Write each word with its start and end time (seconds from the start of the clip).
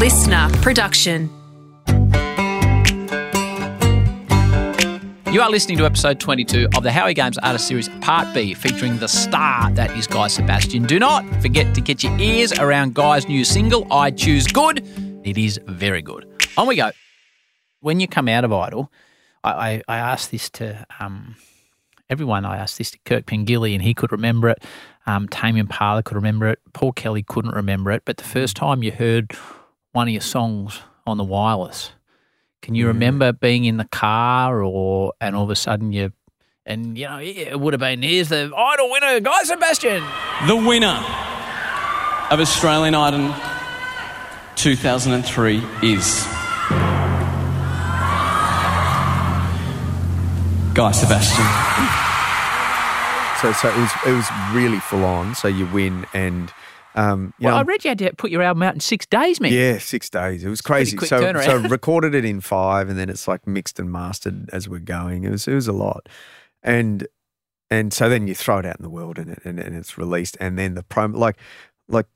listener 0.00 0.48
production. 0.62 1.28
You 5.30 5.42
are 5.42 5.50
listening 5.50 5.76
to 5.76 5.84
episode 5.84 6.18
22 6.18 6.70
of 6.74 6.82
the 6.82 6.90
Howie 6.90 7.12
Games 7.12 7.36
Artist 7.36 7.68
Series 7.68 7.90
Part 8.00 8.32
B, 8.32 8.54
featuring 8.54 8.96
the 8.96 9.08
star 9.08 9.70
that 9.72 9.94
is 9.98 10.06
Guy 10.06 10.28
Sebastian. 10.28 10.84
Do 10.84 10.98
not 10.98 11.26
forget 11.42 11.74
to 11.74 11.82
get 11.82 12.02
your 12.02 12.18
ears 12.18 12.50
around 12.58 12.94
Guy's 12.94 13.28
new 13.28 13.44
single, 13.44 13.86
I 13.92 14.10
Choose 14.10 14.46
Good. 14.46 14.88
It 15.22 15.36
is 15.36 15.60
very 15.66 16.00
good. 16.00 16.26
On 16.56 16.66
we 16.66 16.76
go. 16.76 16.92
When 17.80 18.00
you 18.00 18.08
come 18.08 18.26
out 18.26 18.44
of 18.44 18.54
Idol, 18.54 18.90
I, 19.44 19.50
I, 19.50 19.82
I 19.86 19.96
asked 19.98 20.30
this 20.30 20.48
to 20.50 20.86
um, 20.98 21.36
everyone. 22.08 22.46
I 22.46 22.56
asked 22.56 22.78
this 22.78 22.90
to 22.92 22.98
Kirk 23.04 23.26
Pengilly, 23.26 23.74
and 23.74 23.82
he 23.82 23.92
could 23.92 24.12
remember 24.12 24.48
it. 24.48 24.64
Um, 25.04 25.28
Impala 25.42 26.02
could 26.02 26.14
remember 26.14 26.48
it. 26.48 26.58
Paul 26.72 26.92
Kelly 26.92 27.22
couldn't 27.22 27.54
remember 27.54 27.90
it. 27.90 28.04
But 28.06 28.16
the 28.16 28.24
first 28.24 28.56
time 28.56 28.82
you 28.82 28.92
heard 28.92 29.36
one 29.92 30.08
of 30.08 30.12
your 30.12 30.20
songs 30.20 30.80
on 31.06 31.16
the 31.16 31.24
wireless, 31.24 31.92
can 32.62 32.74
you 32.74 32.84
mm. 32.84 32.88
remember 32.88 33.32
being 33.32 33.64
in 33.64 33.76
the 33.76 33.86
car 33.86 34.62
or 34.62 35.12
and 35.20 35.34
all 35.34 35.44
of 35.44 35.50
a 35.50 35.56
sudden 35.56 35.92
you 35.92 36.12
and 36.66 36.96
you 36.98 37.06
know 37.06 37.18
it 37.18 37.58
would 37.58 37.72
have 37.72 37.80
been 37.80 38.02
here's 38.02 38.28
the 38.28 38.52
idol 38.56 38.90
winner 38.90 39.20
Guy 39.20 39.42
Sebastian. 39.44 40.04
The 40.46 40.56
winner 40.56 41.02
of 42.30 42.38
Australian 42.38 42.94
Idol 42.94 43.34
2003 44.56 45.56
is 45.82 46.26
Guy 50.74 50.92
Sebastian. 50.92 51.46
So, 53.40 53.52
so 53.52 53.68
it 53.68 53.76
was 53.76 53.90
it 54.06 54.12
was 54.12 54.26
really 54.52 54.80
full 54.80 55.04
on. 55.04 55.34
So 55.34 55.48
you 55.48 55.66
win, 55.66 56.06
and 56.12 56.52
um, 56.94 57.32
you 57.38 57.46
Well, 57.46 57.54
know, 57.54 57.60
I 57.60 57.62
read 57.62 57.84
you 57.84 57.90
had 57.90 57.98
to 58.00 58.12
put 58.14 58.30
your 58.30 58.42
album 58.42 58.62
out 58.62 58.74
in 58.74 58.80
six 58.80 59.06
days, 59.06 59.40
man. 59.40 59.52
yeah, 59.52 59.78
six 59.78 60.10
days. 60.10 60.44
It 60.44 60.48
was 60.48 60.60
crazy. 60.60 60.96
So, 60.98 61.20
so 61.40 61.56
recorded 61.68 62.14
it 62.14 62.24
in 62.24 62.40
five, 62.40 62.88
and 62.88 62.98
then 62.98 63.08
it's 63.08 63.28
like 63.28 63.46
mixed 63.46 63.78
and 63.78 63.90
mastered 63.92 64.50
as 64.52 64.68
we're 64.68 64.80
going. 64.80 65.24
It 65.24 65.30
was 65.30 65.46
it 65.46 65.54
was 65.54 65.68
a 65.68 65.72
lot, 65.72 66.08
and 66.62 67.06
and 67.70 67.92
so 67.92 68.08
then 68.08 68.26
you 68.26 68.34
throw 68.34 68.58
it 68.58 68.66
out 68.66 68.76
in 68.78 68.82
the 68.82 68.90
world, 68.90 69.18
and 69.18 69.30
it, 69.30 69.40
and, 69.44 69.58
and 69.60 69.76
it's 69.76 69.96
released, 69.96 70.36
and 70.40 70.58
then 70.58 70.74
the 70.74 70.82
promo 70.82 71.16
like 71.16 71.36
like 71.88 72.06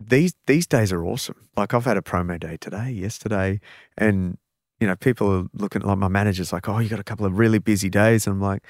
these 0.00 0.34
these 0.46 0.66
days 0.66 0.92
are 0.92 1.04
awesome. 1.04 1.48
Like 1.56 1.74
I've 1.74 1.84
had 1.84 1.96
a 1.96 2.02
promo 2.02 2.40
day 2.40 2.56
today, 2.56 2.90
yesterday, 2.90 3.60
and 3.98 4.38
you 4.80 4.86
know 4.86 4.96
people 4.96 5.30
are 5.30 5.44
looking 5.52 5.82
at 5.82 5.88
like 5.88 5.98
my 5.98 6.08
manager's 6.08 6.52
like, 6.52 6.68
oh, 6.68 6.78
you 6.78 6.88
got 6.88 6.98
a 7.00 7.04
couple 7.04 7.26
of 7.26 7.38
really 7.38 7.58
busy 7.58 7.90
days, 7.90 8.26
and 8.26 8.34
I'm 8.36 8.40
like. 8.42 8.62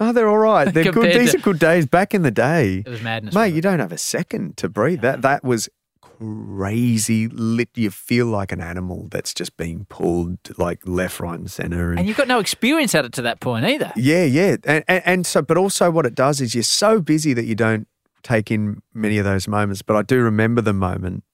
Oh, 0.00 0.12
they're 0.12 0.28
all 0.28 0.38
right. 0.38 0.64
They're 0.74 0.90
good. 0.92 1.14
These 1.20 1.32
to- 1.32 1.38
are 1.38 1.40
good 1.42 1.58
days. 1.58 1.86
Back 1.86 2.14
in 2.14 2.22
the 2.22 2.30
day, 2.30 2.82
It 2.86 2.88
was 2.88 3.02
madness. 3.02 3.34
Mate, 3.34 3.52
you 3.54 3.60
don't 3.60 3.80
have 3.80 3.92
a 3.92 3.98
second 3.98 4.56
to 4.56 4.68
breathe. 4.68 5.02
That 5.02 5.20
that 5.22 5.44
was 5.44 5.68
crazy. 6.00 7.28
Lit, 7.28 7.68
you 7.74 7.90
feel 7.90 8.26
like 8.26 8.52
an 8.52 8.60
animal 8.60 9.08
that's 9.10 9.32
just 9.34 9.56
being 9.56 9.86
pulled 9.88 10.38
like 10.58 10.80
left, 10.86 11.20
right, 11.20 11.38
and 11.38 11.50
center. 11.50 11.92
and 11.92 12.06
you've 12.06 12.16
got 12.16 12.28
no 12.28 12.38
experience 12.38 12.94
at 12.94 13.04
it 13.04 13.12
to 13.14 13.22
that 13.22 13.40
point 13.40 13.64
either. 13.64 13.92
yeah, 13.96 14.24
yeah, 14.24 14.56
and, 14.64 14.84
and 14.88 15.02
and 15.06 15.26
so, 15.26 15.42
but 15.42 15.56
also 15.56 15.90
what 15.90 16.06
it 16.06 16.14
does 16.14 16.40
is 16.40 16.54
you're 16.54 16.62
so 16.62 17.00
busy 17.00 17.32
that 17.34 17.44
you 17.44 17.54
don't 17.54 17.86
take 18.22 18.50
in 18.50 18.82
many 18.94 19.18
of 19.18 19.24
those 19.24 19.48
moments. 19.48 19.82
But 19.82 19.96
I 19.96 20.02
do 20.02 20.20
remember 20.22 20.60
the 20.60 20.72
moment 20.74 21.24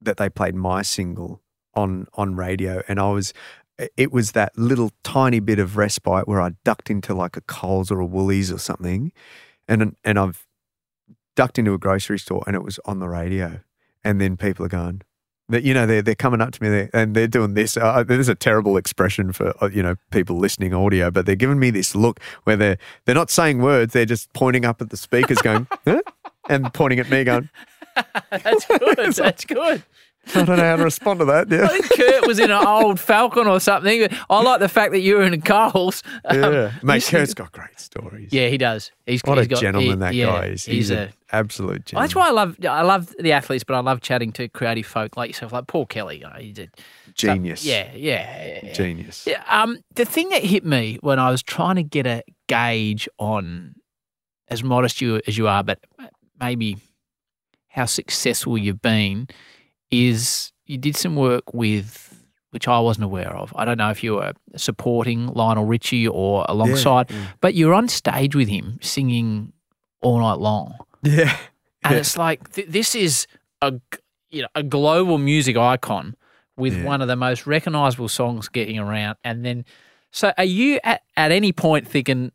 that 0.00 0.16
they 0.16 0.28
played 0.28 0.54
my 0.54 0.82
single 0.82 1.40
on 1.74 2.06
on 2.14 2.36
radio, 2.36 2.82
and 2.88 2.98
I 3.00 3.10
was. 3.10 3.32
It 3.96 4.12
was 4.12 4.32
that 4.32 4.56
little 4.56 4.92
tiny 5.02 5.40
bit 5.40 5.58
of 5.58 5.76
respite 5.76 6.28
where 6.28 6.40
I 6.40 6.52
ducked 6.64 6.90
into 6.90 7.14
like 7.14 7.36
a 7.36 7.40
Coles 7.42 7.90
or 7.90 8.00
a 8.00 8.06
Woolies 8.06 8.52
or 8.52 8.58
something, 8.58 9.12
and 9.66 9.96
and 10.04 10.18
I've 10.18 10.46
ducked 11.36 11.58
into 11.58 11.74
a 11.74 11.78
grocery 11.78 12.18
store 12.18 12.44
and 12.46 12.54
it 12.54 12.62
was 12.62 12.78
on 12.84 13.00
the 13.00 13.08
radio, 13.08 13.60
and 14.04 14.20
then 14.20 14.36
people 14.36 14.64
are 14.64 14.68
going, 14.68 15.02
that 15.48 15.62
you 15.62 15.74
know 15.74 15.86
they're 15.86 16.02
they're 16.02 16.14
coming 16.14 16.40
up 16.40 16.52
to 16.52 16.62
me 16.62 16.68
there 16.68 16.90
and 16.92 17.14
they're 17.14 17.28
doing 17.28 17.54
this. 17.54 17.76
Uh, 17.76 18.02
there's 18.06 18.28
a 18.28 18.34
terrible 18.34 18.76
expression 18.76 19.32
for 19.32 19.52
uh, 19.62 19.68
you 19.68 19.82
know 19.82 19.96
people 20.10 20.36
listening 20.36 20.72
audio, 20.72 21.10
but 21.10 21.26
they're 21.26 21.36
giving 21.36 21.58
me 21.58 21.70
this 21.70 21.94
look 21.94 22.20
where 22.44 22.56
they're 22.56 22.78
they're 23.04 23.14
not 23.14 23.30
saying 23.30 23.60
words, 23.60 23.92
they're 23.92 24.06
just 24.06 24.32
pointing 24.32 24.64
up 24.64 24.80
at 24.80 24.90
the 24.90 24.96
speakers, 24.96 25.38
going, 25.38 25.66
huh? 25.84 26.00
and 26.48 26.72
pointing 26.72 26.98
at 26.98 27.10
me, 27.10 27.24
going, 27.24 27.50
That's 28.30 28.66
good. 28.66 28.96
That's 29.14 29.44
good. 29.44 29.82
I 30.34 30.44
don't 30.44 30.56
know 30.56 30.62
how 30.64 30.76
to 30.76 30.84
respond 30.84 31.20
to 31.20 31.24
that. 31.26 31.52
I 31.52 31.56
Yeah, 31.56 31.66
think 31.68 31.90
Kirk 31.90 32.26
was 32.26 32.38
in 32.38 32.50
an 32.50 32.66
old 32.66 32.98
Falcon 33.00 33.46
or 33.46 33.60
something. 33.60 34.08
I 34.30 34.42
like 34.42 34.60
the 34.60 34.68
fact 34.68 34.92
that 34.92 35.00
you 35.00 35.16
were 35.16 35.22
in 35.24 35.34
a 35.34 35.40
Coles. 35.40 36.02
Um, 36.24 36.40
yeah. 36.40 36.72
mate, 36.82 37.04
Kirk's 37.04 37.34
got 37.34 37.52
great 37.52 37.78
stories. 37.78 38.32
Yeah, 38.32 38.48
he 38.48 38.56
does. 38.58 38.90
He's 39.06 39.20
what 39.24 39.38
he's 39.38 39.46
a 39.46 39.50
got- 39.50 39.60
gentleman 39.60 39.90
he- 39.90 39.96
that 39.96 40.14
yeah, 40.14 40.26
guy 40.26 40.44
is. 40.46 40.64
He's, 40.64 40.90
a. 40.90 40.98
an 40.98 41.12
absolute 41.32 41.84
gentleman. 41.86 42.04
that's 42.04 42.14
why 42.14 42.28
I 42.28 42.30
love 42.30 42.56
I 42.68 42.82
love 42.82 43.14
the 43.18 43.32
athletes, 43.32 43.64
but 43.64 43.74
I 43.74 43.80
love 43.80 44.00
chatting 44.00 44.32
to 44.32 44.48
creative 44.48 44.86
folk 44.86 45.16
like 45.16 45.28
yourself, 45.30 45.52
like 45.52 45.66
Paul 45.66 45.86
Kelly. 45.86 46.16
You 46.18 46.24
know, 46.24 46.32
he's 46.38 46.58
a 46.58 46.68
genius. 47.14 47.64
yeah, 47.64 47.90
yeah, 47.94 48.60
yeah. 48.62 48.72
genius. 48.72 49.26
Yeah, 49.26 49.42
um, 49.48 49.78
the 49.94 50.04
thing 50.04 50.28
that 50.30 50.42
hit 50.44 50.64
me 50.64 50.98
when 51.00 51.18
I 51.18 51.30
was 51.30 51.42
trying 51.42 51.76
to 51.76 51.82
get 51.82 52.06
a 52.06 52.22
gauge 52.48 53.08
on, 53.18 53.74
as 54.48 54.62
modest 54.64 55.00
you 55.00 55.20
as 55.26 55.36
you 55.36 55.48
are, 55.48 55.62
but 55.62 55.80
maybe 56.40 56.76
how 57.68 57.84
successful 57.86 58.56
you've 58.56 58.80
been, 58.82 59.26
is 59.94 60.52
you 60.66 60.78
did 60.78 60.96
some 60.96 61.16
work 61.16 61.52
with, 61.54 62.24
which 62.50 62.66
I 62.68 62.78
wasn't 62.80 63.04
aware 63.04 63.34
of. 63.36 63.52
I 63.56 63.64
don't 63.64 63.78
know 63.78 63.90
if 63.90 64.02
you 64.02 64.14
were 64.14 64.32
supporting 64.56 65.26
Lionel 65.28 65.64
Richie 65.64 66.08
or 66.08 66.44
alongside, 66.48 67.08
mm. 67.08 67.26
but 67.40 67.54
you're 67.54 67.74
on 67.74 67.88
stage 67.88 68.34
with 68.34 68.48
him 68.48 68.78
singing 68.80 69.52
all 70.02 70.18
night 70.20 70.38
long, 70.38 70.74
Yeah, 71.02 71.36
and 71.82 71.92
Yeah. 71.92 71.98
it's 71.98 72.16
like 72.16 72.52
th- 72.52 72.68
this 72.68 72.94
is 72.94 73.26
a 73.62 73.72
you 74.30 74.42
know 74.42 74.48
a 74.54 74.62
global 74.62 75.18
music 75.18 75.56
icon 75.56 76.14
with 76.56 76.76
Yeah. 76.76 76.84
one 76.84 77.00
of 77.02 77.08
the 77.08 77.16
most 77.16 77.46
recognizable 77.46 78.08
songs 78.08 78.48
getting 78.48 78.78
around 78.78 79.16
and 79.24 79.44
then 79.44 79.64
so 80.10 80.32
are 80.38 80.44
you 80.44 80.78
at, 80.84 81.02
at 81.16 81.32
any 81.32 81.52
point 81.52 81.88
thinking 81.88 82.30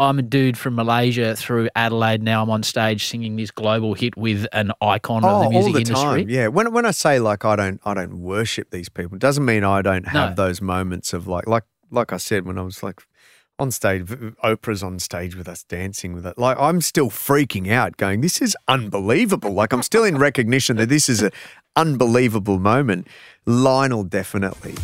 I'm 0.00 0.18
a 0.18 0.22
dude 0.22 0.56
from 0.56 0.76
Malaysia 0.76 1.34
through 1.34 1.68
Adelaide 1.74 2.22
now 2.22 2.42
I'm 2.42 2.50
on 2.50 2.62
stage 2.62 3.06
singing 3.06 3.34
this 3.36 3.50
global 3.50 3.94
hit 3.94 4.16
with 4.16 4.46
an 4.52 4.70
icon 4.80 5.24
of 5.24 5.42
the 5.42 5.50
music 5.50 5.64
Oh, 5.64 5.66
all 5.66 5.72
the 5.72 5.78
industry 5.80 6.24
time. 6.24 6.28
Yeah. 6.30 6.46
When 6.48 6.72
when 6.72 6.86
I 6.86 6.92
say 6.92 7.18
like 7.18 7.44
I 7.44 7.56
don't 7.56 7.80
I 7.84 7.94
don't 7.94 8.20
worship 8.20 8.70
these 8.70 8.88
people, 8.88 9.16
it 9.16 9.20
doesn't 9.20 9.44
mean 9.44 9.64
I 9.64 9.82
don't 9.82 10.06
have 10.08 10.36
No. 10.36 10.44
those 10.46 10.60
moments 10.62 11.12
of 11.12 11.26
like 11.26 11.46
like 11.48 11.64
like 11.90 12.12
I 12.12 12.16
said 12.18 12.46
when 12.46 12.58
I 12.58 12.62
was 12.62 12.82
like 12.82 13.00
on 13.60 13.72
stage, 13.72 14.04
Oprah's 14.04 14.84
on 14.84 15.00
stage 15.00 15.34
with 15.34 15.48
us 15.48 15.64
dancing 15.64 16.12
with 16.12 16.24
it. 16.24 16.38
Like 16.38 16.56
I'm 16.60 16.80
still 16.80 17.10
freaking 17.10 17.72
out, 17.72 17.96
going, 17.96 18.20
"This 18.20 18.40
is 18.40 18.56
unbelievable!" 18.68 19.52
Like 19.52 19.72
I'm 19.72 19.82
still 19.82 20.04
in 20.04 20.16
recognition 20.28 20.76
that 20.76 20.88
this 20.90 21.08
is 21.08 21.22
an 21.22 21.32
unbelievable 21.74 22.60
moment. 22.60 23.08
Lionel 23.46 24.04
definitely. 24.04 24.74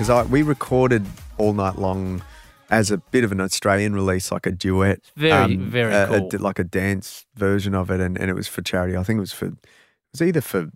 Because 0.00 0.08
I 0.08 0.22
we 0.22 0.40
recorded 0.40 1.04
all 1.36 1.52
night 1.52 1.76
long 1.78 2.22
as 2.70 2.90
a 2.90 2.96
bit 2.96 3.22
of 3.22 3.32
an 3.32 3.40
Australian 3.40 3.92
release, 3.94 4.32
like 4.32 4.46
a 4.46 4.50
duet, 4.50 5.00
Very, 5.14 5.56
very 5.56 5.92
a- 5.92 6.08
a- 6.20 6.38
like 6.38 6.58
a 6.58 6.64
dance 6.64 7.26
version 7.34 7.74
of 7.74 7.90
it, 7.90 8.00
and, 8.00 8.16
and 8.18 8.30
it 8.30 8.34
was 8.34 8.48
for 8.48 8.62
charity. 8.62 8.96
I 8.96 9.02
think 9.02 9.18
it 9.18 9.20
was 9.20 9.32
for 9.34 9.46
it 9.48 9.54
was 10.12 10.22
either 10.22 10.40
for 10.40 10.70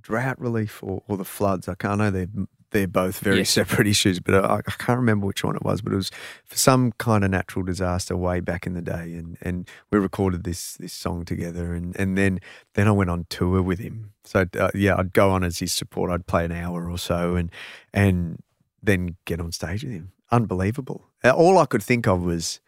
drought 0.00 0.40
relief 0.40 0.82
or, 0.82 1.02
or 1.06 1.18
the 1.18 1.24
floods. 1.24 1.68
I 1.68 1.74
can't 1.74 1.98
know 1.98 2.10
they're 2.10 2.28
they're 2.70 2.88
both 2.88 3.18
very 3.20 3.38
Yes. 3.38 3.50
separate 3.50 3.86
issues, 3.94 4.20
but 4.20 4.34
I, 4.42 4.56
I 4.56 4.70
can't 4.78 4.98
remember 4.98 5.26
which 5.26 5.44
one 5.44 5.54
it 5.54 5.62
was. 5.62 5.82
But 5.82 5.92
it 5.92 5.96
was 5.96 6.10
for 6.46 6.56
some 6.56 6.92
kind 6.92 7.24
of 7.24 7.30
natural 7.30 7.62
disaster 7.64 8.16
way 8.16 8.40
back 8.40 8.66
in 8.66 8.72
the 8.72 8.80
day, 8.82 9.12
and, 9.14 9.36
and 9.42 9.68
we 9.92 9.98
recorded 9.98 10.44
this 10.44 10.74
this 10.78 10.94
song 10.94 11.26
together, 11.26 11.74
and, 11.74 11.94
and 12.00 12.16
then 12.16 12.38
then 12.72 12.88
I 12.88 12.92
went 12.92 13.10
on 13.10 13.26
tour 13.28 13.60
with 13.60 13.80
him. 13.80 14.12
So 14.24 14.46
uh, 14.58 14.70
yeah, 14.74 14.96
I'd 14.96 15.12
go 15.12 15.30
on 15.30 15.44
as 15.44 15.58
his 15.58 15.72
support. 15.74 16.10
I'd 16.10 16.26
play 16.26 16.44
an 16.46 16.52
hour 16.52 16.88
or 16.90 16.98
so, 16.98 17.36
and 17.36 17.50
and 17.92 18.40
then 18.86 19.16
get 19.24 19.40
on 19.40 19.52
stage 19.52 19.84
with 19.84 19.92
him. 19.92 20.12
Unbelievable. 20.30 21.04
All 21.24 21.58
I 21.58 21.66
could 21.66 21.82
think 21.82 22.06
of 22.06 22.22
was 22.22 22.60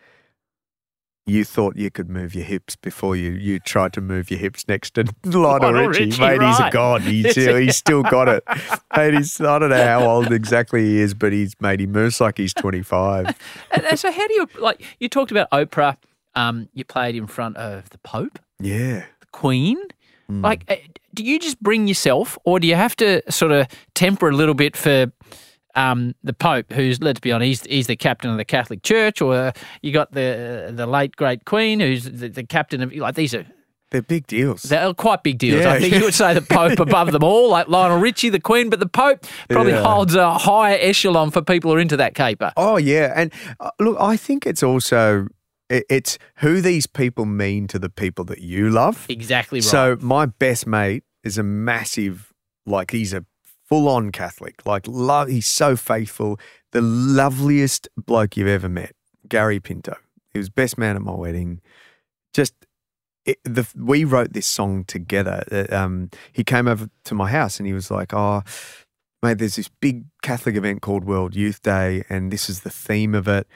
you 1.26 1.44
thought 1.44 1.76
you 1.76 1.90
could 1.90 2.08
move 2.08 2.34
your 2.34 2.44
hips 2.44 2.74
before 2.74 3.14
you, 3.14 3.32
you 3.32 3.58
tried 3.60 3.92
to 3.92 4.00
move 4.00 4.30
your 4.30 4.40
hips 4.40 4.66
next 4.66 4.94
to 4.94 5.02
Lionel, 5.24 5.72
Lionel 5.72 5.88
Richie. 5.88 6.04
Richie, 6.06 6.20
Mate, 6.20 6.42
he's 6.42 6.60
a 6.60 6.70
god. 6.70 7.02
He's, 7.02 7.34
he's 7.34 7.76
still 7.76 8.02
got 8.02 8.28
it. 8.28 8.44
Mate, 8.96 9.14
he's, 9.14 9.40
I 9.40 9.58
don't 9.58 9.70
know 9.70 9.84
how 9.84 10.06
old 10.06 10.32
exactly 10.32 10.84
he 10.84 11.00
is, 11.00 11.14
but 11.14 11.32
he's 11.32 11.54
made 11.60 11.80
he 11.80 11.86
moves 11.86 12.20
like 12.20 12.38
he's 12.38 12.54
25. 12.54 13.36
and, 13.72 13.98
so 13.98 14.10
how 14.10 14.26
do 14.26 14.34
you 14.34 14.48
like 14.58 14.82
you 15.00 15.08
talked 15.08 15.30
about 15.30 15.50
Oprah 15.50 15.96
um 16.34 16.68
you 16.72 16.84
played 16.84 17.14
in 17.14 17.26
front 17.26 17.56
of 17.56 17.90
the 17.90 17.98
Pope 17.98 18.38
Yeah. 18.60 19.04
the 19.20 19.26
Queen 19.32 19.78
Mm. 20.30 20.42
Like, 20.44 20.64
uh, 20.68 20.76
do 21.14 21.24
you 21.24 21.38
just 21.38 21.58
bring 21.62 21.88
yourself, 21.88 22.36
or 22.44 22.60
do 22.60 22.66
you 22.66 22.74
have 22.74 22.94
to 22.96 23.22
sort 23.32 23.50
of 23.50 23.66
temper 23.94 24.28
a 24.28 24.32
little 24.36 24.54
bit 24.54 24.76
for 24.76 25.10
um, 25.78 26.14
the 26.22 26.32
Pope, 26.32 26.72
who's 26.72 27.00
let's 27.00 27.20
be 27.20 27.32
honest, 27.32 27.64
he's, 27.66 27.72
he's 27.76 27.86
the 27.86 27.96
captain 27.96 28.30
of 28.30 28.36
the 28.36 28.44
Catholic 28.44 28.82
Church, 28.82 29.20
or 29.20 29.52
you 29.82 29.92
got 29.92 30.12
the 30.12 30.72
the 30.74 30.86
late 30.86 31.14
great 31.16 31.44
Queen, 31.44 31.80
who's 31.80 32.04
the, 32.04 32.28
the 32.28 32.44
captain 32.44 32.82
of 32.82 32.92
like 32.94 33.14
these 33.14 33.34
are 33.34 33.46
They're 33.90 34.02
big 34.02 34.26
deals. 34.26 34.62
They're 34.64 34.92
quite 34.94 35.22
big 35.22 35.38
deals. 35.38 35.62
Yeah. 35.62 35.72
I 35.72 35.78
think 35.80 35.94
you 35.94 36.04
would 36.04 36.14
say 36.14 36.34
the 36.34 36.42
Pope 36.42 36.78
above 36.88 37.12
them 37.12 37.22
all, 37.24 37.48
like 37.50 37.68
Lionel 37.68 37.98
Richie, 37.98 38.28
the 38.28 38.40
Queen, 38.40 38.68
but 38.70 38.80
the 38.80 38.88
Pope 38.88 39.24
probably 39.48 39.72
Yeah. 39.72 39.82
holds 39.82 40.14
a 40.14 40.36
higher 40.38 40.76
echelon 40.80 41.30
for 41.30 41.40
people 41.42 41.70
who 41.70 41.76
are 41.76 41.80
into 41.80 41.96
that 41.96 42.14
caper. 42.14 42.52
Oh 42.56 42.76
yeah, 42.76 43.12
and 43.16 43.32
uh, 43.60 43.70
look, 43.80 43.96
I 44.00 44.16
think 44.16 44.46
it's 44.46 44.62
also 44.62 45.28
it, 45.70 45.84
it's 45.88 46.18
who 46.36 46.60
these 46.60 46.86
people 46.86 47.24
mean 47.24 47.66
to 47.68 47.78
the 47.78 47.88
people 47.90 48.24
that 48.26 48.40
you 48.40 48.68
love. 48.70 49.06
Exactly 49.08 49.58
right. 49.60 49.64
So 49.64 49.96
my 50.00 50.26
best 50.26 50.66
mate 50.66 51.04
is 51.24 51.38
a 51.38 51.42
massive, 51.42 52.32
like 52.66 52.90
he's 52.90 53.12
a 53.14 53.24
full-on 53.68 54.10
Catholic. 54.12 54.64
Like 54.66 54.86
love, 54.86 55.28
he's 55.28 55.46
so 55.46 55.76
faithful. 55.76 56.38
The 56.72 56.80
loveliest 56.80 57.88
bloke 57.96 58.36
you've 58.36 58.48
ever 58.48 58.68
met, 58.68 58.94
Gary 59.28 59.60
Pinto. 59.60 59.96
He 60.32 60.38
was 60.38 60.50
best 60.50 60.78
man 60.78 60.96
at 60.96 61.02
my 61.02 61.14
wedding. 61.14 61.60
Just 62.32 62.54
it, 63.24 63.38
the 63.44 63.66
we 63.76 64.04
wrote 64.04 64.32
this 64.32 64.46
song 64.46 64.84
together. 64.84 65.44
Uh, 65.50 65.74
Um, 65.74 66.10
he 66.32 66.44
came 66.44 66.66
over 66.66 66.88
to 67.04 67.14
my 67.14 67.30
house 67.30 67.58
and 67.58 67.66
he 67.66 67.72
was 67.72 67.90
like, 67.90 68.14
"Oh, 68.14 68.42
mate, 69.22 69.38
there's 69.38 69.56
this 69.56 69.68
big 69.68 70.04
Catholic 70.22 70.56
event 70.56 70.82
called 70.82 71.04
World 71.04 71.34
Youth 71.34 71.62
Day, 71.62 72.04
and 72.08 72.30
this 72.30 72.48
is 72.48 72.60
the 72.60 72.70
theme 72.70 73.14
of 73.14 73.28
it." 73.28 73.46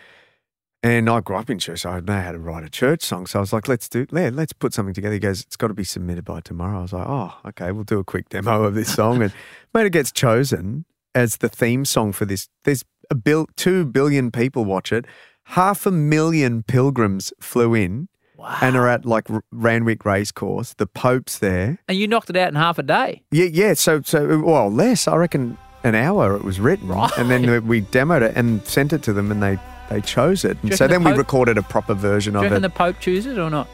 And 0.85 1.09
I 1.09 1.21
grew 1.21 1.37
up 1.37 1.49
in 1.49 1.61
church, 1.61 1.81
so 1.81 1.91
I 1.91 2.01
know 2.01 2.21
how 2.21 2.33
to 2.33 2.39
write 2.41 2.65
a 2.65 2.69
church 2.69 3.03
song. 3.03 3.27
So 3.27 3.39
I 3.39 3.41
was 3.41 3.53
like, 3.53 3.69
let's 3.69 3.89
do, 3.89 4.05
yeah, 4.13 4.31
let's 4.33 4.53
put 4.53 4.75
something 4.75 4.93
together. 4.95 5.15
He 5.15 5.21
goes, 5.21 5.43
it's 5.43 5.57
got 5.57 5.69
to 5.69 5.75
be 5.75 5.85
submitted 5.85 6.25
by 6.25 6.41
tomorrow. 6.41 6.81
I 6.81 6.83
was 6.83 6.93
like, 6.93 7.07
oh, 7.07 7.35
okay, 7.47 7.71
we'll 7.71 7.85
do 7.85 8.01
a 8.01 8.05
quick 8.05 8.29
demo 8.31 8.65
of 8.65 8.75
this 8.75 8.93
song. 8.93 9.23
And 9.23 9.33
mate, 9.75 9.87
it 9.87 9.93
gets 9.93 10.11
chosen 10.11 10.85
as 11.15 11.37
the 11.37 11.49
theme 11.49 11.85
song 11.85 12.13
for 12.13 12.25
this. 12.25 12.49
There's 12.65 12.85
a 13.11 13.15
bill, 13.15 13.47
two 13.57 13.85
billion 13.85 14.33
people 14.33 14.65
watch 14.65 14.93
it. 14.93 15.05
Half 15.45 15.87
a 15.87 15.93
million 15.93 16.65
pilgrims 16.65 17.33
flew 17.41 17.75
in 17.75 18.09
wow. 18.37 18.59
and 18.61 18.77
are 18.77 18.89
at 18.89 19.05
like 19.05 19.29
Randwick 19.53 20.05
Racecourse. 20.05 20.75
The 20.75 20.87
Pope's 20.87 21.39
there. 21.39 21.79
And 21.87 21.97
you 21.97 22.09
knocked 22.09 22.31
it 22.31 22.37
out 22.37 22.49
in 22.49 22.57
half 22.57 22.79
a 22.79 22.83
day. 22.83 23.23
Yeah, 23.31 23.47
yeah. 23.47 23.75
So, 23.75 24.03
so 24.03 24.41
well, 24.41 24.69
less. 24.69 25.07
I 25.07 25.15
reckon 25.15 25.59
an 25.85 25.95
hour 25.95 26.35
it 26.35 26.43
was 26.43 26.59
written, 26.59 26.89
Right. 26.89 27.11
and 27.19 27.31
then 27.31 27.67
we 27.69 27.83
demoed 27.83 28.23
it 28.23 28.37
and 28.37 28.67
sent 28.67 28.93
it 28.93 29.03
to 29.05 29.13
them, 29.13 29.31
and 29.31 29.43
they 29.43 29.59
they 29.93 30.01
chose 30.01 30.45
it. 30.45 30.57
And 30.63 30.75
so 30.75 30.85
reckon 30.87 31.03
the 31.03 31.05
then 31.09 31.15
we 31.15 31.19
recorded 31.19 31.59
a 31.59 31.63
proper 31.63 31.95
version 31.95 32.35
Do 32.35 32.41
you 32.41 32.47
of 32.47 32.53
it. 32.53 32.61
the 32.61 32.71
Pope 32.71 32.99
chooses 33.01 33.37
it 33.37 33.41
or 33.41 33.51
not? 33.51 33.69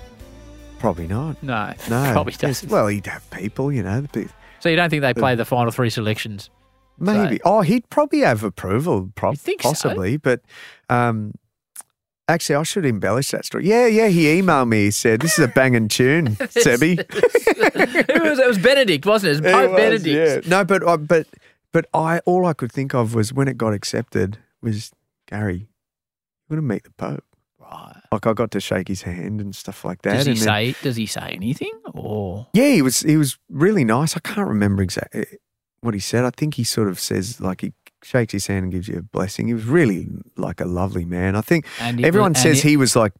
Probably 0.79 1.06
not. 1.06 1.43
No, 1.43 1.73
No, 1.88 2.11
probably 2.12 2.32
doesn't. 2.35 2.70
Well, 2.70 2.87
he'd 2.88 3.06
have 3.06 3.29
people, 3.31 3.73
you 3.73 3.82
know. 3.82 4.00
the 4.00 4.29
so 4.61 4.69
you 4.69 4.76
don't 4.76 4.91
think 4.91 5.03
they 5.03 5.15
play 5.15 5.35
the 5.35 5.44
final 5.44 5.70
three 5.70 5.91
selections? 5.91 6.50
Maybe. 6.99 7.41
Oh, 7.44 7.61
he'd 7.61 7.88
probably 7.91 8.20
have 8.20 8.43
approval, 8.43 9.11
pro- 9.15 9.35
think 9.35 9.62
so? 9.62 9.69
possibly. 9.69 10.17
But 10.17 10.41
um, 10.91 11.32
actually, 12.29 12.56
I 12.56 12.62
should 12.65 12.85
embellish 12.85 13.31
that 13.31 13.44
story. 13.44 13.69
Yeah, 13.69 13.87
yeah. 13.87 14.09
He 14.09 14.25
emailed 14.41 14.69
me. 14.69 14.85
He 14.87 14.91
said, 14.91 15.20
"This 15.20 15.38
is 15.38 15.44
a 15.44 15.49
banging 15.49 15.87
tune, 15.87 16.29
Sebi." 16.37 16.99
it, 17.09 18.23
was, 18.23 18.38
it 18.41 18.49
was 18.49 18.59
Benedict, 18.59 19.06
wasn't 19.06 19.31
it? 19.47 19.49
It 19.49 19.53
was 19.53 19.53
Pope 19.55 19.65
It 19.65 19.70
was, 19.93 20.03
Benedict. 20.03 20.44
yeah. 20.47 20.50
No, 20.50 20.65
but 20.65 20.88
I, 20.88 20.97
but 20.97 21.29
but 21.73 21.87
I 21.94 22.19
all 22.26 22.47
I 22.47 22.53
could 22.53 22.73
think 22.73 22.94
of 22.94 23.15
was 23.15 23.32
when 23.32 23.47
it 23.47 23.56
got 23.59 23.73
accepted 23.75 24.38
was 24.61 24.91
Gary. 25.29 25.69
You 26.49 26.56
want 26.56 26.69
to 26.69 26.75
meet 26.75 26.85
the 26.85 26.91
Pope? 26.93 27.25
Right. 27.61 28.00
Like 28.11 28.27
I 28.27 28.33
got 28.33 28.50
to 28.53 28.61
shake 28.61 28.89
his 28.89 29.03
hand 29.03 29.41
and 29.41 29.55
stuff 29.55 29.85
like 29.85 30.03
that. 30.03 30.15
Does 30.15 30.27
he 30.27 30.33
and 30.33 30.41
then- 30.41 30.45
say? 30.75 30.75
Does 30.83 30.97
he 30.97 31.06
say 31.06 31.31
anything? 31.33 31.73
Or 31.93 32.47
Yeah, 32.55 32.71
he 32.71 32.83
was 32.83 33.00
he 33.00 33.17
was 33.17 33.39
really 33.50 33.85
nice. 33.85 34.17
I 34.17 34.21
can't 34.21 34.49
remember 34.49 34.83
exactly 34.83 35.23
eh, 35.23 35.37
what 35.81 35.93
he 35.95 36.00
said. 36.00 36.25
I 36.25 36.31
think 36.31 36.55
he 36.55 36.65
sort 36.65 36.89
of 36.89 36.99
says 36.99 37.41
like 37.41 37.61
he 37.61 37.73
shakes 38.03 38.33
his 38.33 38.47
hand 38.47 38.65
and 38.65 38.73
gives 38.73 38.89
you 38.89 38.97
a 38.99 39.03
blessing. 39.03 39.49
He 39.49 39.55
was 39.55 39.65
really 39.67 40.09
like 40.37 40.61
a 40.61 40.65
lovely 40.65 41.05
man. 41.05 41.37
I 41.37 41.43
think 41.43 41.67
and 41.81 42.03
everyone 42.05 42.33
was- 42.33 42.43
says 42.43 42.62
and 42.62 42.71
he 42.71 42.77
was 42.79 42.97
like 42.97 43.12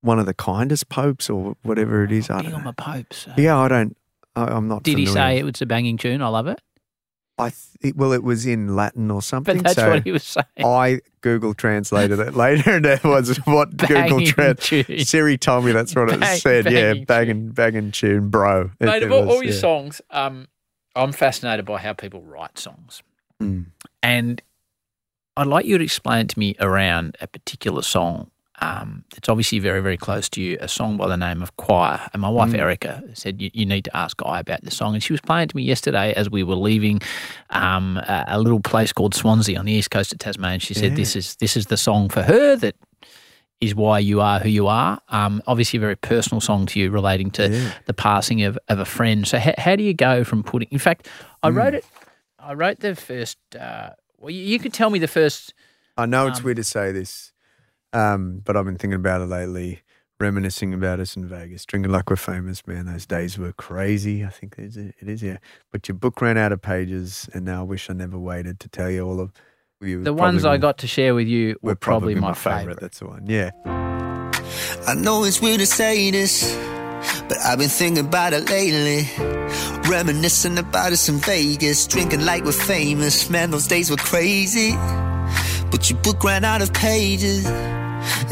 one 0.00 0.18
of 0.18 0.26
the 0.26 0.34
kindest 0.34 0.88
popes 0.88 1.30
or 1.30 1.54
whatever 1.62 2.02
it 2.02 2.10
is. 2.10 2.28
I 2.28 2.42
don't 2.42 2.54
on 2.54 2.64
know. 2.64 2.64
my 2.64 2.72
popes. 2.72 3.28
Yeah, 3.36 3.56
I 3.56 3.68
don't. 3.68 3.96
I, 4.34 4.46
I'm 4.46 4.66
not. 4.66 4.82
Did 4.82 4.98
he 4.98 5.06
say 5.06 5.38
it 5.38 5.44
was 5.44 5.62
a 5.62 5.66
banging 5.66 5.96
tune? 5.96 6.22
I 6.22 6.28
love 6.28 6.48
it. 6.48 6.60
I 7.38 7.50
th- 7.80 7.94
well, 7.94 8.12
it 8.12 8.22
was 8.22 8.46
in 8.46 8.76
Latin 8.76 9.10
or 9.10 9.22
something. 9.22 9.56
But 9.56 9.64
that's 9.64 9.74
so 9.76 9.90
what 9.90 10.04
he 10.04 10.12
was 10.12 10.22
saying. 10.22 10.46
I 10.58 11.00
Google 11.22 11.54
translated 11.54 12.18
it 12.18 12.34
later, 12.36 12.72
and 12.76 12.86
it 12.86 13.02
was 13.04 13.36
what 13.44 13.76
Google 13.76 13.96
Banging 13.96 14.26
Trans. 14.26 15.08
Siri 15.08 15.38
told 15.38 15.64
me 15.64 15.72
that's 15.72 15.94
what 15.94 16.10
it 16.10 16.20
Bang- 16.20 16.38
said. 16.38 16.70
yeah, 16.70 16.92
banging 16.92 17.04
banging, 17.04 17.48
banging 17.50 17.90
tune, 17.92 18.28
bro. 18.28 18.70
It- 18.80 18.84
Mate, 18.84 19.02
it 19.02 19.04
of 19.04 19.12
all, 19.12 19.20
was, 19.22 19.28
all 19.36 19.42
your 19.42 19.54
yeah. 19.54 19.60
songs, 19.60 20.00
um, 20.10 20.46
I'm 20.94 21.12
fascinated 21.12 21.64
by 21.64 21.78
how 21.78 21.94
people 21.94 22.22
write 22.22 22.58
songs. 22.58 23.02
Mm. 23.40 23.66
And 24.02 24.42
I'd 25.36 25.46
like 25.46 25.64
you 25.64 25.78
to 25.78 25.84
explain 25.84 26.26
to 26.28 26.38
me 26.38 26.54
around 26.60 27.16
a 27.20 27.26
particular 27.26 27.82
song 27.82 28.30
um, 28.62 29.04
that's 29.12 29.28
obviously 29.28 29.58
very, 29.58 29.80
very 29.80 29.96
close 29.96 30.28
to 30.30 30.40
you, 30.40 30.56
a 30.60 30.68
song 30.68 30.96
by 30.96 31.08
the 31.08 31.16
name 31.16 31.42
of 31.42 31.56
Choir. 31.56 32.00
And 32.12 32.22
my 32.22 32.28
wife, 32.28 32.50
Mm. 32.50 32.58
Erica, 32.58 33.02
said, 33.14 33.40
you, 33.42 33.50
you 33.52 33.66
need 33.66 33.84
to 33.84 33.96
ask 33.96 34.16
Guy 34.16 34.38
about 34.40 34.62
the 34.62 34.70
song. 34.70 34.94
And 34.94 35.02
she 35.02 35.12
was 35.12 35.20
playing 35.20 35.48
to 35.48 35.56
me 35.56 35.62
yesterday 35.62 36.12
as 36.14 36.30
we 36.30 36.42
were 36.42 36.54
leaving 36.54 37.00
um, 37.50 37.96
a, 37.96 38.24
a 38.28 38.38
little 38.40 38.60
place 38.60 38.92
called 38.92 39.14
Swansea 39.14 39.58
on 39.58 39.64
the 39.66 39.72
east 39.72 39.90
coast 39.90 40.12
of 40.12 40.18
Tasmania. 40.18 40.60
She 40.60 40.74
said, 40.74 40.90
Yeah. 40.92 40.96
this, 40.96 41.16
is, 41.16 41.36
this 41.36 41.56
is 41.56 41.66
the 41.66 41.76
song 41.76 42.08
for 42.08 42.22
her 42.22 42.56
that 42.56 42.76
is 43.60 43.74
why 43.74 43.98
you 44.00 44.20
are 44.20 44.38
who 44.40 44.48
you 44.48 44.66
are. 44.66 45.00
Um, 45.08 45.42
obviously, 45.46 45.76
a 45.78 45.80
very 45.80 45.96
personal 45.96 46.40
song 46.40 46.66
to 46.66 46.80
you 46.80 46.90
relating 46.90 47.30
to 47.32 47.48
Yeah. 47.48 47.72
the 47.86 47.94
passing 47.94 48.42
of, 48.42 48.58
of 48.68 48.78
a 48.78 48.84
friend. 48.84 49.26
So, 49.26 49.38
how, 49.38 49.54
how 49.58 49.76
do 49.76 49.82
you 49.84 49.94
go 49.94 50.24
from 50.24 50.42
putting? 50.42 50.68
In 50.70 50.78
fact, 50.78 51.08
I 51.42 51.50
Hmm. 51.50 51.56
wrote 51.58 51.74
it. 51.74 51.84
I 52.38 52.54
wrote 52.54 52.80
the 52.80 52.94
first. 52.96 53.38
Uh, 53.58 53.90
well, 54.18 54.30
you, 54.30 54.42
you 54.42 54.58
could 54.58 54.72
tell 54.72 54.90
me 54.90 54.98
the 54.98 55.06
first. 55.08 55.54
I 55.96 56.06
know 56.06 56.26
it's 56.26 56.38
Um, 56.38 56.44
weird 56.44 56.56
to 56.56 56.64
say 56.64 56.90
this, 56.92 57.31
um, 57.92 58.40
but 58.44 58.56
I've 58.56 58.64
been 58.64 58.78
thinking 58.78 58.94
about 58.98 59.20
it 59.20 59.26
lately, 59.26 59.82
reminiscing 60.18 60.72
about 60.72 61.00
us 61.00 61.16
in 61.16 61.26
Vegas, 61.26 61.64
drinking 61.66 61.92
like 61.92 62.08
we're 62.10 62.16
famous, 62.16 62.66
man. 62.66 62.86
Those 62.86 63.06
days 63.06 63.38
were 63.38 63.52
crazy. 63.52 64.24
I 64.24 64.28
think 64.28 64.54
it 64.58 64.64
is, 64.64 64.76
it 64.76 64.94
is 65.00 65.22
yeah. 65.22 65.38
But 65.70 65.88
your 65.88 65.96
book 65.96 66.20
ran 66.20 66.38
out 66.38 66.52
of 66.52 66.62
pages, 66.62 67.28
and 67.34 67.44
now 67.44 67.60
I 67.60 67.64
wish 67.64 67.90
I 67.90 67.92
never 67.92 68.18
waited 68.18 68.60
to 68.60 68.68
tell 68.68 68.90
you 68.90 69.06
all 69.06 69.20
of 69.20 69.32
you. 69.80 70.02
The 70.02 70.14
ones 70.14 70.44
I 70.44 70.58
got 70.58 70.78
to 70.78 70.86
share 70.86 71.14
with 71.14 71.26
you 71.26 71.58
were 71.62 71.72
were 71.72 71.74
probably, 71.74 72.14
my, 72.14 72.34
favorite. 72.34 72.58
favorite. 72.58 72.80
That's 72.80 72.98
the 73.00 73.06
one. 73.06 73.26
Yeah. 73.26 73.50
I 74.86 74.94
know 74.94 75.24
it's 75.24 75.40
weird 75.40 75.60
to 75.60 75.66
say 75.66 76.10
this, 76.10 76.54
but 77.28 77.38
I've 77.38 77.58
been 77.58 77.68
thinking 77.68 78.06
about 78.06 78.32
it 78.32 78.48
lately. 78.48 79.08
Reminiscing 79.90 80.58
about 80.58 80.92
us 80.92 81.08
in 81.08 81.16
Vegas, 81.16 81.86
drinking 81.86 82.24
like 82.24 82.44
we're 82.44 82.52
famous. 82.52 83.28
Man, 83.28 83.50
those 83.50 83.66
days 83.66 83.90
were 83.90 83.96
crazy. 83.96 84.72
But 85.70 85.88
your 85.90 85.98
book 86.00 86.22
ran 86.22 86.44
out 86.44 86.62
of 86.62 86.72
pages. 86.72 87.46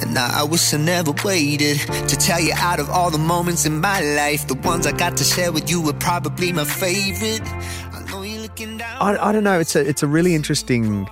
And 0.00 0.14
now 0.14 0.28
I 0.32 0.44
wish 0.44 0.72
I 0.75 0.78
never 0.78 1.12
waited 1.25 1.78
to 1.78 2.17
tell 2.17 2.40
you 2.40 2.52
out 2.56 2.81
of 2.81 2.90
all 2.90 3.11
the 3.11 3.19
moments 3.19 3.67
in 3.67 3.81
my 3.81 4.00
life, 4.00 4.46
the 4.46 4.55
ones 4.55 4.87
I 4.87 4.93
got 4.93 5.17
to 5.19 5.25
share 5.25 5.52
with 5.52 5.70
you 5.70 5.81
were 5.82 5.94
probably 5.94 6.52
my 6.52 6.64
favorite. 6.64 7.43
I 7.43 8.05
know 8.11 8.22
you're 8.22 8.43
looking 8.43 8.78
down. 8.78 9.00
I, 9.00 9.28
I 9.28 9.32
don't 9.32 9.44
know. 9.44 9.61
It's 9.61 9.76
a 9.76 9.88
it's 9.88 10.02
a 10.02 10.08
really 10.08 10.34
interesting. 10.34 11.08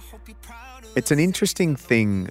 It's 0.97 1.11
an 1.11 1.19
interesting 1.19 1.77
thing 1.77 2.31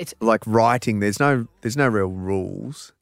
it's 0.00 0.14
like 0.20 0.42
writing 0.46 1.00
there's 1.00 1.20
no 1.20 1.46
there's 1.60 1.76
no 1.76 1.88
real 1.88 2.08
rules 2.08 2.92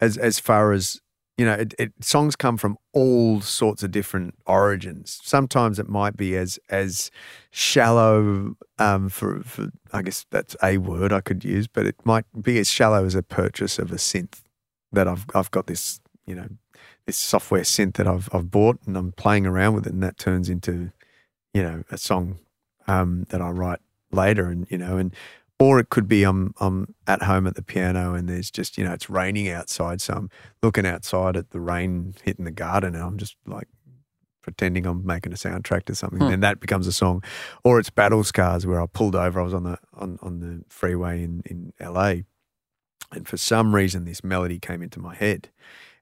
as 0.00 0.16
as 0.16 0.38
far 0.38 0.72
as 0.72 1.00
you 1.38 1.44
know 1.46 1.54
it, 1.54 1.72
it 1.78 1.92
songs 2.00 2.36
come 2.36 2.58
from 2.58 2.76
all 2.92 3.40
sorts 3.40 3.82
of 3.82 3.92
different 3.92 4.34
origins. 4.44 5.20
Sometimes 5.22 5.78
it 5.78 5.88
might 5.88 6.16
be 6.16 6.36
as 6.36 6.58
as 6.68 7.10
shallow 7.50 8.56
um 8.78 9.08
for, 9.08 9.40
for 9.42 9.68
i 9.92 10.02
guess 10.02 10.26
that's 10.30 10.54
a 10.62 10.78
word 10.78 11.12
i 11.12 11.20
could 11.20 11.44
use 11.44 11.66
but 11.66 11.86
it 11.86 11.96
might 12.04 12.24
be 12.40 12.58
as 12.58 12.68
shallow 12.70 13.04
as 13.04 13.14
a 13.14 13.22
purchase 13.22 13.78
of 13.78 13.90
a 13.90 13.96
synth 13.96 14.42
that 14.92 15.08
i've 15.08 15.24
i've 15.34 15.50
got 15.50 15.66
this 15.66 16.00
you 16.26 16.34
know 16.34 16.46
this 17.06 17.16
software 17.16 17.62
synth 17.62 17.94
that 17.94 18.06
i've 18.06 18.28
i've 18.32 18.50
bought 18.50 18.78
and 18.86 18.96
i'm 18.96 19.12
playing 19.12 19.46
around 19.46 19.74
with 19.74 19.86
it 19.86 19.92
and 19.92 20.02
that 20.02 20.18
turns 20.18 20.48
into 20.48 20.92
you 21.54 21.62
know 21.62 21.82
a 21.90 21.98
song 21.98 22.38
um 22.86 23.24
that 23.30 23.40
i 23.40 23.48
write 23.48 23.80
later 24.12 24.46
and 24.46 24.66
you 24.70 24.78
know 24.78 24.98
and 24.98 25.14
or 25.58 25.78
it 25.78 25.90
could 25.90 26.08
be 26.08 26.22
I'm 26.22 26.54
I'm 26.60 26.94
at 27.06 27.22
home 27.22 27.46
at 27.46 27.54
the 27.54 27.62
piano 27.62 28.14
and 28.14 28.28
there's 28.28 28.50
just 28.50 28.78
you 28.78 28.84
know 28.84 28.92
it's 28.92 29.10
raining 29.10 29.48
outside, 29.48 30.00
so 30.00 30.14
I'm 30.14 30.30
looking 30.62 30.86
outside 30.86 31.36
at 31.36 31.50
the 31.50 31.60
rain 31.60 32.14
hitting 32.24 32.44
the 32.44 32.50
garden 32.50 32.94
and 32.94 33.02
I'm 33.02 33.18
just 33.18 33.36
like 33.46 33.68
pretending 34.42 34.86
I'm 34.86 35.04
making 35.04 35.32
a 35.32 35.36
soundtrack 35.36 35.84
to 35.86 35.94
something, 35.94 36.20
hmm. 36.20 36.32
and 36.32 36.42
that 36.42 36.60
becomes 36.60 36.86
a 36.86 36.92
song. 36.92 37.22
Or 37.64 37.78
it's 37.78 37.90
Battle 37.90 38.24
Scars 38.24 38.66
where 38.66 38.80
I 38.80 38.86
pulled 38.86 39.14
over. 39.14 39.40
I 39.40 39.44
was 39.44 39.54
on 39.54 39.64
the 39.64 39.78
on 39.94 40.18
on 40.22 40.40
the 40.40 40.64
freeway 40.68 41.22
in 41.22 41.42
in 41.46 41.72
LA, 41.80 42.22
and 43.12 43.26
for 43.26 43.36
some 43.36 43.74
reason 43.74 44.04
this 44.04 44.24
melody 44.24 44.58
came 44.58 44.82
into 44.82 45.00
my 45.00 45.14
head, 45.14 45.50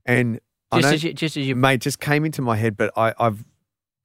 and 0.04 0.40
I 0.70 0.80
just 0.80 0.88
know- 0.88 0.94
as 0.94 1.04
you, 1.04 1.12
just 1.12 1.36
as 1.36 1.46
you. 1.46 1.56
mate 1.56 1.80
just 1.80 2.00
came 2.00 2.24
into 2.24 2.42
my 2.42 2.56
head 2.56 2.76
but 2.76 2.92
I, 2.96 3.14
i've 3.18 3.44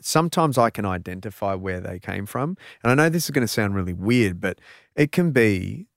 sometimes 0.01 0.57
i 0.57 0.69
can 0.69 0.85
identify 0.85 1.53
where 1.53 1.79
they 1.79 1.99
came 1.99 2.25
from 2.25 2.57
and 2.83 2.91
i 2.91 2.95
know 2.95 3.09
this 3.09 3.25
is 3.25 3.31
going 3.31 3.45
to 3.45 3.47
sound 3.47 3.75
really 3.75 3.93
weird 3.93 4.39
but 4.39 4.59
it 4.95 5.11
can 5.11 5.31
be 5.31 5.87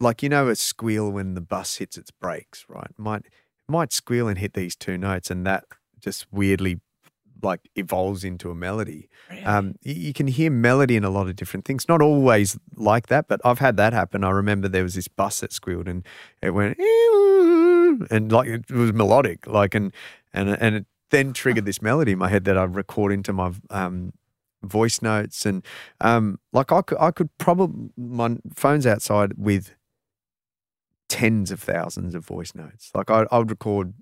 like 0.00 0.22
you 0.22 0.28
know 0.28 0.48
a 0.48 0.56
squeal 0.56 1.10
when 1.10 1.34
the 1.34 1.40
bus 1.40 1.76
hits 1.76 1.96
its 1.96 2.10
brakes 2.10 2.64
right 2.68 2.92
might 2.96 3.26
might 3.68 3.92
squeal 3.92 4.28
and 4.28 4.38
hit 4.38 4.54
these 4.54 4.76
two 4.76 4.98
notes 4.98 5.30
and 5.30 5.46
that 5.46 5.64
just 6.00 6.26
weirdly 6.30 6.80
like 7.44 7.68
evolves 7.76 8.24
into 8.24 8.50
a 8.50 8.54
melody. 8.54 9.08
Um, 9.44 9.74
you 9.82 10.12
can 10.12 10.26
hear 10.26 10.50
melody 10.50 10.96
in 10.96 11.04
a 11.04 11.10
lot 11.10 11.28
of 11.28 11.36
different 11.36 11.64
things. 11.64 11.88
Not 11.88 12.02
always 12.02 12.58
like 12.74 13.08
that, 13.08 13.28
but 13.28 13.40
I've 13.44 13.58
had 13.58 13.76
that 13.76 13.92
happen. 13.92 14.24
I 14.24 14.30
remember 14.30 14.66
there 14.66 14.82
was 14.82 14.94
this 14.94 15.08
bus 15.08 15.40
that 15.40 15.52
squealed 15.52 15.86
and 15.86 16.04
it 16.42 16.50
went 16.50 16.78
and 18.10 18.32
like 18.32 18.48
it 18.48 18.70
was 18.70 18.92
melodic, 18.92 19.46
like 19.46 19.74
and 19.74 19.92
and 20.32 20.48
and 20.60 20.76
it 20.76 20.86
then 21.10 21.32
triggered 21.32 21.64
this 21.64 21.80
melody 21.82 22.12
in 22.12 22.18
my 22.18 22.28
head 22.28 22.44
that 22.44 22.58
I 22.58 22.64
record 22.64 23.12
into 23.12 23.32
my 23.32 23.52
um, 23.70 24.12
voice 24.62 25.02
notes 25.02 25.44
and 25.46 25.64
um, 26.00 26.38
like 26.52 26.72
I 26.72 26.82
could 26.82 26.98
I 26.98 27.10
could 27.10 27.30
probably 27.38 27.90
my 27.96 28.36
phone's 28.54 28.86
outside 28.86 29.34
with 29.36 29.74
tens 31.08 31.50
of 31.50 31.60
thousands 31.60 32.14
of 32.14 32.24
voice 32.24 32.54
notes. 32.54 32.90
Like 32.94 33.10
I, 33.10 33.26
I 33.30 33.38
would 33.38 33.50
record 33.50 33.94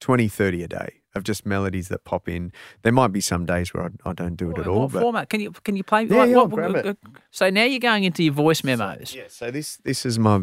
20, 0.00 0.28
30 0.28 0.62
a 0.62 0.68
day 0.68 0.88
of 1.14 1.24
just 1.24 1.46
melodies 1.46 1.88
that 1.88 2.04
pop 2.04 2.28
in. 2.28 2.52
There 2.82 2.92
might 2.92 3.08
be 3.08 3.22
some 3.22 3.46
days 3.46 3.72
where 3.72 3.84
I, 3.84 4.10
I 4.10 4.12
don't 4.12 4.36
do 4.36 4.50
it 4.50 4.58
at 4.58 4.66
What 4.66 4.68
all. 4.68 4.88
But 4.88 5.00
format? 5.00 5.28
Can 5.30 5.40
you 5.40 5.50
can 5.50 5.76
you 5.76 5.82
play? 5.82 6.04
Yeah, 6.04 6.16
like, 6.18 6.30
yeah, 6.30 6.36
what- 6.36 6.42
I'll 6.42 6.72
grab 6.72 6.86
it. 6.86 6.98
So 7.30 7.48
now 7.50 7.64
you're 7.64 7.80
going 7.80 8.04
into 8.04 8.22
your 8.22 8.34
voice 8.34 8.62
memos. 8.62 9.14
yeah, 9.14 9.24
so 9.28 9.50
this 9.50 9.78
this 9.78 10.04
is 10.04 10.18
my 10.18 10.42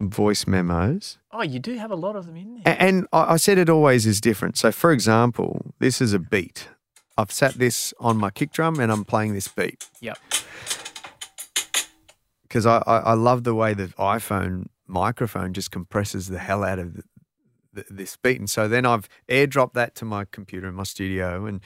voice 0.00 0.46
memos. 0.46 1.18
Oh, 1.32 1.42
you 1.42 1.58
do 1.58 1.74
have 1.78 1.90
a 1.90 1.96
lot 1.96 2.16
of 2.16 2.26
them 2.26 2.36
in 2.36 2.60
there. 2.62 2.76
And 2.78 3.06
I 3.12 3.34
I 3.34 3.36
said 3.36 3.58
it 3.58 3.68
always 3.70 4.06
is 4.06 4.20
different. 4.20 4.56
So, 4.58 4.70
for 4.72 4.92
example, 4.92 5.74
this 5.78 6.00
is 6.00 6.12
a 6.12 6.18
beat. 6.18 6.68
I've 7.18 7.32
sat 7.32 7.54
this 7.54 7.94
on 7.98 8.16
my 8.18 8.30
kick 8.30 8.52
drum 8.52 8.78
and 8.78 8.92
I'm 8.92 9.04
playing 9.04 9.32
this 9.32 9.48
beat 9.48 9.88
Yep. 10.02 10.18
because 12.42 12.66
I, 12.66 12.82
I, 12.86 12.98
I 12.98 13.12
love 13.14 13.44
the 13.44 13.54
way 13.54 13.72
the 13.74 13.86
iPhone 13.98 14.66
microphone 14.86 15.52
just 15.54 15.70
compresses 15.70 16.28
the 16.28 16.38
hell 16.38 16.62
out 16.62 16.78
of 16.78 16.94
the, 16.94 17.02
the, 17.72 17.84
this 17.90 18.16
beat. 18.16 18.38
And 18.38 18.50
so 18.50 18.68
then 18.68 18.84
I've 18.86 19.08
airdropped 19.28 19.72
that 19.74 19.94
to 19.96 20.04
my 20.04 20.26
computer 20.26 20.68
in 20.68 20.74
my 20.74 20.82
studio 20.84 21.46
and 21.46 21.60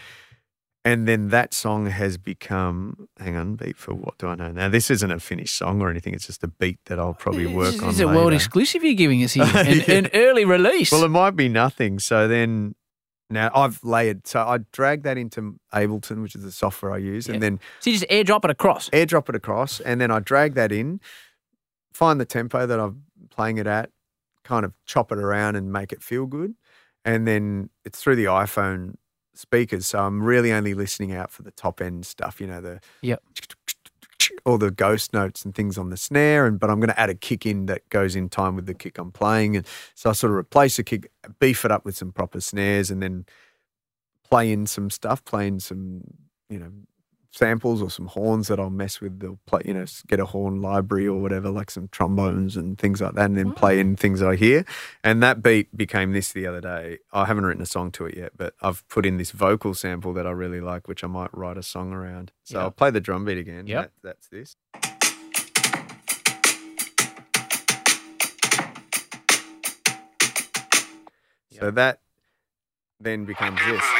and 0.84 1.06
then 1.06 1.28
that 1.28 1.52
song 1.52 1.86
has 1.86 2.16
become 2.16 3.08
hang 3.18 3.36
on 3.36 3.54
beat 3.56 3.76
for 3.76 3.92
what 3.94 4.16
do 4.18 4.26
I 4.28 4.34
know 4.34 4.50
now 4.50 4.68
this 4.68 4.90
isn't 4.90 5.10
a 5.10 5.20
finished 5.20 5.56
song 5.56 5.80
or 5.82 5.90
anything 5.90 6.14
it's 6.14 6.26
just 6.26 6.42
a 6.42 6.48
beat 6.48 6.78
that 6.86 6.98
I'll 6.98 7.14
probably 7.14 7.46
work 7.46 7.72
This 7.74 7.82
on 7.82 7.88
is 7.90 8.00
a 8.00 8.06
world 8.08 8.32
exclusive 8.32 8.82
you're 8.82 8.94
giving 8.94 9.22
us 9.22 9.34
here. 9.34 9.44
An, 9.54 9.66
Yeah. 9.66 9.94
an 9.94 10.08
early 10.14 10.44
release. 10.44 10.90
Well, 10.92 11.04
it 11.04 11.08
might 11.10 11.36
be 11.36 11.48
nothing. 11.48 11.98
So 11.98 12.26
then 12.28 12.74
now 13.28 13.50
I've 13.54 13.82
layered. 13.84 14.26
So 14.26 14.40
I 14.40 14.58
drag 14.72 15.02
that 15.04 15.16
into 15.18 15.60
Ableton, 15.72 16.22
which 16.22 16.34
is 16.34 16.42
the 16.42 16.50
software 16.50 16.92
I 16.92 16.98
use, 16.98 17.28
and 17.28 17.40
then 17.42 17.60
so 17.78 17.90
you 17.90 17.96
just 17.98 18.10
airdrop 18.10 18.44
it 18.44 18.50
across. 18.50 18.88
airdrop 18.90 19.28
it 19.28 19.36
across. 19.36 19.78
And 19.80 20.00
then 20.00 20.10
I 20.10 20.18
drag 20.18 20.54
that 20.54 20.72
in, 20.72 21.00
find 21.92 22.20
the 22.20 22.24
tempo 22.24 22.66
that 22.66 22.80
I'm 22.80 23.04
playing 23.30 23.58
it 23.58 23.66
at, 23.68 23.90
kind 24.44 24.64
of 24.64 24.72
chop 24.86 25.12
it 25.12 25.18
around 25.18 25.54
and 25.56 25.72
make 25.72 25.92
it 25.92 26.02
feel 26.02 26.26
good. 26.26 26.54
And 27.04 27.26
then 27.26 27.70
it's 27.84 28.00
through 28.02 28.16
the 28.16 28.24
iPhone 28.24 28.94
speakers. 29.34 29.86
So 29.86 30.00
I'm 30.00 30.22
really 30.22 30.52
only 30.52 30.74
listening 30.74 31.12
out 31.14 31.30
for 31.30 31.42
the 31.42 31.50
top 31.50 31.80
end 31.80 32.06
stuff, 32.06 32.40
you 32.40 32.46
know, 32.46 32.60
the 32.60 32.80
Yep. 33.02 33.22
all 34.44 34.58
the 34.58 34.70
ghost 34.70 35.12
notes 35.12 35.44
and 35.44 35.54
things 35.54 35.76
on 35.76 35.90
the 35.90 35.96
snare 35.96 36.46
and 36.46 36.60
but 36.60 36.70
I'm 36.70 36.78
going 36.78 36.90
to 36.90 37.00
add 37.00 37.10
a 37.10 37.14
kick 37.14 37.44
in 37.46 37.66
that 37.66 37.88
goes 37.88 38.14
in 38.14 38.28
time 38.28 38.54
with 38.54 38.66
the 38.66 38.74
kick 38.74 38.98
I'm 38.98 39.10
playing 39.10 39.56
and 39.56 39.66
so 39.94 40.10
I 40.10 40.12
sort 40.12 40.30
of 40.32 40.36
replace 40.36 40.76
the 40.76 40.84
kick 40.84 41.10
beef 41.40 41.64
it 41.64 41.70
up 41.70 41.84
with 41.84 41.96
some 41.96 42.12
proper 42.12 42.40
snares 42.40 42.90
and 42.90 43.02
then 43.02 43.26
play 44.28 44.52
in 44.52 44.66
some 44.66 44.90
stuff 44.90 45.24
play 45.24 45.46
in 45.48 45.58
some 45.58 46.02
you 46.48 46.58
know 46.58 46.70
samples 47.32 47.80
or 47.80 47.90
some 47.90 48.06
horns 48.06 48.48
that 48.48 48.58
I'll 48.58 48.70
mess 48.70 49.00
with 49.00 49.20
they'll 49.20 49.38
play 49.46 49.62
you 49.64 49.74
know 49.74 49.84
get 50.08 50.18
a 50.18 50.26
horn 50.26 50.60
library 50.60 51.06
or 51.06 51.20
whatever 51.20 51.48
like 51.48 51.70
some 51.70 51.88
trombones 51.88 52.56
and 52.56 52.76
things 52.76 53.00
like 53.00 53.14
that 53.14 53.26
and 53.26 53.36
then 53.36 53.52
play 53.52 53.76
mm. 53.76 53.80
in 53.80 53.96
things 53.96 54.22
I 54.22 54.36
hear. 54.36 54.64
And 55.04 55.22
that 55.22 55.42
beat 55.42 55.76
became 55.76 56.12
this 56.12 56.32
the 56.32 56.46
other 56.46 56.60
day. 56.60 56.98
I 57.12 57.26
haven't 57.26 57.46
written 57.46 57.62
a 57.62 57.66
song 57.66 57.92
to 57.92 58.06
it 58.06 58.16
yet 58.16 58.32
but 58.36 58.54
I've 58.60 58.86
put 58.88 59.06
in 59.06 59.16
this 59.16 59.30
vocal 59.30 59.74
sample 59.74 60.12
that 60.14 60.26
I 60.26 60.30
really 60.30 60.60
like 60.60 60.88
which 60.88 61.04
I 61.04 61.06
might 61.06 61.30
write 61.32 61.56
a 61.56 61.62
song 61.62 61.92
around. 61.92 62.32
So 62.44 62.58
Yeah. 62.58 62.64
I'll 62.64 62.70
play 62.70 62.90
the 62.90 63.00
drum 63.00 63.24
beat 63.24 63.38
again. 63.38 63.66
Yeah, 63.66 63.82
That- 63.82 63.92
that's 64.02 64.28
this. 64.28 64.56
So 71.60 71.70
that 71.72 72.00
then 73.00 73.26
becomes 73.26 73.60
this. 73.66 73.99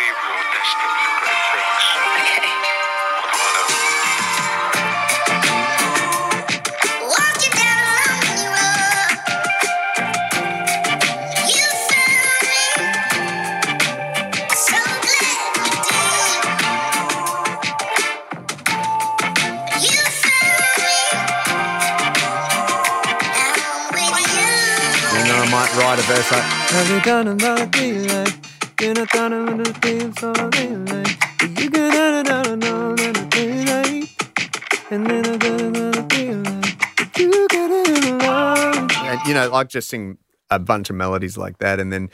Might 25.50 25.74
write 25.76 25.98
a 25.98 26.02
verse 26.02 26.30
like, 26.30 26.42
Have 26.42 26.90
you 26.90 27.00
done 27.00 27.26
another 27.26 27.66
thing 27.66 28.06
like, 28.06 28.34
you 28.80 28.94
know, 28.94 29.04
I 29.12 30.48
like, 30.86 31.58
you 31.58 31.70
thing 33.30 33.66
like, 33.66 34.08
and 34.92 35.06
then 35.06 35.26
I 35.26 35.36
like, 36.44 37.18
you 37.18 37.48
have 37.50 38.92
And, 38.92 39.20
you 39.26 39.34
know, 39.34 39.48
like 39.50 39.68
just 39.68 39.88
sing 39.88 40.18
a 40.50 40.60
bunch 40.60 40.88
of 40.88 40.96
melodies 40.96 41.36
like 41.36 41.58
that 41.58 41.80
and 41.80 41.92
then 41.92 42.10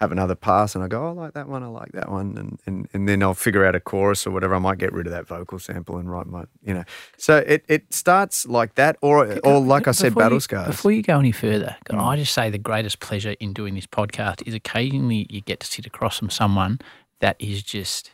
have 0.00 0.12
another 0.12 0.36
pass 0.36 0.74
and 0.76 0.84
I 0.84 0.86
go, 0.86 1.04
oh, 1.04 1.08
I 1.08 1.10
like 1.12 1.34
that 1.34 1.48
one, 1.48 1.62
I 1.64 1.66
like 1.66 1.90
that 1.92 2.08
one. 2.08 2.36
And, 2.38 2.58
and, 2.66 2.88
and 2.92 3.08
then 3.08 3.20
I'll 3.22 3.34
figure 3.34 3.64
out 3.64 3.74
a 3.74 3.80
chorus 3.80 4.26
or 4.26 4.30
whatever. 4.30 4.54
I 4.54 4.58
might 4.60 4.78
get 4.78 4.92
rid 4.92 5.06
of 5.06 5.12
that 5.12 5.26
vocal 5.26 5.58
sample 5.58 5.96
and 5.98 6.08
write 6.10 6.26
my, 6.28 6.44
you 6.62 6.72
know. 6.72 6.84
So 7.16 7.38
it, 7.38 7.64
it 7.68 7.92
starts 7.92 8.46
like 8.46 8.76
that 8.76 8.96
or, 9.02 9.38
or 9.44 9.58
like 9.60 9.88
I 9.88 9.90
said, 9.90 10.10
Before 10.10 10.22
Battle 10.22 10.36
you- 10.36 10.40
Scars. 10.40 10.66
Before 10.68 10.92
you 10.92 11.02
go 11.02 11.18
any 11.18 11.32
further, 11.32 11.76
can 11.84 11.98
I 11.98 12.14
just 12.16 12.32
say 12.32 12.48
the 12.48 12.58
greatest 12.58 13.00
pleasure 13.00 13.34
in 13.40 13.52
doing 13.52 13.74
this 13.74 13.86
podcast 13.86 14.46
is 14.46 14.54
occasionally 14.54 15.26
you 15.30 15.40
get 15.40 15.58
to 15.60 15.66
sit 15.66 15.84
across 15.84 16.16
from 16.18 16.30
someone 16.30 16.78
that 17.20 17.34
is 17.40 17.64
just 17.64 18.12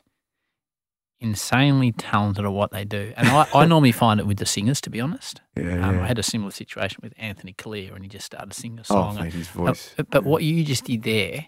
insanely 1.20 1.92
talented 1.92 2.44
at 2.44 2.52
what 2.52 2.70
they 2.70 2.84
do. 2.84 3.12
And 3.16 3.28
I, 3.28 3.46
I 3.54 3.66
normally 3.66 3.92
find 3.92 4.20
it 4.20 4.26
with 4.26 4.38
the 4.38 4.46
singers, 4.46 4.80
to 4.82 4.90
be 4.90 5.00
honest. 5.00 5.40
Yeah, 5.56 5.86
Um, 5.86 5.96
yeah. 5.96 6.02
I 6.02 6.06
had 6.06 6.18
a 6.18 6.22
similar 6.22 6.50
situation 6.50 7.00
with 7.02 7.14
Anthony 7.16 7.52
Callea 7.54 7.94
and 7.94 8.02
he 8.04 8.08
just 8.08 8.26
started 8.26 8.52
singing 8.52 8.78
a 8.78 8.82
Oh, 8.82 8.84
song. 8.84 9.16
mate, 9.16 9.32
his 9.32 9.48
Uh, 9.50 9.52
voice. 9.52 9.94
But, 9.96 10.10
but 10.10 10.24
what 10.24 10.42
you 10.42 10.64
just 10.64 10.84
did 10.84 11.02
there, 11.02 11.46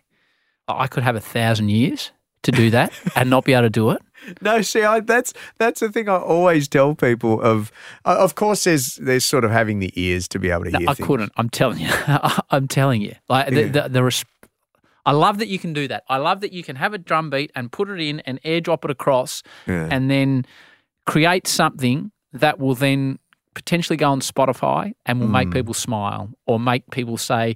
I 0.69 0.87
could 0.87 1.03
have 1.03 1.17
a 1.17 1.21
thousand 1.21 1.69
years 1.71 2.11
to 2.43 2.53
do 2.53 2.71
that 2.71 2.93
and 3.17 3.31
not 3.31 3.45
be 3.45 3.53
able 3.53 3.63
to 3.63 3.71
do 3.71 3.91
it. 3.91 4.03
No, 4.41 4.63
see, 4.63 4.83
I, 4.83 5.01
that's 5.01 5.33
that's 5.59 5.81
the 5.81 5.91
thing 5.93 6.09
I 6.09 6.17
always 6.17 6.69
tell 6.69 6.95
people. 6.95 7.41
Of 7.41 7.71
uh, 8.05 8.17
of 8.19 8.35
course, 8.35 8.65
there's 8.65 8.97
there's 8.97 9.25
sort 9.25 9.45
of 9.45 9.51
having 9.51 9.79
the 9.79 9.93
ears 9.95 10.27
to 10.29 10.39
be 10.39 10.51
able 10.51 10.65
to 10.65 10.71
No, 10.71 10.79
hear. 10.81 10.89
I 10.91 10.95
things. 10.95 11.07
couldn't. 11.07 11.33
I'm 11.37 11.49
telling 11.51 11.79
you. 11.81 11.91
I'm 12.51 12.67
telling 12.69 13.03
you. 13.03 13.15
Like 13.29 13.49
the, 13.51 13.61
Yeah. 13.63 13.69
the, 13.69 13.89
the 13.89 14.03
res- 14.05 14.25
I 15.05 15.13
love 15.13 15.39
that 15.39 15.47
you 15.49 15.59
can 15.61 15.73
do 15.73 15.87
that. 15.89 16.03
I 16.09 16.17
love 16.17 16.41
that 16.41 16.53
you 16.53 16.65
can 16.65 16.77
have 16.77 16.93
a 16.95 16.99
drum 16.99 17.31
beat 17.31 17.53
and 17.55 17.71
put 17.71 17.89
it 17.89 18.01
in 18.01 18.21
and 18.21 18.43
airdrop 18.43 18.85
it 18.85 18.91
across, 18.91 19.43
Yeah. 19.67 19.87
and 19.91 20.11
then 20.11 20.45
create 21.05 21.47
something 21.47 22.11
that 22.33 22.59
will 22.59 22.75
then 22.75 23.19
potentially 23.55 23.97
go 23.97 24.11
on 24.11 24.21
Spotify 24.21 24.93
and 25.07 25.21
will 25.21 25.29
Mm. 25.29 25.33
make 25.33 25.51
people 25.53 25.75
smile 25.75 26.31
or 26.47 26.59
make 26.59 26.91
people 26.91 27.17
say. 27.17 27.55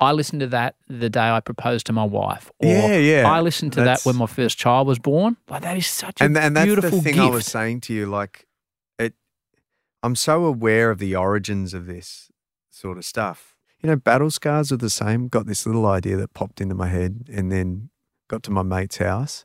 I 0.00 0.12
listened 0.12 0.40
to 0.40 0.46
that 0.48 0.76
the 0.86 1.10
day 1.10 1.28
I 1.28 1.40
proposed 1.40 1.86
to 1.86 1.92
my 1.92 2.04
wife. 2.04 2.50
Or 2.60 2.68
Yeah, 2.68 2.96
yeah. 2.96 3.28
I 3.30 3.40
listened 3.40 3.72
to 3.74 3.80
That's- 3.80 4.04
that 4.04 4.08
when 4.08 4.16
my 4.16 4.26
first 4.26 4.56
child 4.56 4.86
was 4.86 4.98
born. 4.98 5.36
Like 5.48 5.62
that 5.62 5.76
is 5.76 5.86
such 5.88 6.20
a 6.20 6.24
and 6.24 6.36
and 6.36 6.56
that's 6.56 6.66
beautiful 6.66 6.98
the 6.98 7.02
thing 7.02 7.14
gift. 7.14 7.26
I 7.26 7.30
was 7.30 7.46
saying 7.46 7.80
to 7.82 7.94
you. 7.94 8.06
Like, 8.06 8.46
it, 8.98 9.14
I'm 10.02 10.14
so 10.14 10.44
aware 10.44 10.90
of 10.90 10.98
the 10.98 11.16
origins 11.16 11.74
of 11.74 11.86
this 11.86 12.30
sort 12.70 12.96
of 12.96 13.04
stuff. 13.04 13.56
You 13.80 13.88
know, 13.90 13.96
battle 13.96 14.30
scars 14.30 14.70
are 14.72 14.76
the 14.76 14.90
same. 14.90 15.28
Got 15.28 15.46
this 15.46 15.66
little 15.66 15.86
idea 15.86 16.16
that 16.16 16.34
popped 16.34 16.60
into 16.60 16.74
my 16.74 16.88
head, 16.88 17.28
and 17.32 17.50
then 17.50 17.90
got 18.28 18.42
to 18.44 18.50
my 18.50 18.62
mate's 18.62 18.98
house, 18.98 19.44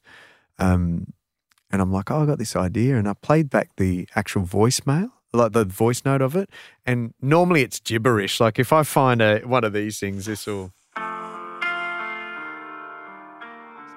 um, 0.59 1.13
and 1.71 1.81
I'm 1.81 1.91
like, 1.91 2.11
oh, 2.11 2.23
I 2.23 2.25
got 2.25 2.37
this 2.37 2.55
idea, 2.55 2.97
and 2.97 3.07
I 3.07 3.13
played 3.13 3.49
back 3.49 3.69
the 3.77 4.07
actual 4.15 4.43
voicemail. 4.43 5.11
Like 5.35 5.51
the 5.53 5.65
voice 5.65 6.03
note 6.05 6.21
of 6.21 6.35
it, 6.35 6.49
and 6.85 7.13
normally 7.21 7.63
it's 7.63 7.79
gibberish. 7.79 8.39
Like 8.39 8.59
if 8.59 8.71
I 8.71 8.83
find 8.83 9.19
a 9.21 9.39
one 9.39 9.63
of 9.63 9.73
these 9.73 9.99
things, 9.99 10.25
this 10.27 10.45
will 10.45 10.71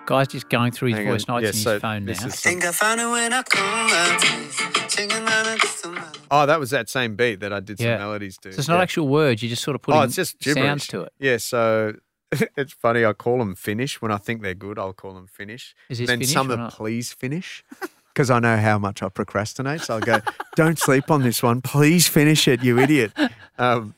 Guy's 0.06 0.28
just 0.28 0.48
going 0.48 0.70
through 0.70 0.88
his 0.90 0.98
Hang 0.98 1.08
on. 1.08 1.12
voice 1.14 1.26
notes 1.28 1.42
Yeah, 1.42 1.48
in 1.48 1.54
his 1.54 1.62
so 1.64 1.80
phone 1.80 2.04
now. 2.04 2.12
this 2.12 2.24
is- 2.24 2.40
Think 2.40 2.64
I 2.64 2.70
found 2.70 3.00
it 3.00 3.06
when 3.08 3.32
I 3.32 3.42
come 3.42 3.64
out. 3.90 4.90
Singing 4.90 5.26
out 5.26 5.46
of. 5.48 6.26
Oh, 6.30 6.46
that 6.46 6.60
was 6.60 6.70
that 6.70 6.88
same 6.88 7.16
beat 7.16 7.40
that 7.40 7.52
I 7.52 7.58
did 7.60 7.78
some 7.78 7.88
Yeah. 7.88 7.98
melodies 7.98 8.38
to. 8.38 8.52
So 8.52 8.58
it's 8.60 8.68
not 8.68 8.76
Yeah. 8.76 8.82
actual 8.82 9.08
words. 9.08 9.42
You 9.42 9.48
just 9.48 9.62
sort 9.64 9.74
of 9.74 9.82
put 9.82 9.94
Oh, 9.96 10.02
it's 10.02 10.14
just 10.14 10.38
gibberish. 10.38 10.64
sounds 10.64 10.86
to 10.88 11.00
it. 11.02 11.12
Yeah, 11.18 11.38
so 11.38 11.94
it's 12.56 12.72
funny. 12.72 13.04
I 13.04 13.12
call 13.14 13.38
them 13.38 13.56
finish 13.56 14.00
when 14.00 14.12
I 14.12 14.18
think 14.18 14.42
they're 14.42 14.54
good. 14.54 14.78
I'll 14.78 14.92
call 14.92 15.12
them 15.14 15.26
finish. 15.26 15.74
Is 15.88 15.98
this 15.98 16.06
then 16.06 16.20
finish 16.20 16.32
some 16.32 16.50
or 16.50 16.54
are 16.54 16.56
not? 16.56 16.72
please 16.72 17.12
finish 17.12 17.64
because 18.16 18.30
I 18.30 18.38
know 18.38 18.56
how 18.56 18.78
much 18.78 19.02
I 19.02 19.10
procrastinate. 19.10 19.82
So 19.82 19.96
I'll 19.96 20.00
go, 20.00 20.20
don't 20.54 20.78
sleep 20.78 21.10
on 21.10 21.22
this 21.22 21.42
one. 21.42 21.60
Please 21.60 22.08
finish 22.08 22.48
it, 22.48 22.64
you 22.64 22.78
idiot. 22.78 23.12
Um, 23.58 23.94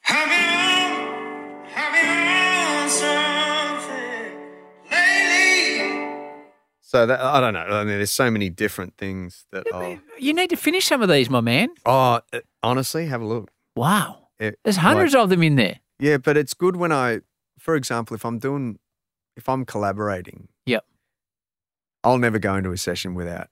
Have 0.00 0.26
you, 0.26 1.70
have 1.70 1.94
you 2.84 2.90
something 2.90 4.34
lately? 4.90 6.42
So 6.80 7.06
that, 7.06 7.20
I 7.20 7.38
don't 7.40 7.54
know. 7.54 7.60
I 7.60 7.84
mean, 7.84 7.98
there's 7.98 8.10
so 8.10 8.28
many 8.28 8.50
different 8.50 8.96
things 8.98 9.44
that. 9.52 9.64
Oh, 9.72 10.00
You 10.18 10.34
need 10.34 10.50
to 10.50 10.56
finish 10.56 10.86
some 10.86 11.00
of 11.00 11.08
these, 11.08 11.30
my 11.30 11.40
man. 11.40 11.68
oh 11.86 12.20
uh, 12.32 12.40
honestly, 12.64 13.06
have 13.06 13.20
a 13.22 13.24
look. 13.26 13.52
Wow. 13.76 14.26
It- 14.40 14.58
There's 14.64 14.78
hundreds 14.78 15.14
of 15.14 15.30
them 15.30 15.44
in 15.44 15.54
there. 15.54 15.78
Yeah, 16.00 16.16
but 16.16 16.36
it's 16.36 16.54
good 16.54 16.74
when 16.74 16.90
I, 16.90 17.20
for 17.60 17.76
example, 17.76 18.16
if 18.16 18.24
I'm 18.26 18.40
doing, 18.40 18.80
if 19.36 19.48
I'm 19.48 19.64
collaborating. 19.64 20.48
I'll 22.04 22.18
never 22.18 22.38
go 22.38 22.54
into 22.56 22.70
a 22.72 22.76
session 22.78 23.14
without 23.14 23.48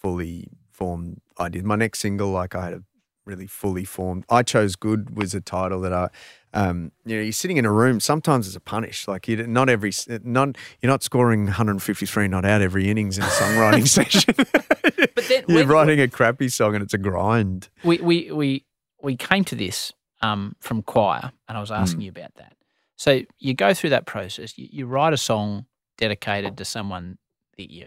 fully 0.00 0.48
formed 0.70 1.20
ideas. 1.38 1.64
My 1.64 1.76
next 1.76 2.00
single, 2.00 2.30
like 2.30 2.54
I 2.54 2.64
had 2.64 2.72
a 2.74 2.82
really 3.24 3.46
fully 3.46 3.84
formed. 3.84 4.24
I 4.30 4.42
chose 4.42 4.76
"Good" 4.76 5.16
was 5.16 5.34
a 5.34 5.40
title 5.40 5.80
that 5.82 5.92
I, 5.92 6.08
um, 6.54 6.92
you 7.04 7.16
know, 7.16 7.22
you're 7.22 7.32
sitting 7.32 7.56
in 7.58 7.64
a 7.66 7.72
room. 7.72 8.00
Sometimes 8.00 8.46
it's 8.46 8.56
a 8.56 8.60
punish. 8.60 9.06
Like 9.06 9.28
you, 9.28 9.46
not 9.46 9.68
every, 9.68 9.92
not 10.22 10.56
you're 10.80 10.90
not 10.90 11.02
scoring 11.02 11.44
153 11.44 12.28
not 12.28 12.44
out 12.44 12.62
every 12.62 12.88
innings 12.90 13.18
in 13.18 13.24
a 13.24 13.28
songwriting 13.28 13.86
session. 13.98 14.34
But 14.36 15.28
then 15.28 15.44
you're 15.48 15.58
when- 15.58 15.68
writing 15.68 16.00
a 16.00 16.08
crappy 16.08 16.48
song 16.48 16.74
and 16.74 16.82
it's 16.82 16.94
a 16.94 16.98
grind. 16.98 17.68
we 17.84 17.98
we 17.98 18.30
we 18.32 18.64
we 19.02 19.16
came 19.16 19.44
to 19.44 19.54
this 19.54 19.92
um, 20.22 20.56
from 20.60 20.82
choir, 20.82 21.30
and 21.48 21.56
I 21.56 21.60
was 21.60 21.70
asking 21.70 22.00
you 22.00 22.10
about 22.10 22.34
that. 22.36 22.54
So 22.96 23.20
you 23.38 23.54
go 23.54 23.74
through 23.74 23.90
that 23.90 24.06
process. 24.06 24.58
You, 24.58 24.68
you 24.72 24.86
write 24.86 25.12
a 25.12 25.16
song 25.16 25.66
dedicated 25.98 26.56
to 26.56 26.64
someone 26.64 27.18
that 27.58 27.70
you 27.70 27.84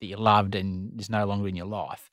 that 0.00 0.06
you 0.06 0.16
loved 0.16 0.54
and 0.54 1.00
is 1.00 1.10
no 1.10 1.24
longer 1.26 1.48
in 1.48 1.56
your 1.56 1.66
life. 1.66 2.10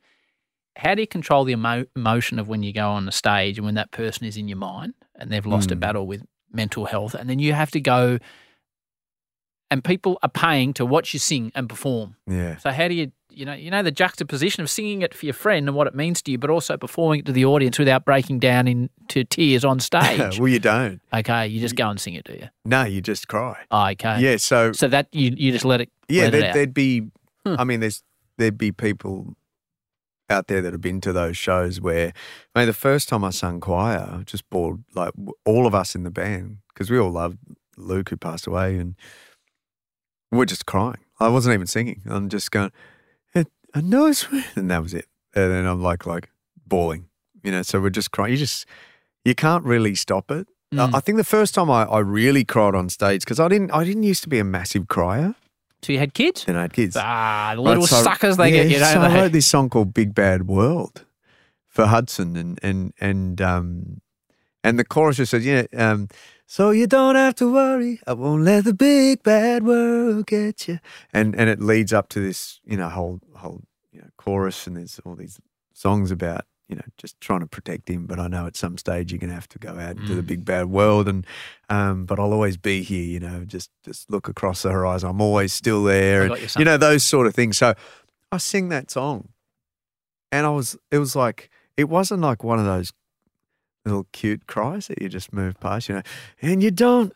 How 0.78 0.96
do 0.96 1.02
you 1.02 1.08
control 1.08 1.44
the 1.44 1.54
emo- 1.54 1.86
emotion 1.96 2.40
of 2.40 2.48
when 2.48 2.64
you 2.64 2.72
go 2.72 2.90
on 2.90 3.06
the 3.06 3.12
stage 3.12 3.58
and 3.58 3.66
when 3.66 3.76
that 3.76 3.92
person 3.92 4.26
is 4.26 4.38
in 4.38 4.48
your 4.48 4.58
mind 4.58 4.94
and 5.16 5.30
they've 5.30 5.46
lost 5.46 5.72
a 5.72 5.76
Mm. 5.76 5.80
battle 5.80 6.08
with 6.08 6.24
mental 6.54 6.86
health, 6.86 7.14
and 7.16 7.30
then 7.30 7.40
you 7.40 7.54
have 7.54 7.72
to 7.72 7.82
go, 7.82 8.18
and 9.72 9.84
people 9.84 10.18
are 10.24 10.30
paying 10.30 10.74
to 10.74 10.86
watch 10.86 11.14
you 11.14 11.20
sing 11.20 11.52
and 11.56 11.68
perform. 11.68 12.16
Yeah. 12.28 12.58
So 12.58 12.72
how 12.72 12.88
do 12.88 12.94
you, 12.94 13.12
you 13.32 13.46
know, 13.46 13.54
you 13.54 13.70
know 13.72 13.84
the 13.84 13.92
juxtaposition 13.92 14.62
of 14.64 14.70
singing 14.70 15.02
it 15.02 15.14
for 15.14 15.26
your 15.26 15.34
friend 15.34 15.68
and 15.68 15.76
what 15.76 15.88
it 15.88 15.96
means 15.96 16.22
to 16.24 16.32
you, 16.32 16.38
but 16.38 16.50
also 16.50 16.78
performing 16.78 17.20
it 17.22 17.26
to 17.26 17.32
the 17.32 17.46
audience 17.46 17.78
without 17.78 18.06
breaking 18.06 18.40
down 18.40 18.68
into 18.68 19.24
tears 19.26 19.66
on 19.66 19.80
stage. 19.92 20.40
well, 20.40 20.48
you 20.48 20.60
don't. 20.60 21.02
okay, 21.14 21.48
you 21.48 21.60
just 21.60 21.76
go 21.76 21.90
and 21.90 22.00
sing 22.00 22.14
it, 22.14 22.24
do 22.26 22.34
you? 22.34 22.48
No, 22.66 22.84
you 22.84 23.02
just 23.02 23.28
cry. 23.28 23.66
Oh, 23.72 23.88
okay. 23.90 24.20
Yeah. 24.22 24.38
So 24.38 24.72
So 24.74 24.88
that 24.88 25.08
you 25.12 25.34
you 25.36 25.52
just 25.52 25.66
let 25.66 25.82
it. 25.82 25.90
Yeah, 26.10 26.24
there'd, 26.32 26.44
there'd 26.54 26.74
be. 26.74 27.02
Hmm. 27.46 27.56
I 27.58 27.64
mean, 27.64 27.80
there's 27.80 28.04
there'd 28.38 28.58
be 28.58 28.72
people 28.72 29.36
out 30.30 30.48
there 30.48 30.62
that 30.62 30.74
have 30.74 30.82
been 30.82 31.02
to 31.02 31.12
those 31.12 31.36
shows 31.38 31.82
where, 31.82 32.14
I 32.54 32.60
mean, 32.60 32.68
the 32.68 32.74
first 32.74 33.10
time 33.10 33.24
I 33.24 33.32
sung 33.32 33.60
choir, 33.60 34.08
I 34.20 34.24
just 34.24 34.48
bored 34.50 34.84
like 34.94 35.14
all 35.46 35.66
of 35.66 35.74
us 35.74 35.96
in 35.96 36.04
the 36.04 36.12
band 36.12 36.58
because 36.70 36.92
we 36.92 37.00
all 37.00 37.12
loved 37.12 37.38
Luke 37.78 38.10
who 38.10 38.18
passed 38.18 38.46
away, 38.48 38.78
and 38.78 38.96
we're 40.32 40.46
just 40.46 40.66
crying. 40.66 41.00
I 41.20 41.30
wasn't 41.30 41.54
even 41.54 41.68
singing. 41.68 42.02
I'm 42.06 42.30
just 42.30 42.52
going, 42.52 42.72
"I- 43.36 43.46
I 43.74 43.82
know 43.82 44.06
it's, 44.08 44.26
and 44.56 44.70
that 44.72 44.82
was 44.84 44.94
it. 44.94 45.06
And 45.36 45.52
then 45.52 45.66
I'm 45.66 45.82
like, 45.82 46.06
like 46.06 46.30
bawling, 46.66 47.06
you 47.44 47.52
know. 47.52 47.62
So 47.62 47.80
we're 47.80 47.90
just 47.90 48.12
crying. 48.12 48.32
You 48.32 48.38
just, 48.38 48.66
you 49.26 49.36
can't 49.36 49.64
really 49.64 49.96
stop 49.96 50.32
it. 50.32 50.48
Mm. 50.74 50.94
I 50.94 50.98
I 50.98 51.00
think 51.02 51.18
the 51.18 51.24
first 51.24 51.54
time 51.56 51.70
I, 51.70 51.84
I 51.86 52.00
really 52.00 52.44
cried 52.46 52.76
on 52.76 52.90
stage 52.90 53.22
because 53.22 53.40
I 53.40 53.48
didn't, 53.48 53.72
I 53.72 53.84
didn't 53.84 54.04
used 54.04 54.24
to 54.24 54.30
be 54.30 54.40
a 54.40 54.44
massive 54.44 54.88
crier. 54.88 55.36
So 55.82 55.94
you 55.94 56.00
had 56.00 56.14
kids? 56.14 56.46
Then 56.46 56.56
I 56.58 56.62
had 56.64 56.74
kids. 56.74 56.96
Ah, 57.00 57.54
the 57.56 57.62
little 57.62 57.82
Right, 57.84 57.90
so- 57.90 58.04
suckers 58.04 58.38
they 58.38 58.50
yeah, 58.56 58.64
get, 58.64 58.72
you 58.72 58.80
know. 58.80 58.94
So 58.94 59.02
I 59.02 59.16
wrote 59.22 59.32
this 59.32 59.48
song 59.48 59.70
called 59.70 59.94
"Big 59.94 60.14
Bad 60.14 60.48
World" 60.48 61.06
for 61.68 61.86
Hudson, 61.88 62.36
and 62.36 62.60
and 62.64 62.94
and 63.00 63.42
um, 63.42 64.02
and 64.64 64.78
the 64.80 64.86
chorus 64.86 65.18
just 65.18 65.32
says, 65.32 65.46
"Yeah, 65.46 65.64
um, 65.78 66.08
so 66.46 66.72
you 66.72 66.88
don't 66.88 67.16
have 67.16 67.36
to 67.36 67.52
worry. 67.54 68.00
I 68.08 68.14
won't 68.14 68.44
let 68.44 68.66
the 68.66 68.74
big 68.74 69.24
bad 69.24 69.64
world 69.64 70.26
get 70.28 70.68
you." 70.68 70.80
And 71.14 71.36
and 71.36 71.50
it 71.50 71.62
leads 71.62 71.94
up 71.94 72.10
to 72.10 72.20
this, 72.20 72.60
you 72.66 72.76
know, 72.78 72.90
whole 72.90 73.20
whole 73.36 73.62
you 73.92 74.02
know 74.02 74.10
chorus, 74.18 74.68
and 74.68 74.76
there's 74.78 75.00
all 75.06 75.16
these 75.16 75.40
songs 75.74 76.12
about 76.12 76.46
you 76.70 76.76
know 76.76 76.84
just 76.98 77.20
trying 77.20 77.42
to 77.42 77.48
protect 77.48 77.90
him. 77.90 78.06
But 78.06 78.20
I 78.20 78.28
know 78.28 78.46
at 78.46 78.56
some 78.56 78.78
stage 78.78 79.12
you're 79.12 79.20
gonna 79.20 79.34
have 79.34 79.50
to 79.50 79.60
go 79.60 79.72
out 79.78 79.98
into 79.98 80.16
the 80.16 80.22
Mm. 80.24 80.28
big 80.28 80.46
bad 80.46 80.68
world, 80.68 81.10
and 81.10 81.26
um, 81.70 82.06
but 82.06 82.20
I'll 82.20 82.32
always 82.32 82.56
be 82.58 82.84
here. 82.84 83.04
You 83.04 83.20
know, 83.20 83.44
just 83.46 83.72
just 83.84 84.10
look 84.10 84.28
across 84.28 84.62
the 84.62 84.72
horizon. 84.72 85.10
I'm 85.10 85.20
always 85.22 85.52
still 85.52 85.84
there, 85.84 86.22
and 86.22 86.30
got 86.30 86.42
you, 86.42 86.48
son. 86.48 86.62
you 86.62 86.66
know 86.66 86.78
those 86.78 87.04
sort 87.04 87.28
of 87.28 87.36
things. 87.36 87.58
So 87.58 87.74
I 88.32 88.38
sing 88.38 88.70
that 88.70 88.90
song, 88.92 89.30
and 90.32 90.46
I 90.46 90.50
was 90.50 90.78
it 90.92 91.00
was 91.00 91.16
like 91.16 91.50
it 91.76 91.90
wasn't 91.90 92.22
like 92.22 92.44
one 92.44 92.60
of 92.60 92.66
those 92.66 92.94
little 93.86 94.06
cute 94.12 94.46
cries 94.46 94.88
that 94.88 95.02
you 95.02 95.10
just 95.10 95.34
move 95.34 95.60
past, 95.60 95.90
you 95.90 95.96
know, 95.96 96.02
and 96.42 96.62
you 96.62 96.70
don't, 96.70 97.14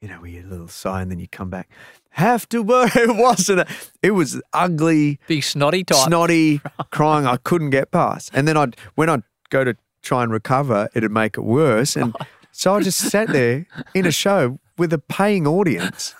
you 0.00 0.08
know, 0.08 0.20
where 0.20 0.30
you 0.30 0.42
little 0.42 0.68
sigh 0.68 1.02
and 1.02 1.10
then 1.10 1.18
you 1.18 1.28
come 1.28 1.50
back. 1.50 1.68
Have 2.10 2.48
to 2.50 2.62
worry. 2.62 2.90
It 2.96 3.16
wasn't. 3.16 3.60
A, 3.60 3.66
it 4.02 4.12
was 4.12 4.40
ugly, 4.52 5.18
Big 5.28 5.42
snotty 5.42 5.84
type. 5.84 6.06
snotty 6.08 6.60
crying. 6.90 7.26
I 7.26 7.36
couldn't 7.36 7.70
get 7.70 7.90
past, 7.90 8.30
and 8.34 8.46
then 8.48 8.56
I'd 8.56 8.76
when 8.94 9.08
I'd 9.08 9.22
go 9.50 9.64
to 9.64 9.76
try 10.02 10.22
and 10.22 10.32
recover, 10.32 10.88
it'd 10.94 11.10
make 11.10 11.36
it 11.36 11.42
worse, 11.42 11.96
and 11.96 12.14
so 12.52 12.74
I 12.74 12.80
just 12.82 12.98
sat 12.98 13.28
there 13.28 13.66
in 13.94 14.06
a 14.06 14.12
show 14.12 14.58
with 14.76 14.92
a 14.92 14.98
paying 14.98 15.46
audience, 15.46 16.14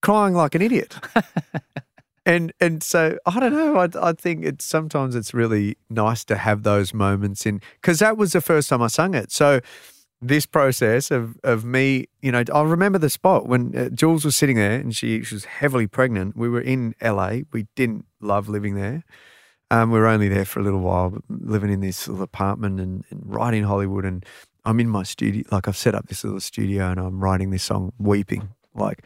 crying 0.00 0.34
like 0.34 0.54
an 0.54 0.62
idiot. 0.62 0.96
And 2.24 2.52
and 2.60 2.84
so 2.84 3.18
I 3.26 3.40
don't 3.40 3.52
know. 3.52 3.76
I 3.78 3.88
I 4.10 4.12
think 4.12 4.44
it's 4.44 4.64
sometimes 4.64 5.16
it's 5.16 5.34
really 5.34 5.76
nice 5.90 6.24
to 6.26 6.36
have 6.36 6.62
those 6.62 6.94
moments 6.94 7.44
in 7.46 7.60
because 7.80 7.98
that 7.98 8.16
was 8.16 8.30
the 8.30 8.40
first 8.40 8.68
time 8.68 8.80
I 8.80 8.86
sung 8.86 9.14
it. 9.16 9.32
So 9.32 9.58
this 10.22 10.46
process 10.46 11.10
of 11.10 11.36
of 11.42 11.64
me, 11.64 12.06
you 12.22 12.30
know, 12.30 12.44
I 12.54 12.62
remember 12.62 12.98
the 12.98 13.10
spot 13.10 13.46
when 13.46 13.76
uh, 13.76 13.88
Jules 13.88 14.24
was 14.24 14.36
sitting 14.36 14.56
there 14.56 14.72
and 14.72 14.94
she, 14.94 15.22
she 15.24 15.34
was 15.34 15.44
heavily 15.44 15.88
pregnant. 15.88 16.36
We 16.36 16.48
were 16.48 16.60
in 16.60 16.94
LA. 17.02 17.40
We 17.52 17.66
didn't 17.74 18.06
love 18.20 18.48
living 18.48 18.76
there. 18.76 19.02
Um, 19.70 19.90
we 19.90 19.98
were 19.98 20.06
only 20.06 20.28
there 20.28 20.44
for 20.44 20.60
a 20.60 20.62
little 20.62 20.80
while, 20.80 21.18
living 21.28 21.72
in 21.72 21.80
this 21.80 22.06
little 22.06 22.22
apartment 22.22 22.78
and, 22.78 23.04
and 23.10 23.22
right 23.24 23.52
in 23.52 23.64
Hollywood. 23.64 24.04
And 24.04 24.24
I'm 24.64 24.78
in 24.78 24.88
my 24.88 25.02
studio, 25.02 25.44
like 25.50 25.66
I've 25.66 25.76
set 25.76 25.94
up 25.94 26.06
this 26.06 26.22
little 26.24 26.40
studio, 26.40 26.90
and 26.90 27.00
I'm 27.00 27.20
writing 27.20 27.50
this 27.50 27.64
song, 27.64 27.92
weeping, 27.98 28.50
like 28.74 29.02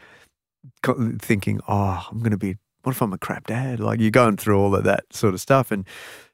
thinking, 1.19 1.61
oh, 1.67 2.07
I'm 2.11 2.19
going 2.19 2.31
to 2.31 2.37
be. 2.37 2.57
What 2.83 2.95
if 2.95 3.01
I'm 3.01 3.11
a 3.11 3.17
crap 3.17 3.47
dad? 3.47 3.81
Like 3.81 3.99
you're 3.99 4.11
going 4.11 4.37
through 4.37 4.59
all 4.59 4.73
of 4.73 4.83
that 4.85 5.11
sort 5.11 5.33
of 5.33 5.41
stuff, 5.41 5.71
and 5.71 5.85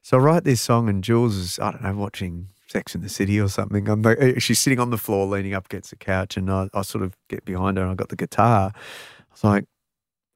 so 0.02 0.18
I 0.18 0.20
write 0.20 0.44
this 0.44 0.60
song, 0.60 0.88
and 0.88 1.02
Jules 1.02 1.36
is 1.36 1.58
I 1.58 1.72
don't 1.72 1.82
know 1.82 1.94
watching 1.94 2.48
Sex 2.74 2.94
in 2.94 3.02
the 3.02 3.08
City 3.08 3.40
or 3.40 3.48
something. 3.48 3.88
I'm 3.88 4.02
like, 4.02 4.18
eh, 4.20 4.38
she's 4.38 4.58
sitting 4.58 4.80
on 4.80 4.90
the 4.90 4.98
floor, 4.98 5.26
leaning 5.26 5.54
up 5.54 5.66
against 5.66 5.90
the 5.90 5.96
couch, 5.96 6.36
and 6.36 6.50
I, 6.50 6.68
I 6.74 6.82
sort 6.82 7.04
of 7.04 7.16
get 7.28 7.44
behind 7.44 7.76
her, 7.76 7.84
and 7.84 7.92
I 7.92 7.94
got 7.94 8.08
the 8.08 8.16
guitar. 8.16 8.72
I 8.74 9.22
was 9.32 9.44
like, 9.44 9.64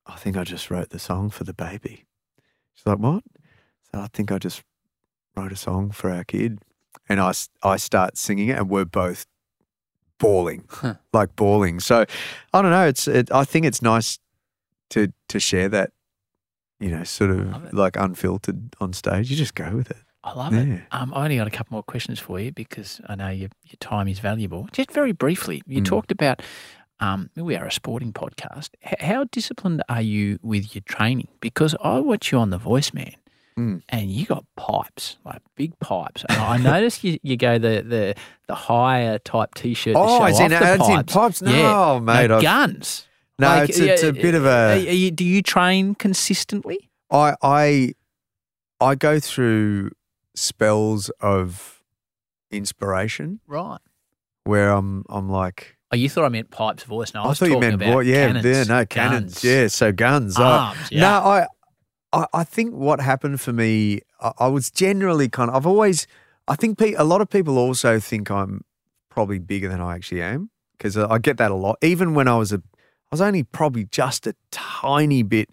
I 0.06 0.14
think 0.16 0.36
I 0.36 0.44
just 0.44 0.70
wrote 0.70 0.90
the 0.90 1.00
song 1.00 1.30
for 1.30 1.42
the 1.44 1.52
baby. 1.52 2.04
She's 2.74 2.86
like, 2.86 2.98
what? 2.98 3.24
So 3.90 4.00
I 4.00 4.06
think 4.12 4.30
I 4.30 4.38
just 4.38 4.62
wrote 5.36 5.50
a 5.50 5.56
song 5.56 5.90
for 5.90 6.10
our 6.10 6.22
kid, 6.22 6.60
and 7.08 7.20
I, 7.20 7.32
I 7.64 7.76
start 7.76 8.16
singing 8.16 8.50
it, 8.50 8.56
and 8.58 8.70
we're 8.70 8.84
both 8.84 9.26
bawling, 10.18 10.64
Huh. 10.68 10.94
like 11.12 11.34
bawling. 11.34 11.80
So 11.80 12.04
I 12.52 12.62
don't 12.62 12.70
know. 12.70 12.86
It's 12.86 13.08
it, 13.08 13.32
I 13.32 13.44
think 13.44 13.66
it's 13.66 13.82
nice 13.82 14.20
to 14.90 15.12
to 15.28 15.40
share 15.40 15.68
that, 15.70 15.90
you 16.78 16.90
know, 16.90 17.02
sort 17.02 17.30
of 17.30 17.72
like 17.72 17.96
unfiltered 17.96 18.76
on 18.80 18.92
stage. 18.92 19.28
You 19.28 19.36
just 19.36 19.56
go 19.56 19.70
with 19.74 19.90
it. 19.90 19.96
I 20.34 20.38
love 20.38 20.52
Yeah. 20.52 20.60
it. 20.74 20.82
Um, 20.92 21.12
I 21.14 21.24
only 21.24 21.36
got 21.36 21.46
a 21.46 21.50
couple 21.50 21.74
more 21.74 21.82
questions 21.82 22.18
for 22.18 22.38
you 22.40 22.52
because 22.52 23.00
I 23.08 23.14
know 23.14 23.28
your, 23.28 23.48
your 23.64 23.76
time 23.80 24.08
is 24.08 24.18
valuable. 24.20 24.68
Just 24.72 24.90
very 24.92 25.12
briefly, 25.12 25.62
you 25.66 25.80
Mm. 25.82 25.86
talked 25.86 26.10
about 26.12 26.42
um, 27.00 27.30
we 27.36 27.54
are 27.54 27.64
a 27.64 27.70
sporting 27.72 28.12
podcast. 28.12 28.70
H- 28.84 29.00
how 29.00 29.22
disciplined 29.30 29.82
are 29.88 30.02
you 30.02 30.38
with 30.42 30.74
your 30.74 30.82
training? 30.82 31.28
Because 31.40 31.76
I 31.82 32.00
watch 32.00 32.32
you 32.32 32.38
on 32.38 32.50
The 32.50 32.58
Voice 32.58 32.92
Man. 32.92 33.12
Mm. 33.56 33.82
And 33.88 34.10
you 34.10 34.26
got 34.26 34.44
pipes, 34.56 35.16
like 35.24 35.40
big 35.56 35.78
pipes. 35.78 36.24
And 36.28 36.38
I 36.38 36.56
noticed 36.58 37.04
you, 37.04 37.18
you 37.22 37.36
go 37.36 37.58
the, 37.58 37.82
the 37.86 38.14
the 38.48 38.54
higher 38.54 39.18
type 39.18 39.54
t-shirt. 39.54 39.94
Oh, 39.96 40.18
show 40.18 40.24
it's 40.26 40.40
in- 40.40 40.52
it's 40.52 40.62
in 40.88 40.94
pipes. 40.96 41.12
pipes? 41.12 41.42
No, 41.42 41.52
Yeah. 41.52 42.00
mate, 42.00 42.30
I've- 42.32 42.42
guns. 42.42 43.06
No, 43.40 43.46
Like, 43.46 43.68
it's 43.70 43.78
it's 43.78 44.02
a 44.02 44.12
bit 44.12 44.34
of 44.34 44.44
a. 44.44 44.74
are 44.88 44.92
you- 44.92 45.12
do 45.12 45.24
you 45.24 45.40
train 45.42 45.94
consistently? 45.94 46.90
I 47.12 47.34
I 47.42 47.94
I 48.80 48.94
go 48.96 49.18
through 49.20 49.90
spells 50.38 51.10
of 51.20 51.82
inspiration 52.50 53.40
Right. 53.46 53.78
where 54.44 54.70
I'm 54.70 55.04
I'm 55.08 55.28
like 55.30 55.76
Oh, 55.90 55.96
you 55.96 56.10
thought 56.10 56.24
I 56.24 56.28
meant 56.28 56.50
pipes 56.50 56.82
voice. 56.82 57.14
No, 57.14 57.22
I, 57.22 57.30
I, 57.30 57.32
thought 57.34 57.48
you 57.48 57.58
meant 57.58 57.76
about? 57.76 58.00
Yeah, 58.00 58.26
cannons, 58.26 58.44
yeah, 58.44 58.64
no 58.64 58.84
cannons. 58.84 59.34
guns, 59.34 59.44
Yeah, 59.44 59.66
so 59.68 59.90
guns. 59.90 60.38
I- 60.38 60.42
arms. 60.68 60.78
yeah. 60.90 61.00
No, 61.00 61.08
I, 61.08 61.46
I 62.12 62.26
I 62.34 62.44
think 62.44 62.74
what 62.74 63.00
happened 63.00 63.40
for 63.40 63.54
me, 63.54 64.00
I, 64.20 64.32
I 64.40 64.48
was 64.48 64.70
generally 64.70 65.30
kind 65.30 65.48
of. 65.48 65.56
I've 65.56 65.66
always. 65.66 66.06
I 66.46 66.56
think 66.56 66.76
pe- 66.78 66.92
a 66.92 67.04
lot 67.04 67.22
of 67.22 67.30
people 67.30 67.56
also 67.56 67.98
think 68.00 68.30
I'm 68.30 68.64
probably 69.08 69.38
bigger 69.38 69.68
than 69.70 69.80
I 69.80 69.94
actually 69.94 70.20
am 70.20 70.50
because 70.76 70.96
I 70.98 71.16
get 71.18 71.38
that 71.38 71.50
a 71.50 71.54
lot. 71.54 71.78
Even 71.82 72.12
when 72.12 72.28
I 72.28 72.36
was 72.36 72.52
a, 72.52 72.56
I 72.56 73.10
was 73.10 73.22
only 73.22 73.42
probably 73.42 73.84
just 73.84 74.26
a 74.26 74.34
tiny 74.50 75.22
bit 75.22 75.48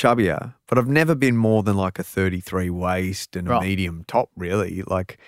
chubbier, 0.00 0.54
but 0.68 0.78
I've 0.78 0.88
never 0.88 1.14
been 1.14 1.36
more 1.36 1.62
than 1.62 1.76
like 1.76 1.98
a 1.98 2.02
33 2.02 2.70
waist 2.70 3.36
and 3.36 3.48
a 3.48 3.50
Right. 3.52 3.62
medium 3.68 4.04
top, 4.06 4.30
really. 4.36 4.82
Like, 4.86 5.18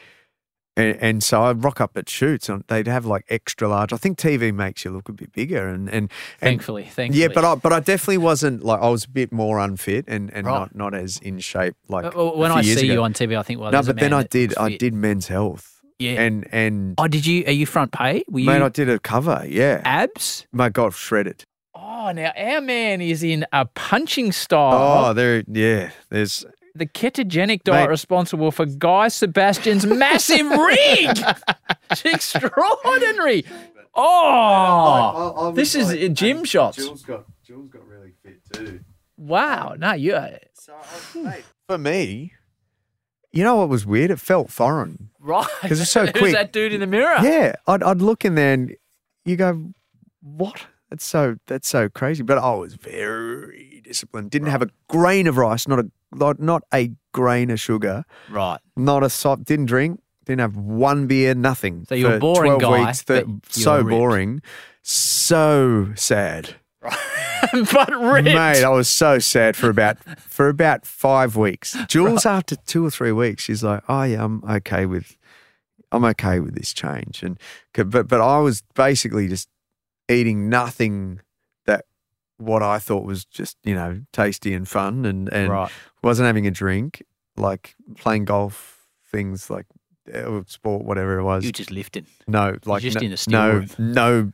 And, 0.74 0.96
and 1.02 1.22
so 1.22 1.42
I'd 1.42 1.62
rock 1.62 1.82
up 1.82 1.98
at 1.98 2.08
shoots 2.08 2.48
and 2.48 2.64
they'd 2.68 2.86
have 2.86 3.04
like 3.04 3.24
extra 3.28 3.68
large. 3.68 3.92
I 3.92 3.98
think 3.98 4.16
TV 4.16 4.54
makes 4.54 4.86
you 4.86 4.90
look 4.90 5.06
a 5.10 5.12
bit 5.12 5.30
bigger 5.32 5.68
and 5.68 5.86
and, 5.90 5.94
and 6.00 6.10
Thankfully, 6.40 6.84
thankfully. 6.84 7.20
yeah, 7.20 7.28
but 7.34 7.44
I 7.44 7.54
but 7.56 7.72
I 7.74 7.80
definitely 7.80 8.16
wasn't 8.18 8.64
like 8.64 8.80
I 8.80 8.88
was 8.88 9.04
a 9.04 9.10
bit 9.10 9.32
more 9.32 9.58
unfit 9.58 10.06
and, 10.08 10.30
and 10.32 10.46
Right. 10.46 10.60
not, 10.60 10.74
not 10.74 10.94
as 10.94 11.18
in 11.18 11.40
shape 11.40 11.74
like 11.88 12.14
well, 12.14 12.34
when 12.38 12.50
a 12.50 12.54
I 12.54 12.62
see 12.62 12.86
ago. 12.86 12.94
you 12.94 13.02
on 13.02 13.12
TV, 13.12 13.36
I 13.38 13.42
think, 13.42 13.60
well, 13.60 13.70
no, 13.70 13.80
a 13.80 13.82
but 13.82 13.98
then 13.98 14.14
I 14.14 14.22
did 14.22 14.56
I 14.56 14.74
did 14.78 14.94
Men's 14.94 15.28
Health. 15.28 15.68
Yeah. 15.98 16.22
and 16.22 16.48
and 16.50 16.94
Oh, 16.96 17.06
did 17.06 17.26
you? 17.26 17.44
Are 17.46 17.52
you 17.60 17.66
front 17.66 17.92
pay? 17.92 18.24
Were 18.30 18.40
you 18.40 18.46
mate, 18.46 18.62
I 18.62 18.70
did 18.70 18.88
a 18.88 18.98
cover. 18.98 19.44
Yeah, 19.46 19.82
abs? 19.84 20.46
my 20.52 20.70
God, 20.70 20.94
shredded. 20.94 21.44
Oh, 22.04 22.10
now 22.10 22.32
our 22.36 22.60
man 22.60 23.00
is 23.00 23.22
in 23.22 23.46
a 23.52 23.64
punching 23.64 24.32
style. 24.32 25.10
Oh, 25.10 25.12
there, 25.12 25.44
yeah. 25.46 25.92
There's 26.10 26.44
the 26.74 26.84
ketogenic 26.84 27.62
diet 27.62 27.84
Mate. 27.84 27.90
responsible 27.90 28.50
for 28.50 28.66
Guy 28.66 29.06
Sebastian's 29.06 29.86
massive 29.86 30.46
rig. 30.50 31.16
It's 31.92 32.04
extraordinary. 32.04 33.44
Oh, 33.94 35.52
this 35.54 35.76
is 35.76 35.90
uh, 35.92 36.08
gym 36.12 36.42
shots. 36.44 36.78
got 37.02 37.24
Jules 37.44 37.68
got 37.68 37.86
really 37.86 38.14
fit 38.24 38.40
too. 38.52 38.80
Wow. 39.16 39.76
No, 39.78 39.92
you. 39.92 40.18
So, 40.54 40.74
mate, 41.14 41.44
for 41.68 41.78
me, 41.78 42.32
you 43.30 43.44
know 43.44 43.54
what 43.54 43.68
was 43.68 43.86
weird? 43.86 44.10
It 44.10 44.18
felt 44.18 44.50
foreign. 44.50 45.10
right? 45.20 45.46
Because 45.62 45.80
it's 45.80 45.92
so 45.92 46.02
quick. 46.02 46.14
Who's 46.16 46.20
quick. 46.22 46.32
that 46.32 46.52
dude 46.52 46.72
in 46.72 46.80
the 46.80 46.86
mirror? 46.88 47.18
Yeah, 47.22 47.52
I'd, 47.68 47.84
I'd 47.84 48.02
look 48.02 48.24
in 48.24 48.34
there 48.34 48.54
and 48.54 48.74
you 49.24 49.36
go, 49.36 49.72
"What? 50.20 50.66
That's 50.92 51.04
so 51.06 51.36
that's 51.46 51.68
so 51.68 51.88
crazy." 51.88 52.22
But 52.22 52.36
I 52.36 52.54
was 52.54 52.74
very 52.74 53.80
disciplined. 53.82 54.30
Didn't 54.30 54.48
have 54.48 54.60
a 54.60 54.68
grain 54.88 55.26
of 55.26 55.38
rice, 55.38 55.66
not 55.66 55.78
a 55.78 55.90
not, 56.14 56.38
not 56.38 56.62
a 56.74 56.92
grain 57.12 57.48
of 57.50 57.58
sugar, 57.58 58.04
Right. 58.30 58.58
not 58.76 59.02
a 59.02 59.08
sop. 59.08 59.44
Didn't 59.44 59.66
drink. 59.66 60.00
Didn't 60.26 60.40
have 60.40 60.54
one 60.56 61.06
beer. 61.06 61.34
Nothing. 61.34 61.86
So 61.88 61.94
you're 61.94 62.10
a 62.10 62.14
for 62.16 62.20
boring 62.20 62.58
12 62.58 62.60
guy, 62.60 62.86
Weeks, 62.86 63.04
you're 63.08 63.40
so 63.48 63.82
boring, 63.82 64.42
so 64.82 65.92
sad. 65.94 66.56
but 66.82 67.90
ripped. 67.98 68.24
Mate, 68.26 68.62
I 68.64 68.68
was 68.68 68.88
so 68.88 69.18
sad 69.18 69.56
for 69.56 69.70
about 69.70 69.96
for 70.20 70.48
about 70.48 70.84
five 70.84 71.36
weeks. 71.36 71.74
Jules, 71.88 72.26
after 72.26 72.56
two 72.56 72.84
or 72.84 72.90
three 72.90 73.12
weeks, 73.12 73.44
she's 73.44 73.62
like, 73.64 73.82
"Oh 73.88 74.02
yeah, 74.02 74.22
I'm 74.24 74.44
okay 74.44 74.84
with, 74.84 75.16
I'm 75.90 76.04
okay 76.04 76.40
with 76.40 76.54
this 76.54 76.72
change." 76.74 77.22
And 77.22 77.38
but 77.72 78.08
but 78.08 78.20
I 78.20 78.38
was 78.40 78.62
basically 78.74 79.28
just 79.28 79.48
eating 80.20 80.48
nothing 80.48 81.20
that 81.66 81.84
what 82.38 82.62
I 82.62 82.78
thought 82.78 83.04
was 83.04 83.24
just 83.24 83.56
you 83.64 83.74
know 83.74 84.00
tasty 84.12 84.54
and 84.54 84.68
fun, 84.68 85.04
and 85.04 85.28
and 85.32 85.50
Right. 85.50 85.70
wasn't 86.02 86.26
having 86.26 86.46
a 86.46 86.50
drink, 86.50 87.02
like 87.36 87.74
playing 87.96 88.24
golf, 88.24 88.86
things 89.10 89.48
like 89.50 89.66
uh, 90.12 90.42
sport, 90.46 90.84
whatever 90.84 91.18
it 91.18 91.24
was. 91.24 91.44
You 91.44 91.52
just 91.52 91.70
lifted. 91.70 92.06
No, 92.26 92.56
like 92.64 92.82
just 92.82 92.96
no, 93.00 93.06
in 93.06 93.12
a 93.12 93.16
still 93.16 93.32
no, 93.40 93.52
room. 93.52 93.66
no 93.78 94.32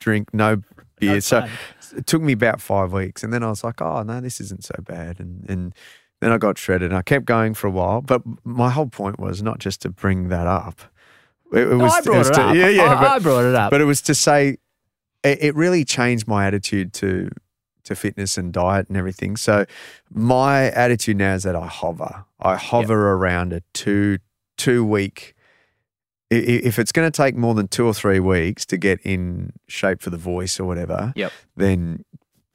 drink, 0.00 0.32
no 0.34 0.62
beer. 1.00 1.20
so 1.20 1.46
it 1.96 2.06
took 2.06 2.22
me 2.22 2.32
about 2.32 2.60
five 2.60 2.92
weeks, 2.92 3.22
and 3.24 3.32
then 3.32 3.42
I 3.42 3.48
was 3.48 3.64
like, 3.64 3.80
"Oh 3.80 4.02
no, 4.02 4.20
this 4.20 4.40
isn't 4.40 4.64
so 4.64 4.74
bad." 4.82 5.18
And 5.20 5.48
and 5.48 5.74
then 6.20 6.32
I 6.32 6.38
got 6.38 6.58
shredded, 6.58 6.90
and 6.90 6.98
I 6.98 7.02
kept 7.02 7.24
going 7.24 7.54
for 7.54 7.66
a 7.66 7.70
while. 7.70 8.00
But 8.02 8.22
my 8.44 8.70
whole 8.70 8.88
point 8.88 9.18
was 9.18 9.42
not 9.42 9.58
just 9.58 9.80
to 9.82 9.88
bring 9.90 10.28
that 10.28 10.46
up. 10.46 10.80
It, 11.52 11.60
it 11.60 11.68
No, 11.70 11.84
was, 11.84 11.92
I 11.94 12.00
brought 12.02 12.18
was 12.18 12.28
it 12.30 12.34
to, 12.34 12.42
up. 12.42 12.54
Yeah, 12.56 12.68
yeah. 12.68 12.82
I, 12.84 12.94
but, 13.00 13.10
I 13.12 13.18
brought 13.20 13.44
it 13.44 13.54
up. 13.54 13.70
but 13.70 13.80
it 13.80 13.84
was 13.84 14.02
to 14.02 14.14
say 14.14 14.56
it, 15.26 15.38
it 15.42 15.54
really 15.54 15.84
changed 15.84 16.26
my 16.28 16.46
attitude 16.46 16.92
to 16.94 17.30
to 17.84 17.94
fitness 17.94 18.36
and 18.36 18.52
diet 18.52 18.88
and 18.88 18.96
everything. 18.96 19.36
So 19.36 19.64
my 20.12 20.70
attitude 20.72 21.16
now 21.18 21.34
is 21.34 21.44
that 21.44 21.54
I 21.54 21.66
hover. 21.66 22.24
I 22.40 22.56
hover 22.56 23.12
around 23.12 23.52
a 23.52 23.62
two 23.74 24.18
two 24.56 24.84
week. 24.84 25.34
If 26.28 26.80
it's 26.80 26.90
going 26.90 27.10
to 27.10 27.16
take 27.16 27.36
more 27.36 27.54
than 27.54 27.68
two 27.68 27.86
or 27.86 27.94
three 27.94 28.18
weeks 28.18 28.66
to 28.66 28.76
get 28.76 28.98
in 29.04 29.52
shape 29.68 30.02
for 30.02 30.10
the 30.10 30.16
voice 30.16 30.58
or 30.58 30.64
whatever, 30.64 31.12
Yep. 31.14 31.32
then 31.56 32.04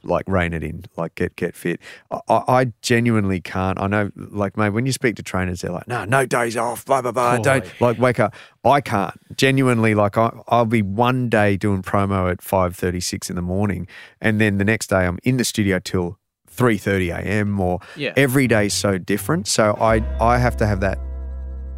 like 0.03 0.25
rein 0.27 0.53
it 0.53 0.63
in, 0.63 0.83
like 0.97 1.15
get 1.15 1.35
get 1.35 1.55
fit. 1.55 1.79
I, 2.11 2.19
I 2.47 2.65
genuinely 2.81 3.39
can't. 3.41 3.79
I 3.79 3.87
know, 3.87 4.11
like, 4.15 4.57
mate, 4.57 4.69
when 4.69 4.85
you 4.85 4.91
speak 4.91 5.15
to 5.17 5.23
trainers, 5.23 5.61
they're 5.61 5.71
like, 5.71 5.87
no, 5.87 6.05
no 6.05 6.25
days 6.25 6.57
off, 6.57 6.85
blah 6.85 7.01
blah 7.01 7.11
blah. 7.11 7.37
Oh, 7.39 7.43
Don't 7.43 7.81
like 7.81 7.97
wake 7.97 8.19
up. 8.19 8.33
I 8.63 8.81
can't 8.81 9.15
genuinely. 9.37 9.93
Like, 9.95 10.17
I 10.17 10.31
I'll 10.47 10.65
be 10.65 10.81
one 10.81 11.29
day 11.29 11.57
doing 11.57 11.81
promo 11.81 12.31
at 12.31 12.41
five 12.41 12.75
thirty 12.75 12.99
six 12.99 13.29
in 13.29 13.35
the 13.35 13.41
morning, 13.41 13.87
and 14.19 14.41
then 14.41 14.57
the 14.57 14.65
next 14.65 14.87
day 14.87 15.05
I'm 15.05 15.19
in 15.23 15.37
the 15.37 15.43
studio 15.45 15.79
till 15.79 16.17
three 16.47 16.77
thirty 16.77 17.09
a.m. 17.11 17.59
Or 17.59 17.79
Yeah. 17.95 18.13
every 18.17 18.47
day's 18.47 18.73
so 18.73 18.97
different. 18.97 19.47
So 19.47 19.77
I 19.79 20.03
I 20.19 20.37
have 20.39 20.57
to 20.57 20.65
have 20.67 20.79
that 20.81 20.99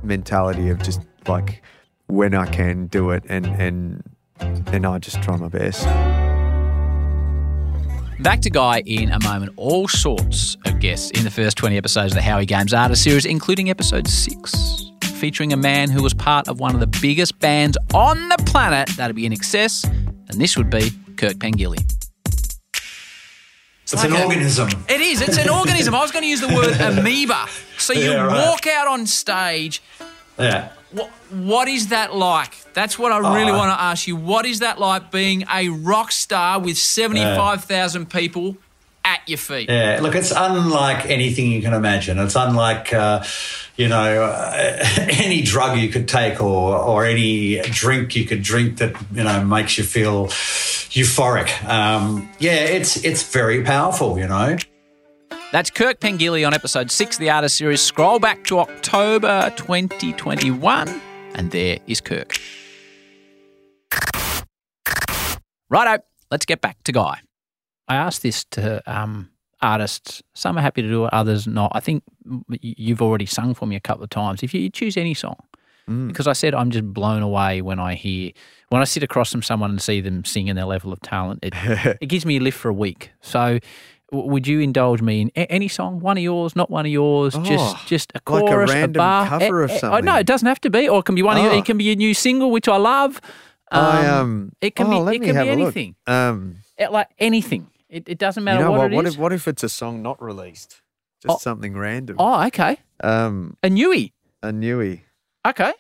mentality 0.04 0.70
of 0.70 0.82
just 0.82 1.02
like 1.28 1.62
when 2.08 2.34
I 2.36 2.46
can 2.46 2.88
do 2.88 3.12
it, 3.12 3.24
and 3.28 3.46
and 3.46 4.04
and 4.40 4.86
I 4.86 4.98
just 5.00 5.22
try 5.22 5.36
my 5.38 5.48
best. 5.48 5.88
Back 8.20 8.42
to 8.42 8.50
Guy 8.50 8.82
in 8.86 9.12
a 9.12 9.20
moment. 9.24 9.52
All 9.58 9.88
sorts 9.88 10.56
of 10.66 10.80
guests 10.80 11.12
in 11.12 11.24
the 11.24 11.32
first 11.32 11.58
20 11.58 11.78
episodes 11.78 12.14
of 12.14 12.16
the 12.16 12.22
Howie 12.22 12.46
Games 12.46 12.74
Artist 12.74 13.04
series, 13.04 13.26
including 13.26 13.70
episode 13.70 14.08
6, 14.08 14.92
featuring 15.20 15.52
a 15.52 15.58
man 15.58 15.90
who 15.90 16.02
was 16.02 16.14
part 16.14 16.48
of 16.48 16.60
one 16.60 16.74
of 16.74 16.80
the 16.80 16.88
biggest 17.02 17.38
bands 17.40 17.78
on 17.94 18.30
the 18.30 18.38
planet. 18.46 18.90
That'd 18.96 19.16
be 19.16 19.28
INXS, 19.30 19.84
and 19.86 20.40
this 20.42 20.56
would 20.58 20.70
be 20.70 20.92
Kirk 21.18 21.34
Pengilly. 21.34 21.80
It's 23.84 24.04
an 24.04 24.14
organism. 24.14 24.70
It 24.88 25.02
is. 25.02 25.22
It's 25.22 25.38
an 25.38 25.50
organism. 25.50 25.94
I 25.94 26.02
was 26.02 26.12
going 26.12 26.24
to 26.24 26.30
use 26.30 26.40
the 26.42 26.48
word 26.48 26.72
amoeba. 26.80 27.46
So 27.78 27.94
you 27.94 28.12
Yeah, 28.12 28.22
right. 28.24 28.48
walk 28.48 28.66
out 28.68 28.88
on 28.88 29.06
stage. 29.06 29.82
Yeah. 30.40 30.70
What, 30.92 31.10
what 31.32 31.68
is 31.68 31.90
that 31.90 32.16
like? 32.16 32.56
That's 32.74 32.98
what 32.98 33.12
I 33.12 33.18
really 33.36 33.52
Oh. 33.52 33.58
want 33.58 33.72
to 33.72 33.82
ask 33.82 34.08
you. 34.08 34.16
What 34.16 34.46
is 34.46 34.60
that 34.60 34.80
like 34.80 35.12
being 35.12 35.46
a 35.54 35.70
rock 35.70 36.12
star 36.12 36.60
with 36.60 36.78
75,000 36.78 38.10
people 38.10 38.58
at 39.06 39.20
your 39.28 39.38
feet? 39.38 39.70
Yeah, 39.70 40.00
look, 40.02 40.16
it's 40.16 40.32
unlike 40.36 41.06
anything 41.06 41.52
you 41.52 41.62
can 41.62 41.74
imagine. 41.74 42.18
It's 42.20 42.36
unlike, 42.36 42.92
uh, 42.94 43.24
you 43.78 43.88
know, 43.88 44.24
uh, 44.24 44.78
any 44.98 45.42
drug 45.42 45.78
you 45.78 45.90
could 45.90 46.08
take 46.08 46.42
or 46.42 46.78
or 46.78 47.06
any 47.06 47.60
drink 47.62 48.16
you 48.16 48.26
could 48.26 48.42
drink 48.42 48.78
that 48.78 48.96
you 49.14 49.24
know 49.24 49.44
makes 49.44 49.78
you 49.78 49.84
feel 49.84 50.28
euphoric. 50.28 51.50
Um, 51.68 52.30
yeah, 52.40 52.54
it's 52.78 52.98
it's 53.04 53.24
very 53.32 53.64
powerful. 53.64 54.18
You 54.18 54.28
know. 54.28 54.58
That's 55.52 55.70
Kirk 55.70 56.00
Pengilly 56.00 56.48
on 56.48 56.56
episode 56.56 56.90
six 56.90 57.18
of 57.18 57.20
the 57.20 57.30
Artist 57.30 57.58
series. 57.58 57.80
Scroll 57.82 58.18
back 58.18 58.44
to 58.46 58.58
October 58.58 59.54
2021, 59.56 61.02
and 61.36 61.52
there 61.52 61.78
is 61.86 62.02
Kirk. 62.02 62.38
Righto, 65.74 66.04
let's 66.30 66.46
get 66.46 66.62
back 66.62 66.78
to 66.84 66.92
Guy. 66.92 67.20
I 67.88 67.96
asked 67.96 68.22
this 68.22 68.46
to 68.52 68.82
um, 68.86 69.32
artists. 69.60 70.22
Some 70.36 70.56
are 70.58 70.62
happy 70.62 70.84
to 70.84 70.88
do 70.88 71.06
it, 71.06 71.14
others 71.14 71.48
not. 71.48 71.72
I 71.74 71.80
think 71.80 72.04
you've 72.62 73.02
already 73.02 73.26
sung 73.26 73.56
for 73.56 73.66
me 73.66 73.76
a 73.76 73.80
couple 73.80 74.04
of 74.04 74.12
times. 74.12 74.44
If 74.44 74.54
you 74.54 74.70
choose 74.70 74.98
any 74.98 75.16
song, 75.16 75.38
because 75.88 76.28
I 76.28 76.34
said 76.34 76.54
I'm 76.54 76.70
just 76.70 76.86
blown 76.94 77.24
away 77.24 77.62
when 77.64 77.80
I 77.80 77.96
hear 77.96 78.32
when 78.70 78.82
I 78.82 78.86
sit 78.86 79.02
across 79.02 79.32
from 79.32 79.42
someone 79.42 79.72
and 79.72 79.82
see 79.82 80.00
them 80.00 80.24
singing 80.24 80.54
their 80.56 80.66
level 80.66 80.94
of 80.94 81.02
talent. 81.02 81.40
It 81.42 81.54
it 82.02 82.06
gives 82.08 82.26
me 82.26 82.38
a 82.38 82.40
lift 82.40 82.58
for 82.60 82.70
a 82.70 82.74
week. 82.74 83.12
So. 83.22 83.60
Would 84.16 84.46
you 84.46 84.60
indulge 84.60 85.02
me 85.02 85.22
in 85.22 85.30
any 85.32 85.68
song? 85.68 86.00
One 86.00 86.18
of 86.20 86.24
yours, 86.24 86.56
not 86.56 86.70
one 86.70 86.86
of 86.86 86.92
yours, 86.92 87.34
Oh, 87.36 87.42
just 87.42 87.88
just 87.88 88.12
a 88.14 88.22
like 88.32 88.44
a 88.44 88.48
chorus, 88.48 88.72
random 88.72 89.00
bar, 89.00 89.28
cover 89.28 89.64
of 89.64 89.72
Eh, 89.72 89.74
eh, 89.74 89.78
something. 89.80 90.06
No, 90.06 90.18
it 90.18 90.28
doesn't 90.28 90.48
have 90.48 90.62
to 90.62 90.70
be, 90.70 90.88
or 90.88 91.00
it 91.00 91.06
can 91.06 91.16
be 91.16 91.24
one. 91.24 91.36
Of 91.38 91.44
your, 91.44 91.54
Oh. 91.54 91.58
it 91.58 91.66
can 91.66 91.80
be 91.80 91.92
a 91.92 91.96
new 91.96 92.14
single, 92.14 92.52
which 92.52 92.68
I 92.68 92.78
love. 92.78 93.20
I 93.80 94.08
um. 94.08 94.52
it 94.62 94.76
can 94.76 94.88
oh, 94.88 94.90
be 94.92 94.96
let 94.98 95.16
it 95.16 95.22
me 95.22 95.28
can 95.28 95.36
have 95.36 95.46
be 95.46 95.50
a 95.52 95.56
look. 95.56 95.62
anything, 95.76 95.96
Um. 96.08 96.58
Eh, 96.78 96.88
like 96.90 97.08
anything. 97.20 97.68
It, 97.90 98.10
it 98.10 98.18
doesn't 98.18 98.44
matter 98.44 98.60
you 98.60 98.66
know 98.66 98.72
what, 98.72 98.80
what? 98.80 98.92
it 98.92 98.96
What 98.96 99.06
is. 99.08 99.14
if 99.16 99.20
what 99.20 99.34
if 99.34 99.48
it's 99.48 99.64
a 99.64 99.70
song 99.70 100.02
not 100.02 100.22
released? 100.22 100.82
Just 101.22 101.36
Oh. 101.36 101.38
something 101.38 101.76
random. 101.78 102.16
oh, 102.20 102.44
okay, 102.48 102.78
Um. 103.02 103.56
a 103.64 103.70
newie. 103.70 104.12
A 104.42 104.48
newie. 104.52 105.02
Okay. 105.48 105.72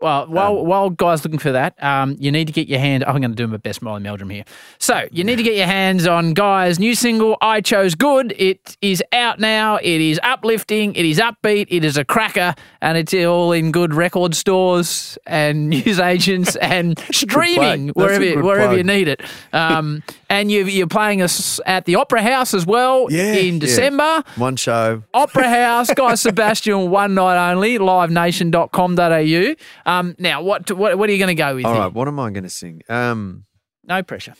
Well, 0.00 0.22
Um, 0.22 0.30
while 0.30 0.64
while 0.66 0.90
guys 0.90 1.24
looking 1.24 1.40
for 1.40 1.50
that, 1.52 1.74
um, 1.82 2.14
you 2.20 2.30
need 2.30 2.46
to 2.46 2.52
get 2.52 2.68
your 2.68 2.78
hand. 2.78 3.02
I'm 3.04 3.20
going 3.20 3.30
to 3.32 3.36
do 3.36 3.46
my 3.48 3.56
best 3.56 3.82
Molly 3.82 4.00
Meldrum 4.00 4.30
here. 4.30 4.44
So 4.78 5.08
you 5.10 5.24
need 5.24 5.36
to 5.36 5.42
get 5.42 5.56
your 5.56 5.66
hands 5.66 6.06
on 6.06 6.34
Guy's 6.34 6.78
new 6.78 6.94
single. 6.94 7.36
I 7.40 7.60
chose 7.60 7.94
good. 7.96 8.32
It 8.38 8.76
is 8.80 9.02
out 9.12 9.40
now. 9.40 9.76
It 9.76 10.00
is 10.00 10.20
uplifting. 10.22 10.94
It 10.94 11.04
is 11.04 11.18
upbeat. 11.18 11.66
It 11.68 11.82
is 11.84 11.96
a 11.96 12.04
cracker, 12.04 12.54
and 12.80 12.96
it's 12.96 13.12
all 13.12 13.50
in 13.52 13.72
good 13.72 13.92
record 13.92 14.36
stores 14.36 15.18
and 15.26 15.68
news 15.70 15.98
agents 15.98 16.54
and 16.56 16.96
streaming 17.10 17.88
wherever 17.88 18.24
good 18.24 18.44
wherever 18.44 18.76
you 18.76 18.84
need 18.84 19.08
it. 19.08 19.20
Um, 19.52 20.04
and 20.30 20.50
you, 20.50 20.64
you're 20.66 20.86
playing 20.86 21.22
us 21.22 21.58
at 21.66 21.86
the 21.86 21.96
Opera 21.96 22.22
House 22.22 22.54
as 22.54 22.66
well 22.66 23.06
Yeah, 23.10 23.32
in 23.32 23.54
yeah. 23.54 23.60
December. 23.60 24.22
One 24.36 24.56
show. 24.56 25.02
Opera 25.14 25.48
House, 25.48 25.92
Guy 25.94 26.14
Sebastian, 26.26 26.90
one 26.90 27.14
night 27.14 27.50
only, 27.50 27.78
livenation.com.au. 27.78 29.54
Um, 29.88 30.14
now, 30.18 30.42
what, 30.42 30.70
what 30.70 30.98
what 30.98 31.08
are 31.08 31.12
you 31.12 31.18
going 31.18 31.28
to 31.28 31.34
go 31.34 31.54
with 31.56 31.64
All 31.64 31.72
here? 31.72 31.82
right. 31.82 31.92
What 31.92 32.08
am 32.08 32.20
I 32.20 32.30
going 32.30 32.44
to 32.44 32.50
sing? 32.50 32.82
Um. 32.88 33.44
No 33.84 34.02
pressure. 34.02 34.34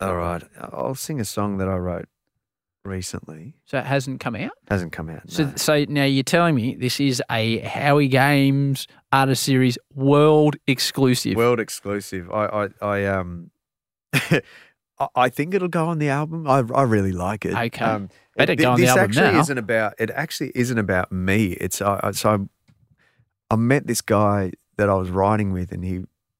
All 0.00 0.16
right. 0.16 0.42
I'll 0.60 0.94
sing 0.96 1.20
a 1.20 1.24
song 1.24 1.58
that 1.58 1.68
I 1.68 1.76
wrote 1.76 2.08
recently. 2.84 3.54
So 3.64 3.78
it 3.78 3.86
hasn't 3.86 4.18
come 4.20 4.34
out. 4.34 4.50
Hasn't 4.68 4.90
come 4.92 5.08
out. 5.08 5.30
So, 5.30 5.44
no. 5.44 5.52
so 5.56 5.84
now 5.88 6.04
you're 6.04 6.24
telling 6.24 6.56
me 6.56 6.74
this 6.74 6.98
is 6.98 7.22
a 7.30 7.58
Howie 7.60 8.08
Games 8.08 8.88
Artist 9.12 9.44
Series 9.44 9.78
world 9.94 10.56
exclusive. 10.66 11.36
World 11.36 11.60
exclusive. 11.60 12.28
I, 12.32 12.46
I, 12.46 12.68
I 12.84 13.04
um, 13.06 13.50
I- 14.12 14.42
I 15.16 15.28
think 15.30 15.52
it'll 15.54 15.66
go 15.68 15.86
on 15.88 15.98
the 15.98 16.08
album. 16.10 16.46
I, 16.48 16.62
I 16.74 16.82
really 16.82 17.10
like 17.12 17.44
it. 17.44 17.54
Okay. 17.54 17.84
Um, 17.84 18.08
Better 18.36 18.52
it- 18.52 18.56
go 18.56 18.70
on 18.72 18.76
the 18.76 18.82
this 18.86 18.90
album 18.90 19.04
actually 19.04 19.32
now. 19.32 19.40
isn't 19.40 19.58
about. 19.58 19.94
It 19.98 20.10
actually 20.10 20.52
isn't 20.54 20.78
about 20.78 21.10
me. 21.12 21.52
It's 21.52 21.80
I, 21.82 22.00
I- 22.02 22.10
so 22.12 22.30
I, 23.50 23.54
I 23.54 23.56
met 23.56 23.86
this 23.86 24.00
guy 24.00 24.52
that 24.76 24.88
I 24.88 24.94
was 24.94 25.10
riding 25.10 25.52
with, 25.52 25.72
and 25.72 25.84
he, 25.84 25.92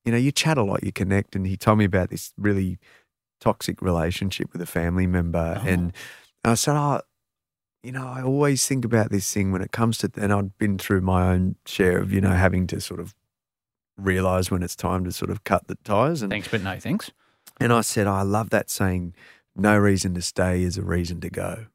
you 0.05 0.13
know, 0.13 0.17
you 0.17 0.33
chat 0.33 0.59
a 0.59 0.63
lot, 0.63 0.83
you 0.85 0.93
connect, 0.93 1.37
and 1.37 1.47
he 1.47 1.57
told 1.57 1.79
me 1.79 1.85
about 1.85 2.11
this 2.11 2.33
really 2.37 2.79
toxic 3.41 3.83
relationship 3.83 4.53
with 4.53 4.63
a 4.63 4.67
family 4.67 5.07
member, 5.07 5.61
Oh. 5.63 5.67
and 5.69 5.93
I 6.45 6.55
said, 6.55 6.77
oh. 6.77 7.01
You 7.85 7.91
know, 7.91 8.07
I 8.07 8.23
always 8.23 8.65
think 8.65 8.85
about 8.85 9.11
this 9.11 9.33
thing 9.35 9.51
when 9.51 9.61
it 9.61 9.73
comes 9.73 9.99
to, 9.99 10.11
and 10.17 10.33
I'd 10.33 10.57
been 10.57 10.79
through 10.79 11.01
my 11.01 11.33
own 11.33 11.57
share 11.67 11.99
of, 11.99 12.13
you 12.13 12.21
know, 12.21 12.31
having 12.31 12.69
to 12.69 12.81
sort 12.81 13.01
of 13.01 13.13
realize 13.97 14.53
when 14.53 14.63
it's 14.63 14.77
time 14.77 15.03
to 15.05 15.11
sort 15.11 15.33
of 15.33 15.43
cut 15.43 15.67
the 15.67 15.75
ties. 15.83 16.23
And 16.23 16.31
Thanks, 16.31 16.47
but 16.47 16.63
no 16.63 16.79
thanks. 16.79 17.11
and 17.61 17.73
I 17.73 17.81
said, 17.81 18.07
I 18.07 18.23
love 18.23 18.51
that 18.51 18.71
saying, 18.71 19.17
no 19.57 19.77
reason 19.77 20.15
to 20.15 20.23
stay 20.23 20.63
is 20.63 20.79
a 20.79 20.83
reason 20.83 21.21
to 21.23 21.29
go. 21.29 21.67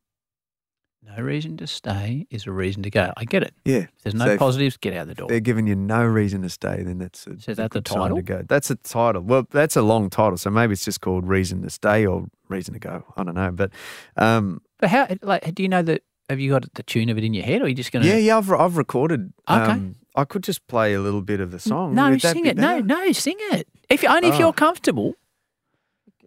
No 1.15 1.23
reason 1.23 1.57
to 1.57 1.67
stay 1.67 2.27
is 2.29 2.45
a 2.47 2.51
reason 2.51 2.83
to 2.83 2.89
go. 2.89 3.11
I 3.15 3.23
get 3.23 3.41
it. 3.43 3.53
Yeah. 3.65 3.77
If 3.77 3.89
there's 4.03 4.13
no 4.15 4.25
So 4.25 4.31
if 4.33 4.39
positives, 4.39 4.77
get 4.77 4.93
out 4.93 5.07
the 5.07 5.15
door. 5.15 5.27
They're 5.29 5.39
giving 5.39 5.65
you 5.65 5.75
no 5.75 6.03
reason 6.03 6.41
to 6.43 6.49
stay, 6.49 6.83
then 6.83 6.97
that's 6.99 7.25
a, 7.25 7.39
So 7.39 7.51
is 7.51 7.59
a 7.59 7.61
that 7.61 7.71
the 7.71 7.79
good 7.81 7.87
sign 7.87 7.97
title? 8.01 8.17
to 8.17 8.23
go. 8.23 8.43
That's 8.47 8.69
a 8.69 8.75
title. 8.75 9.21
Well, 9.23 9.47
that's 9.49 9.75
a 9.75 9.81
long 9.81 10.09
title, 10.09 10.37
so 10.37 10.49
maybe 10.49 10.73
it's 10.73 10.85
just 10.85 11.01
called 11.01 11.27
Reason 11.27 11.61
to 11.63 11.69
Stay 11.69 12.05
or 12.05 12.25
Reason 12.49 12.73
to 12.73 12.79
Go. 12.79 13.03
I 13.15 13.23
don't 13.23 13.35
know, 13.35 13.51
but 13.51 13.71
um, 14.17 14.61
But 14.79 14.89
how? 14.89 15.07
Like, 15.21 15.55
do 15.55 15.63
you 15.63 15.69
know 15.69 15.81
that? 15.83 16.03
Have 16.29 16.41
you 16.41 16.51
got 16.51 16.65
the 16.73 16.83
tune 16.83 17.07
of 17.09 17.17
it 17.17 17.23
in 17.23 17.33
your 17.33 17.45
head, 17.45 17.61
or 17.61 17.65
are 17.65 17.67
you 17.69 17.73
just 17.75 17.93
going 17.93 18.03
to? 18.03 18.09
yeah, 18.09 18.17
yeah, 18.17 18.37
I've 18.37 18.51
I've 18.51 18.75
recorded. 18.75 19.31
Okay. 19.49 19.71
Um, 19.71 19.95
I 20.13 20.25
could 20.25 20.43
just 20.43 20.67
play 20.67 20.93
a 20.93 20.99
little 20.99 21.21
bit 21.21 21.39
of 21.39 21.51
the 21.51 21.59
song. 21.59 21.95
No, 21.95 22.09
Would 22.09 22.19
that 22.21 22.33
sing 22.33 22.43
be 22.43 22.49
it. 22.49 22.57
No, 22.57 22.81
better? 22.81 23.05
no, 23.05 23.11
sing 23.13 23.37
it. 23.53 23.67
If 23.87 24.03
only 24.03 24.27
if 24.27 24.35
Oh. 24.35 24.39
you're 24.39 24.53
comfortable. 24.53 25.15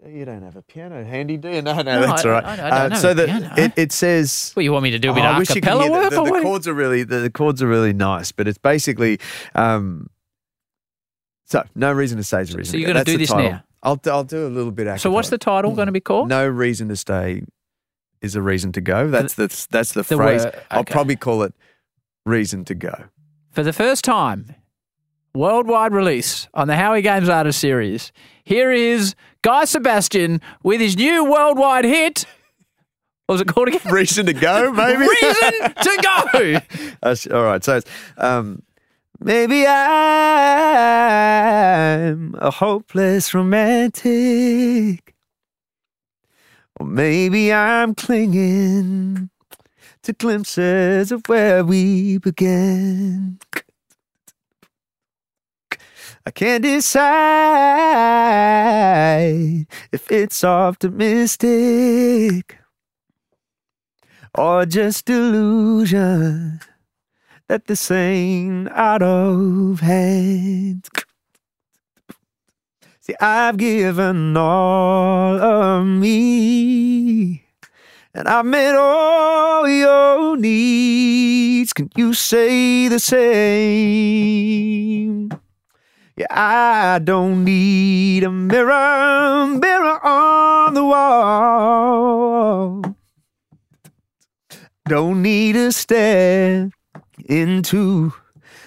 You 0.06 0.24
don't 0.24 0.42
have 0.42 0.56
a 0.56 0.62
piano 0.62 1.04
handy, 1.04 1.36
do 1.36 1.48
you? 1.50 1.62
No, 1.62 1.74
no, 1.76 1.82
No, 1.82 2.00
that's 2.06 2.24
I- 2.24 2.28
all 2.28 2.34
right. 2.34 2.44
I 2.44 2.56
don't- 2.56 2.64
I 2.72 2.78
don't 2.82 2.92
Uh, 2.92 2.96
so 2.96 3.14
that 3.14 3.58
it, 3.58 3.72
it 3.76 3.92
says 3.92 4.52
Well, 4.56 4.62
you 4.62 4.72
want 4.72 4.84
me 4.84 4.90
to 4.92 4.98
do 4.98 5.10
a 5.10 5.14
bit 5.14 5.24
Oh, 5.24 5.28
of 5.28 5.34
I 5.34 5.38
wish 5.38 5.50
you 5.54 5.60
could 5.60 5.64
acapella 5.72 5.90
work, 5.90 6.10
the, 6.10 6.16
the, 6.16 6.24
the 6.24 6.30
what? 6.30 6.42
chords 6.42 6.66
are 6.68 6.74
really 6.74 7.02
the, 7.02 7.18
the 7.18 7.30
chords 7.30 7.62
are 7.62 7.66
really 7.68 7.92
nice, 7.92 8.32
but 8.32 8.48
it's 8.48 8.58
basically 8.58 9.18
um, 9.54 10.08
so 11.44 11.62
no 11.74 11.92
reason 11.92 12.16
to 12.18 12.24
stay 12.24 12.40
is 12.42 12.54
a 12.54 12.58
reason. 12.58 12.72
so 12.72 12.76
you're 12.78 12.86
gonna 12.86 13.04
do 13.04 13.18
this 13.18 13.28
title. 13.30 13.50
now? 13.52 13.64
I'll 13.82 13.96
do- 13.96 14.10
I'll 14.10 14.24
do 14.24 14.46
a 14.46 14.48
little 14.48 14.72
bit. 14.72 14.86
Action. 14.86 15.00
So 15.02 15.10
what's 15.10 15.30
the 15.30 15.36
acapella. 15.38 15.40
title 15.56 15.74
going 15.74 15.86
to 15.86 15.92
be 15.92 16.00
called? 16.00 16.28
No 16.28 16.46
reason 16.46 16.88
to 16.88 16.96
stay 16.96 17.42
is 18.20 18.34
a 18.36 18.42
reason 18.42 18.72
to 18.72 18.80
go. 18.80 19.08
That's 19.08 19.34
the 19.34 19.48
that's 19.70 19.92
the, 19.92 20.04
phrase. 20.04 20.44
word, 20.44 20.62
I'll 20.70 20.84
probably 20.84 21.16
call 21.16 21.42
it 21.42 21.54
reason 22.26 22.64
to 22.66 22.74
go. 22.74 23.04
For 23.50 23.62
the 23.62 23.72
first 23.72 24.04
time, 24.04 24.54
worldwide 25.34 25.92
release 25.92 26.46
on 26.54 26.68
the 26.68 26.76
Howie 26.76 27.02
Games 27.02 27.28
Artist 27.28 27.58
Series. 27.58 28.12
Here 28.50 28.72
is 28.72 29.14
Guy 29.42 29.64
Sebastian 29.64 30.40
with 30.64 30.80
his 30.80 30.96
new 30.96 31.24
worldwide 31.24 31.84
hit. 31.84 32.26
What 33.26 33.34
was 33.34 33.42
it 33.42 33.46
called 33.46 33.68
again? 33.68 33.92
Reason 33.92 34.26
to 34.26 34.32
go, 34.32 34.72
maybe. 34.72 35.06
Reason 35.06 35.52
to 35.72 35.98
go. 36.02 36.16
All 37.36 37.44
right. 37.44 37.62
So 37.62 37.76
it's 37.76 37.88
um, 38.16 38.64
maybe 39.20 39.68
I'm 39.68 39.78
a 42.40 42.50
hopeless 42.50 43.32
romantic, 43.32 45.14
or 46.80 46.86
maybe 46.86 47.52
I'm 47.52 47.94
clinging 47.94 49.30
to 50.02 50.12
glimpses 50.12 51.12
of 51.12 51.22
where 51.28 51.64
we 51.64 52.18
began. 52.18 53.38
I 56.26 56.32
can't 56.32 56.62
decide 56.62 57.06
if 59.90 60.12
it's 60.12 60.44
optimistic 60.44 62.58
or 64.34 64.66
just 64.66 65.06
delusion 65.06 66.60
that 67.48 67.66
this 67.66 67.90
ain't 67.90 68.68
out 68.70 69.00
of 69.02 69.80
hand. 69.80 70.86
See, 73.00 73.14
I've 73.18 73.56
given 73.56 74.36
all 74.36 75.40
of 75.40 75.86
me, 75.86 77.46
and 78.12 78.28
I've 78.28 78.44
met 78.44 78.76
all 78.76 79.66
your 79.66 80.36
needs. 80.36 81.72
Can 81.72 81.88
you 81.96 82.12
say 82.12 82.88
the 82.88 83.00
same? 83.00 84.60
Yeah, 86.20 86.26
I 86.28 86.98
don't 86.98 87.44
need 87.44 88.24
a 88.24 88.30
mirror, 88.30 89.46
mirror 89.46 90.06
on 90.06 90.74
the 90.74 90.84
wall. 90.84 92.82
Don't 94.86 95.22
need 95.22 95.54
to 95.54 95.72
stare 95.72 96.70
into 97.24 98.12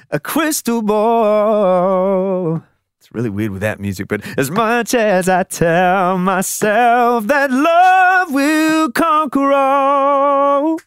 a 0.09 0.19
crystal 0.19 0.81
ball. 0.81 2.63
It's 2.99 3.13
really 3.13 3.29
weird 3.29 3.51
with 3.51 3.61
that 3.61 3.79
music, 3.79 4.07
but 4.07 4.25
as 4.35 4.49
much 4.49 4.95
as 4.95 5.29
I 5.29 5.43
tell 5.43 6.17
myself 6.17 7.27
that 7.27 7.51
love 7.51 8.33
will 8.33 8.91
conquer 8.91 9.53
all, 9.53 10.79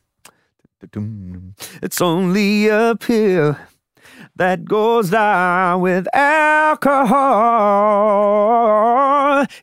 it's 1.80 2.00
only 2.00 2.66
a 2.66 2.96
pill 2.96 3.56
that 4.36 4.64
goes 4.66 5.10
down 5.10 5.80
with 5.80 6.06
alcohol. 6.14 7.16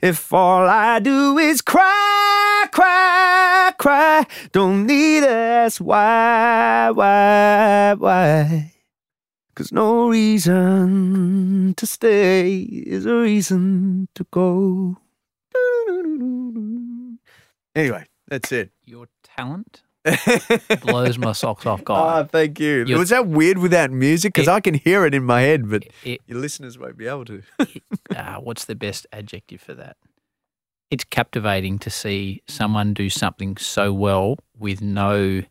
If 0.02 0.34
all 0.34 0.68
I 0.68 1.00
do 1.00 1.38
is 1.38 1.62
cry, 1.62 2.66
cry, 2.72 3.72
cry, 3.78 4.26
don't 4.52 4.88
need 4.88 5.22
to 5.22 5.30
ask 5.30 5.80
why, 5.80 6.90
why, 6.92 7.94
why. 7.98 8.74
Cause 9.56 9.72
no 9.72 10.10
reason 10.10 11.76
to 11.78 11.86
stay 11.86 12.54
is 12.62 13.06
a 13.06 13.16
reason 13.16 14.08
to 14.16 14.26
go. 14.32 14.98
Anyway, 17.76 18.06
that's 18.28 18.52
it. 18.52 18.72
Your 18.84 19.08
talent 19.24 19.84
blows 20.82 21.18
my 21.18 21.32
socks 21.32 21.66
off, 21.66 21.84
Guy. 21.84 21.94
Ah, 21.96 22.24
thank 22.24 22.60
you. 22.60 22.80
You're- 22.86 22.96
Was 23.00 23.10
that 23.10 23.28
weird 23.28 23.58
without 23.58 23.92
music? 23.92 24.34
Because 24.34 24.48
I 24.48 24.60
can 24.60 24.74
hear 24.74 25.06
it 25.06 25.14
in 25.14 25.24
my 25.24 25.42
head, 25.42 25.70
but 25.70 25.84
It- 26.04 26.22
your 26.28 26.40
listeners 26.40 26.78
won't 26.78 26.98
be 26.98 27.08
able 27.08 27.26
to. 27.26 27.42
ah, 28.16 28.38
what's 28.42 28.66
the 28.66 28.76
best 28.76 29.08
adjective 29.14 29.62
for 29.62 29.74
that? 29.76 29.98
It's 30.92 31.04
captivating 31.06 31.80
to 31.80 31.90
see 31.90 32.44
someone 32.48 32.94
do 32.94 33.10
something 33.10 33.58
so 33.58 33.92
well 33.94 34.38
with 34.58 34.82
no 34.82 35.42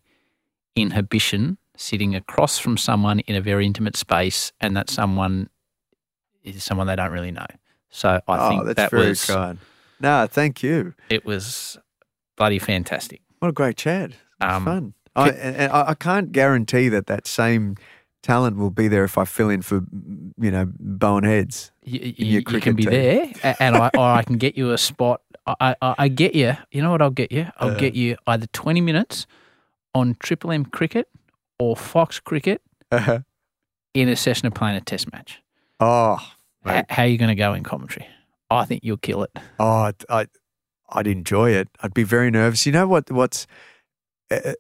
inhibition, 0.77 1.59
sitting 1.77 2.15
across 2.15 2.59
from 2.59 2.77
someone 2.77 3.21
in 3.21 3.35
a 3.35 3.41
very 3.41 3.67
intimate 3.67 3.97
space, 3.97 4.53
and 4.61 4.77
that 4.77 4.89
someone 4.89 5.49
is 6.45 6.63
someone 6.63 6.87
they 6.87 6.97
don't 6.97 7.11
really 7.13 7.33
know. 7.33 7.47
So 7.91 8.21
I 8.29 8.39
oh, 8.39 8.49
think 8.49 8.65
that's 8.67 8.77
that 8.77 8.91
very 8.91 9.09
was 9.09 9.25
kind. 9.25 9.59
No, 10.01 10.27
thank 10.27 10.63
you. 10.63 10.95
it 11.09 11.25
was 11.25 11.77
bloody 12.37 12.59
fantastic. 12.59 13.21
What 13.39 13.49
a 13.49 13.53
great 13.53 13.77
chat. 13.77 14.13
Um, 14.43 14.65
fun. 14.65 14.95
I, 15.15 15.31
and, 15.31 15.73
I 15.73 15.91
I 15.91 15.95
can't 15.95 16.33
guarantee 16.33 16.89
that 16.89 17.07
that 17.07 17.27
same 17.27 17.77
talent 18.23 18.57
will 18.57 18.71
be 18.71 18.89
there 18.89 19.05
if 19.05 19.19
I 19.19 19.25
fill 19.25 19.51
in 19.51 19.63
for, 19.63 19.83
you 20.41 20.51
know, 20.51 20.67
Bowen 20.79 21.25
Heads. 21.25 21.73
You, 21.85 22.01
you, 22.17 22.43
you 22.49 22.61
can 22.61 22.75
be 22.77 22.85
team. 22.85 22.93
there, 23.43 23.57
and 23.61 23.77
I, 23.77 23.91
or 23.97 24.05
I 24.07 24.23
can 24.23 24.37
get 24.39 24.57
you 24.57 24.71
a 24.73 24.79
spot. 24.91 25.21
I, 25.47 25.75
I, 25.83 25.95
I 25.99 26.09
get 26.09 26.35
you. 26.35 26.57
You 26.71 26.83
know 26.83 26.91
what 26.93 27.03
I'll 27.03 27.11
get 27.11 27.33
you? 27.33 27.49
I'll 27.59 27.71
Uh. 27.73 27.75
get 27.79 27.95
you 27.95 28.17
either 28.27 28.47
twenty 28.53 28.81
minutes 28.81 29.27
on 29.95 30.17
Triple 30.21 30.53
M 30.53 30.65
cricket 30.65 31.09
or 31.59 31.77
Fox 31.77 32.19
cricket 32.21 32.63
in 33.95 34.09
a 34.09 34.17
session 34.17 34.47
of 34.47 34.55
playing 34.55 34.77
a 34.77 34.81
Test 34.81 35.13
match. 35.13 35.43
oh, 35.81 36.19
H- 36.67 36.85
how 36.89 37.03
are 37.03 37.07
you 37.07 37.19
going 37.19 37.29
to 37.29 37.35
go 37.35 37.53
in 37.55 37.63
commentary? 37.65 38.07
I 38.51 38.65
think 38.65 38.83
you'll 38.85 38.97
kill 38.99 39.23
it. 39.25 39.31
Oh, 39.59 39.91
I, 40.09 40.27
I'd 40.91 41.07
enjoy 41.07 41.51
it. 41.51 41.69
I'd 41.83 41.93
be 41.95 42.03
very 42.05 42.31
nervous. 42.31 42.65
You 42.67 42.73
know 42.73 42.87
what? 42.87 43.11
What's 43.11 43.47
uh, 44.33 44.53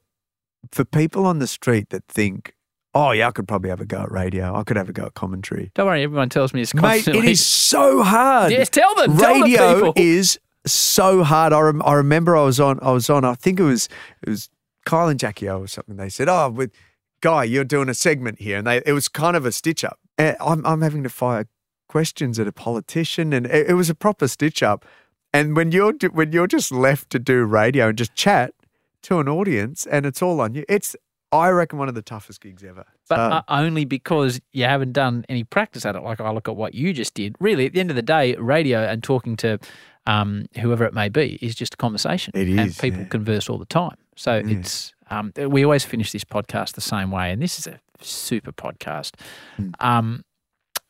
for 0.71 0.85
people 0.85 1.27
on 1.27 1.39
the 1.39 1.47
street 1.47 1.91
that 1.91 2.05
think, 2.07 2.55
oh 2.95 3.11
yeah, 3.13 3.29
I 3.29 3.31
could 3.31 3.49
probably 3.49 3.71
have 3.71 3.81
a 3.81 3.87
go 3.87 4.03
at 4.03 4.11
radio. 4.13 4.55
I 4.55 4.63
could 4.65 4.77
have 4.77 4.89
a 4.89 4.93
go 4.93 5.07
at 5.07 5.15
commentary. 5.15 5.71
Don't 5.75 5.87
worry, 5.87 6.03
everyone 6.03 6.29
tells 6.29 6.53
me 6.53 6.61
it's 6.61 6.75
Mate, 6.75 6.83
constantly. 6.83 7.29
it 7.29 7.33
is 7.33 7.47
so 7.47 8.03
hard. 8.03 8.53
Yes, 8.53 8.69
tell 8.69 8.95
them. 8.95 9.17
tell 9.17 9.35
the 9.35 9.41
radio 9.43 9.75
people. 9.77 9.93
is 9.97 10.39
so 10.67 11.25
hard. 11.25 11.53
I, 11.53 11.61
rem- 11.61 11.83
I 11.85 11.95
remember 11.95 12.37
I 12.37 12.43
was 12.43 12.61
on. 12.61 12.79
I 12.83 12.93
was 12.93 13.11
on. 13.11 13.25
I 13.25 13.35
think 13.35 13.59
it 13.59 13.65
was 13.65 13.89
it 14.23 14.29
was 14.29 14.49
Kyle 14.87 15.09
and 15.09 15.19
Jackie 15.19 15.49
O 15.49 15.61
or 15.61 15.67
something. 15.67 15.97
They 15.97 16.09
said, 16.09 16.29
"Oh, 16.29 16.51
with 16.51 16.71
Guy, 17.21 17.45
you're 17.45 17.65
doing 17.65 17.89
a 17.89 17.95
segment 17.95 18.41
here," 18.41 18.59
and 18.59 18.67
they 18.67 18.83
it 18.87 18.93
was 18.93 19.09
kind 19.09 19.37
of 19.37 19.45
a 19.47 19.53
stitch 19.53 19.85
up. 19.85 19.99
And 20.19 20.37
I'm 20.41 20.65
I'm 20.67 20.83
having 20.83 21.03
to 21.03 21.09
fire 21.09 21.47
questions 21.89 22.39
at 22.39 22.47
a 22.47 22.53
politician, 22.53 23.33
and 23.33 23.47
it, 23.47 23.71
it 23.71 23.75
was 23.75 23.91
a 23.91 23.95
proper 23.95 24.29
stitch 24.29 24.63
up. 24.63 24.85
And 25.35 25.57
when 25.57 25.73
you're 25.73 25.95
when 26.13 26.33
you're 26.33 26.47
just 26.47 26.71
left 26.71 27.11
to 27.11 27.19
do 27.19 27.45
radio 27.45 27.89
and 27.89 27.99
just 27.99 28.15
chat, 28.15 28.53
to 29.03 29.19
an 29.21 29.29
audience 29.29 29.87
and 29.87 30.07
it's 30.07 30.23
all 30.23 30.41
on 30.41 30.55
you. 30.55 30.65
It's 30.69 30.97
I 31.33 31.49
reckon 31.49 31.79
one 31.79 31.89
of 31.89 31.95
the 31.95 32.03
toughest 32.03 32.43
gigs 32.43 32.63
ever. 32.63 32.85
But 33.09 33.19
Um, 33.19 33.33
uh, 33.33 33.43
only 33.49 33.87
because 33.87 34.41
you 34.53 34.65
haven't 34.65 34.93
done 34.93 35.25
any 35.31 35.45
practice 35.45 35.87
at 35.87 35.97
it. 35.97 36.03
Like 36.03 36.21
I 36.21 36.31
look 36.31 36.47
at 36.47 36.57
what 36.57 36.75
you 36.75 36.93
just 36.93 37.15
did. 37.15 37.37
Really, 37.41 37.67
at 37.67 37.73
the 37.73 37.81
end 37.81 37.91
of 37.91 37.97
the 37.97 38.03
day, 38.03 38.35
radio 38.37 38.81
and 38.81 39.03
talking 39.03 39.37
to 39.37 39.59
um, 40.07 40.47
whoever 40.61 40.85
it 40.85 40.93
may 40.93 41.09
be 41.09 41.39
is 41.41 41.55
just 41.55 41.75
a 41.75 41.77
conversation. 41.79 42.33
It 42.35 42.49
and 42.59 42.77
people 42.79 43.01
yeah. 43.01 43.09
converse 43.09 43.49
all 43.49 43.59
the 43.59 43.65
time. 43.65 43.97
So 44.15 44.43
it's 44.45 44.93
um, 45.11 45.33
we 45.37 45.65
always 45.65 45.85
finish 45.85 46.13
this 46.13 46.25
podcast 46.25 46.73
the 46.73 46.81
same 46.83 47.11
way, 47.11 47.33
and 47.33 47.41
this 47.41 47.59
is 47.59 47.67
a 47.67 47.81
super 48.01 48.53
podcast. 48.53 49.15
Um, 49.81 50.25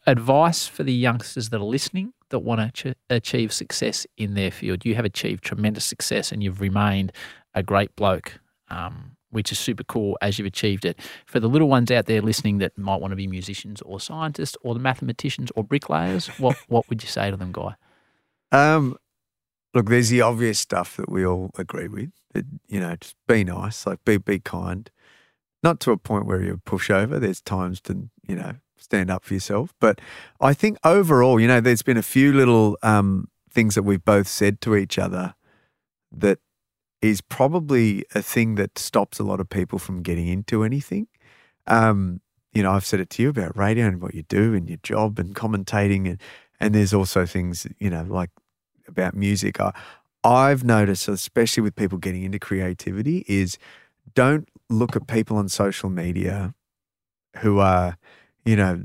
advice 0.06 0.66
for 0.66 0.82
the 0.82 0.92
youngsters 0.92 1.50
that 1.50 1.60
are 1.60 1.64
listening 1.64 2.12
that 2.30 2.40
want 2.40 2.74
to 2.74 2.92
ch- 2.92 2.96
achieve 3.10 3.52
success 3.52 4.06
in 4.16 4.34
their 4.34 4.50
field. 4.50 4.84
You 4.84 4.96
have 4.96 5.04
achieved 5.04 5.44
tremendous 5.44 5.84
success, 5.84 6.32
and 6.32 6.42
you've 6.42 6.60
remained 6.60 7.12
a 7.54 7.62
great 7.62 7.94
bloke. 7.96 8.40
Um, 8.68 9.16
which 9.32 9.50
is 9.50 9.58
super 9.58 9.82
cool 9.82 10.16
as 10.20 10.38
you've 10.38 10.46
achieved 10.46 10.84
it. 10.84 10.98
For 11.26 11.40
the 11.40 11.48
little 11.48 11.68
ones 11.68 11.90
out 11.90 12.06
there 12.06 12.20
listening 12.20 12.58
that 12.58 12.76
might 12.78 13.00
want 13.00 13.12
to 13.12 13.16
be 13.16 13.26
musicians 13.26 13.80
or 13.80 13.98
scientists 13.98 14.56
or 14.62 14.74
the 14.74 14.80
mathematicians 14.80 15.50
or 15.56 15.64
bricklayers, 15.64 16.28
what 16.38 16.56
what 16.68 16.88
would 16.88 17.02
you 17.02 17.08
say 17.08 17.30
to 17.30 17.36
them, 17.36 17.50
Guy? 17.50 17.74
Um, 18.52 18.96
look, 19.74 19.88
there's 19.88 20.10
the 20.10 20.20
obvious 20.20 20.58
stuff 20.58 20.96
that 20.96 21.10
we 21.10 21.26
all 21.26 21.50
agree 21.58 21.88
with. 21.88 22.10
That, 22.34 22.44
you 22.68 22.78
know, 22.78 22.94
just 22.96 23.16
be 23.26 23.42
nice, 23.42 23.86
like 23.86 24.04
be 24.04 24.18
be 24.18 24.38
kind. 24.38 24.90
Not 25.62 25.80
to 25.80 25.92
a 25.92 25.96
point 25.96 26.26
where 26.26 26.42
you 26.42 26.60
push 26.64 26.90
over. 26.90 27.18
There's 27.18 27.40
times 27.40 27.80
to 27.82 28.08
you 28.28 28.36
know 28.36 28.56
stand 28.76 29.10
up 29.10 29.24
for 29.24 29.34
yourself. 29.34 29.72
But 29.80 30.00
I 30.40 30.52
think 30.52 30.78
overall, 30.84 31.40
you 31.40 31.48
know, 31.48 31.60
there's 31.60 31.82
been 31.82 31.96
a 31.96 32.02
few 32.02 32.32
little 32.32 32.76
um, 32.82 33.28
things 33.50 33.74
that 33.74 33.84
we've 33.84 34.04
both 34.04 34.28
said 34.28 34.60
to 34.62 34.76
each 34.76 34.98
other 34.98 35.34
that 36.10 36.38
is 37.02 37.20
probably 37.20 38.04
a 38.14 38.22
thing 38.22 38.54
that 38.56 38.78
stops 38.78 39.18
a 39.18 39.24
lot 39.24 39.40
of 39.40 39.48
people 39.50 39.78
from 39.78 40.02
getting 40.02 40.28
into 40.28 40.62
anything. 40.64 41.08
Um, 41.66 42.20
you 42.52 42.62
know, 42.62 42.72
I've 42.72 42.86
said 42.86 43.00
it 43.00 43.10
to 43.10 43.22
you 43.22 43.28
about 43.30 43.56
radio 43.56 43.86
and 43.86 44.00
what 44.00 44.14
you 44.14 44.22
do 44.24 44.54
and 44.54 44.68
your 44.68 44.78
job 44.82 45.18
and 45.18 45.34
commentating, 45.34 46.08
and 46.08 46.20
and 46.60 46.74
there's 46.74 46.94
also 46.94 47.26
things 47.26 47.66
you 47.78 47.90
know 47.90 48.04
like 48.08 48.30
about 48.88 49.14
music. 49.14 49.60
I, 49.60 49.72
I've 50.24 50.64
noticed, 50.64 51.08
especially 51.08 51.62
with 51.62 51.74
people 51.76 51.98
getting 51.98 52.22
into 52.22 52.38
creativity, 52.38 53.24
is 53.28 53.58
don't 54.14 54.48
look 54.70 54.96
at 54.96 55.06
people 55.08 55.36
on 55.36 55.48
social 55.48 55.90
media 55.90 56.54
who 57.38 57.58
are, 57.58 57.96
you 58.44 58.56
know, 58.56 58.84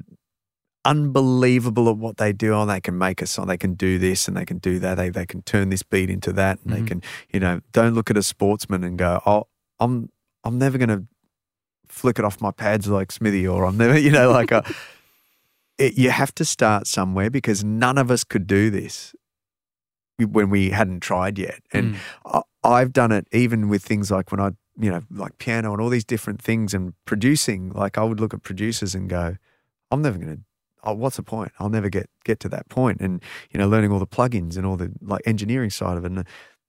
unbelievable 0.87 1.89
at 1.89 1.97
what 1.97 2.17
they 2.17 2.31
do. 2.31 2.53
Oh, 2.53 2.65
they 2.65 2.79
can 2.79 2.97
make 2.97 3.21
a 3.21 3.27
song, 3.27 3.47
they 3.47 3.57
can 3.57 3.73
do 3.75 3.99
this 3.99 4.27
and 4.27 4.35
they 4.35 4.45
can 4.45 4.57
do 4.57 4.79
that. 4.79 4.95
They 4.95 5.09
they 5.09 5.25
can 5.25 5.43
turn 5.43 5.69
this 5.69 5.83
beat 5.83 6.09
into 6.09 6.31
that, 6.33 6.59
and 6.63 6.73
they 6.73 6.77
mm-hmm. 6.77 6.87
can, 6.87 7.03
you 7.31 7.39
know, 7.39 7.61
don't 7.73 7.93
look 7.93 8.09
at 8.09 8.17
a 8.17 8.23
sportsman 8.23 8.83
and 8.83 8.97
go, 8.97 9.21
oh, 9.25 9.47
I'm 9.79 10.09
I'm 10.43 10.57
never 10.57 10.77
going 10.77 10.89
to 10.89 11.03
flick 11.87 12.19
it 12.19 12.25
off 12.25 12.41
my 12.41 12.51
pads 12.51 12.87
like 12.87 13.11
Smithy, 13.11 13.47
or 13.47 13.65
I'm 13.65 13.77
never, 13.77 13.99
you 14.07 14.11
know, 14.11 14.31
like 14.31 14.51
uh, 14.51 14.63
a. 14.65 14.73
It, 15.79 15.95
you 15.95 16.09
have 16.09 16.33
to 16.33 16.43
start 16.43 16.87
somewhere 16.87 17.29
because 17.29 17.63
none 17.63 17.99
of 17.99 18.09
us 18.09 18.23
could 18.23 18.47
do 18.47 18.71
this 18.71 19.13
when 20.17 20.49
we 20.49 20.71
hadn't 20.71 21.01
tried 21.01 21.37
yet. 21.37 21.61
And 21.71 21.93
mm. 21.93 21.99
I, 22.25 22.41
I've 22.63 22.91
done 22.91 23.11
it 23.11 23.27
even 23.31 23.69
with 23.69 23.83
things 23.83 24.09
like 24.09 24.31
when 24.31 24.39
I, 24.39 24.53
you 24.79 24.89
know, 24.89 25.03
like 25.11 25.37
piano 25.37 25.73
and 25.73 25.79
all 25.79 25.89
these 25.89 26.03
different 26.03 26.41
things 26.41 26.73
and 26.73 26.93
producing. 27.05 27.69
Like 27.73 27.95
I 27.95 28.03
would 28.03 28.19
look 28.19 28.33
at 28.33 28.41
producers 28.41 28.95
and 28.95 29.07
go, 29.07 29.37
I'm 29.91 30.01
never 30.01 30.17
going 30.17 30.37
to. 30.37 30.41
Oh, 30.87 30.93
what's 30.93 31.17
the 31.17 31.23
point? 31.23 31.51
I'll 31.59 31.69
never 31.69 31.89
get 31.89 32.09
get 32.23 32.39
to 32.39 32.49
that 32.49 32.69
point. 32.69 33.01
And 33.01 33.21
you 33.51 33.59
know, 33.59 33.67
learning 33.67 33.91
all 33.91 33.99
the 33.99 34.07
plugins 34.07 34.55
and 34.55 34.65
all 34.65 34.77
the 34.77 34.91
like 35.01 35.21
engineering 35.25 35.69
side 35.69 35.97
of 35.97 36.05
it. 36.05 36.07
And 36.07 36.19
uh, 36.19 36.23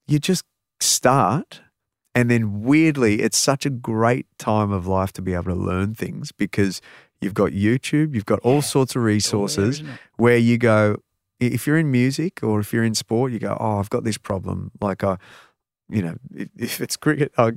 you 0.09 0.19
just 0.19 0.45
start, 0.81 1.61
and 2.15 2.29
then 2.31 2.63
weirdly, 2.63 3.23
it's 3.23 3.39
such 3.39 3.65
a 3.65 3.71
great 3.71 4.27
time 4.39 4.73
of 4.73 4.87
life 4.87 5.13
to 5.13 5.23
be 5.23 5.35
able 5.35 5.45
to 5.45 5.55
learn 5.55 5.95
things 5.95 6.33
because 6.33 6.81
you've 7.21 7.35
got 7.35 7.53
YouTube, 7.53 8.15
you've 8.15 8.27
got 8.27 8.41
all 8.41 8.63
sorts 8.63 8.97
of 8.97 9.03
resources 9.03 9.83
where 10.17 10.37
you 10.37 10.59
go, 10.59 10.97
if 11.41 11.67
you're 11.67 11.79
in 11.79 11.91
music 11.91 12.43
or 12.43 12.61
if 12.61 12.73
you're 12.73 12.85
in 12.85 12.95
sport, 12.95 13.33
you 13.33 13.39
go, 13.39 13.57
oh, 13.59 13.79
I've 13.79 13.91
got 13.91 14.05
this 14.05 14.19
problem. 14.19 14.73
Like 14.81 15.05
I, 15.05 15.17
you 15.89 16.03
know, 16.03 16.17
if, 16.35 16.49
if 16.57 16.81
it's 16.81 16.97
cricket, 16.97 17.33
I, 17.39 17.53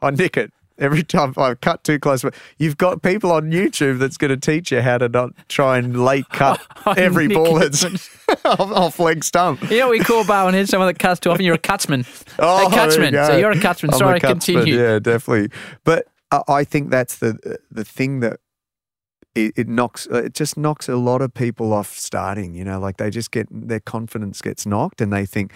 I 0.00 0.10
nick 0.10 0.36
it 0.36 0.52
every 0.78 1.02
time 1.02 1.34
I 1.36 1.54
cut 1.54 1.84
too 1.84 1.98
close. 1.98 2.22
But 2.22 2.34
you've 2.58 2.76
got 2.76 3.02
people 3.02 3.32
on 3.32 3.50
YouTube 3.50 3.98
that's 3.98 4.16
going 4.16 4.30
to 4.30 4.36
teach 4.36 4.72
you 4.72 4.80
how 4.80 4.98
to 4.98 5.08
not 5.08 5.32
try 5.48 5.78
and 5.78 6.04
late 6.04 6.28
cut 6.30 6.60
every 6.96 7.28
ball 7.28 7.54
that's 7.54 7.84
off, 8.44 8.60
off 8.60 8.98
leg 8.98 9.24
stump. 9.24 9.62
You 9.70 9.78
know 9.78 9.88
what 9.88 9.98
we 9.98 10.00
call 10.00 10.24
Bowen 10.24 10.54
Head? 10.54 10.68
Someone 10.68 10.88
that 10.88 10.98
cuts 10.98 11.20
too 11.20 11.30
often. 11.30 11.44
You're 11.44 11.54
a 11.54 11.58
cutsman. 11.58 12.06
Oh, 12.40 12.58
a 12.66 12.70
you 12.70 12.76
cutsman. 12.76 13.12
go. 13.12 13.26
So 13.26 13.36
you're 13.36 13.50
a 13.50 13.56
cutsman. 13.56 13.88
I'm 13.88 13.94
a 13.94 13.98
Sorry, 13.98 14.20
cutsman, 14.20 14.28
continue. 14.28 14.78
Yeah, 14.78 14.98
definitely. 15.00 15.50
But 15.82 16.06
I, 16.30 16.62
think 16.62 16.90
that's 16.90 17.16
the 17.16 17.58
the 17.70 17.84
thing 17.84 18.20
that 18.20 18.38
it, 19.34 19.54
it 19.56 19.68
knocks. 19.68 20.06
It 20.06 20.34
just 20.34 20.56
knocks 20.56 20.88
a 20.88 20.96
lot 20.96 21.20
of 21.20 21.34
people 21.34 21.72
off 21.72 21.96
starting. 21.96 22.54
You 22.54 22.64
know, 22.64 22.78
like 22.78 22.98
they 22.98 23.10
just 23.10 23.30
get 23.30 23.48
their 23.50 23.80
confidence 23.80 24.40
gets 24.40 24.66
knocked, 24.66 25.00
and 25.00 25.12
they 25.12 25.26
think. 25.26 25.52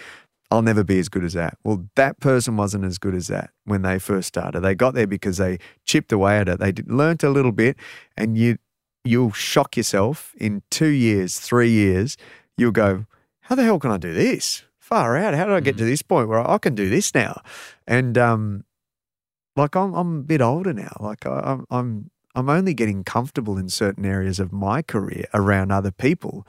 I'll 0.52 0.60
never 0.60 0.84
be 0.84 0.98
as 0.98 1.08
good 1.08 1.24
as 1.24 1.32
that. 1.32 1.56
Well, 1.64 1.88
that 1.96 2.20
person 2.20 2.58
wasn't 2.58 2.84
as 2.84 2.98
good 2.98 3.14
as 3.14 3.28
that 3.28 3.52
when 3.64 3.80
they 3.80 3.98
first 3.98 4.28
started. 4.28 4.60
They 4.60 4.74
got 4.74 4.92
there 4.92 5.06
because 5.06 5.38
they 5.38 5.58
chipped 5.86 6.12
away 6.12 6.36
at 6.36 6.46
it. 6.46 6.60
They 6.60 6.72
did, 6.72 6.92
learnt 6.92 7.22
a 7.22 7.30
little 7.30 7.52
bit, 7.52 7.78
and 8.18 8.36
you 8.36 8.58
you'll 9.02 9.32
shock 9.32 9.78
yourself 9.78 10.34
in 10.36 10.62
two 10.70 10.88
years, 10.88 11.40
three 11.40 11.70
years. 11.70 12.18
You'll 12.58 12.70
go, 12.70 13.06
"How 13.40 13.54
the 13.54 13.64
hell 13.64 13.78
can 13.78 13.92
I 13.92 13.96
do 13.96 14.12
this? 14.12 14.62
Far 14.78 15.16
out! 15.16 15.32
How 15.32 15.46
did 15.46 15.54
I 15.54 15.60
get 15.60 15.78
to 15.78 15.86
this 15.86 16.02
point 16.02 16.28
where 16.28 16.46
I 16.46 16.58
can 16.58 16.74
do 16.74 16.90
this 16.90 17.14
now?" 17.14 17.40
And 17.86 18.18
um, 18.18 18.64
like 19.56 19.74
I'm, 19.74 19.94
I'm 19.94 20.18
a 20.18 20.22
bit 20.22 20.42
older 20.42 20.74
now. 20.74 20.94
Like 21.00 21.24
I, 21.24 21.40
I'm, 21.44 21.66
I'm, 21.70 22.10
I'm 22.34 22.50
only 22.50 22.74
getting 22.74 23.04
comfortable 23.04 23.56
in 23.56 23.70
certain 23.70 24.04
areas 24.04 24.38
of 24.38 24.52
my 24.52 24.82
career 24.82 25.24
around 25.32 25.72
other 25.72 25.90
people 25.90 26.46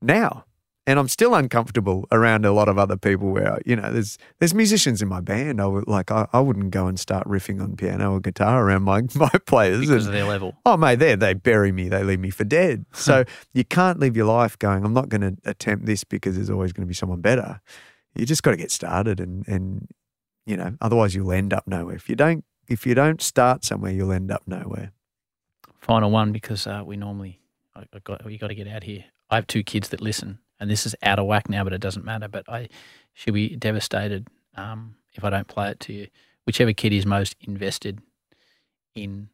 now, 0.00 0.46
and 0.86 0.98
I'm 0.98 1.08
still 1.08 1.34
uncomfortable 1.34 2.08
around 2.10 2.44
a 2.44 2.52
lot 2.52 2.68
of 2.68 2.76
other 2.76 2.96
people. 2.96 3.30
Where 3.30 3.60
you 3.64 3.76
know, 3.76 3.92
there's 3.92 4.18
there's 4.38 4.52
musicians 4.52 5.00
in 5.00 5.08
my 5.08 5.20
band. 5.20 5.60
I 5.60 5.66
would 5.66 5.86
like, 5.86 6.10
I, 6.10 6.26
I 6.32 6.40
wouldn't 6.40 6.70
go 6.70 6.86
and 6.86 6.98
start 6.98 7.26
riffing 7.26 7.62
on 7.62 7.76
piano 7.76 8.12
or 8.12 8.20
guitar 8.20 8.66
around 8.66 8.82
my 8.82 9.02
my 9.14 9.30
players. 9.46 9.80
Because 9.80 10.06
of 10.06 10.12
their 10.12 10.24
level. 10.26 10.56
Oh, 10.66 10.76
mate, 10.76 10.96
they 10.96 11.14
they 11.14 11.34
bury 11.34 11.72
me. 11.72 11.88
They 11.88 12.02
leave 12.02 12.20
me 12.20 12.30
for 12.30 12.44
dead. 12.44 12.86
So 13.02 13.24
you 13.52 13.64
can't 13.64 13.98
live 13.98 14.16
your 14.16 14.26
life 14.26 14.56
going. 14.60 14.84
I'm 14.84 14.92
not 14.92 15.08
going 15.08 15.22
to 15.22 15.36
attempt 15.44 15.86
this 15.86 16.04
because 16.04 16.36
there's 16.36 16.50
always 16.50 16.72
going 16.72 16.86
to 16.86 16.88
be 16.88 16.94
someone 16.94 17.20
better. 17.20 17.60
You 18.14 18.24
just 18.24 18.44
got 18.44 18.52
to 18.52 18.56
get 18.56 18.70
started, 18.70 19.18
and 19.18 19.46
and 19.48 19.88
you 20.46 20.56
know, 20.56 20.76
otherwise 20.80 21.14
you'll 21.14 21.32
end 21.32 21.52
up 21.52 21.66
nowhere. 21.66 21.96
If 21.96 22.08
you 22.08 22.14
don't 22.14 22.44
if 22.68 22.86
you 22.86 22.94
don't 22.94 23.20
start 23.20 23.64
somewhere, 23.64 23.92
you'll 23.92 24.12
end 24.12 24.30
up 24.30 24.42
nowhere. 24.46 24.92
Final 25.80 26.10
one 26.10 26.32
because 26.32 26.66
uh, 26.66 26.82
we 26.84 26.96
normally 26.96 27.40
I, 27.74 27.80
I 27.92 27.98
got 28.04 28.30
you 28.30 28.38
got 28.38 28.48
to 28.48 28.54
get 28.54 28.68
out 28.68 28.84
here. 28.84 29.04
I 29.30 29.36
have 29.36 29.46
two 29.46 29.62
kids 29.62 29.88
that 29.88 30.00
listen, 30.00 30.38
and 30.62 30.70
this 30.70 30.86
is 30.86 30.94
out 31.02 31.18
of 31.18 31.26
whack 31.26 31.48
now, 31.48 31.64
but 31.64 31.72
it 31.72 31.80
doesn't 31.80 32.04
matter. 32.04 32.28
But 32.28 32.48
I 32.48 32.68
should 33.14 33.34
be 33.34 33.56
devastated 33.56 34.28
um, 34.56 34.94
if 35.12 35.24
I 35.24 35.30
don't 35.30 35.48
play 35.48 35.72
it 35.72 35.80
to 35.80 35.92
you. 35.92 36.06
Whichever 36.46 36.72
kid 36.72 36.92
is 36.92 37.04
most 37.04 37.34
invested 37.40 38.00
in 38.94 39.28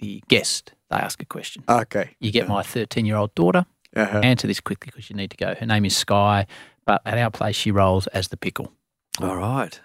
the 0.00 0.22
guest, 0.28 0.72
they 0.88 0.96
ask 0.96 1.20
a 1.20 1.26
question. 1.26 1.62
Okay. 1.68 2.16
You 2.20 2.32
get 2.32 2.48
my 2.48 2.62
13 2.62 3.04
year 3.04 3.16
old 3.16 3.34
daughter. 3.34 3.66
Uh-huh. 3.94 4.20
Answer 4.20 4.46
this 4.46 4.60
quickly 4.60 4.90
because 4.90 5.10
you 5.10 5.16
need 5.16 5.30
to 5.30 5.36
go. 5.36 5.54
Her 5.54 5.66
name 5.66 5.84
is 5.84 5.94
Sky, 5.94 6.46
but 6.86 7.02
at 7.04 7.18
our 7.18 7.30
place 7.30 7.54
she 7.54 7.70
rolls 7.70 8.06
as 8.08 8.28
the 8.28 8.38
pickle. 8.38 8.72
All 9.20 9.36
right. 9.36 9.78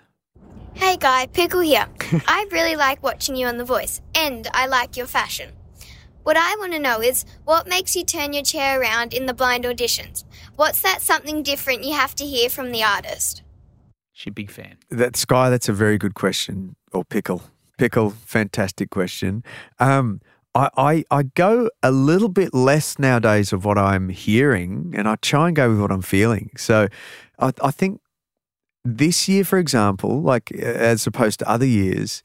Hey 0.74 0.96
Guy, 0.96 1.28
Pickle 1.28 1.62
here. 1.62 1.88
I 2.28 2.48
really 2.50 2.78
like 2.78 3.04
watching 3.04 3.36
you 3.36 3.46
on 3.48 3.58
The 3.58 3.66
Voice, 3.66 4.02
and 4.16 4.48
I 4.54 4.68
like 4.68 4.96
your 4.96 5.06
fashion. 5.06 5.52
What 6.24 6.38
I 6.38 6.56
want 6.58 6.72
to 6.74 6.80
know 6.80 7.02
is 7.02 7.26
what 7.44 7.68
makes 7.68 7.96
you 7.96 8.06
turn 8.06 8.32
your 8.32 8.44
chair 8.44 8.80
around 8.80 9.14
in 9.14 9.26
the 9.26 9.34
blind 9.34 9.66
auditions? 9.66 10.24
What's 10.56 10.82
that 10.82 11.02
something 11.02 11.44
different 11.44 11.84
you 11.84 11.94
have 11.94 12.16
to 12.16 12.26
hear 12.26 12.50
from 12.50 12.72
the 12.72 12.84
artist? 12.84 13.44
She's 14.14 14.32
a 14.32 14.34
big 14.34 14.52
fan. 14.52 14.78
That 14.90 15.16
Sky, 15.16 15.50
that's 15.50 15.70
a 15.70 15.74
very 15.74 15.98
good 15.98 16.14
question. 16.14 16.76
Or 16.92 17.04
pickle, 17.04 17.44
pickle, 17.78 18.12
fantastic 18.12 18.90
question. 18.90 19.44
Um, 19.80 20.22
I, 20.54 20.70
I 20.78 21.04
I 21.10 21.24
go 21.24 21.70
a 21.82 21.92
little 21.92 22.30
bit 22.30 22.54
less 22.54 23.00
nowadays 23.00 23.54
of 23.54 23.66
what 23.66 23.78
I'm 23.78 24.10
hearing, 24.10 24.94
and 24.96 25.08
I 25.08 25.16
try 25.16 25.48
and 25.48 25.56
go 25.56 25.70
with 25.70 25.80
what 25.80 25.92
I'm 25.92 26.02
feeling. 26.02 26.52
So, 26.58 26.88
I, 27.40 27.54
I 27.64 27.72
think 27.72 28.02
this 28.84 29.28
year, 29.28 29.44
for 29.44 29.58
example, 29.58 30.22
like 30.22 30.52
as 30.52 31.08
opposed 31.08 31.40
to 31.40 31.50
other 31.50 31.66
years, 31.66 32.22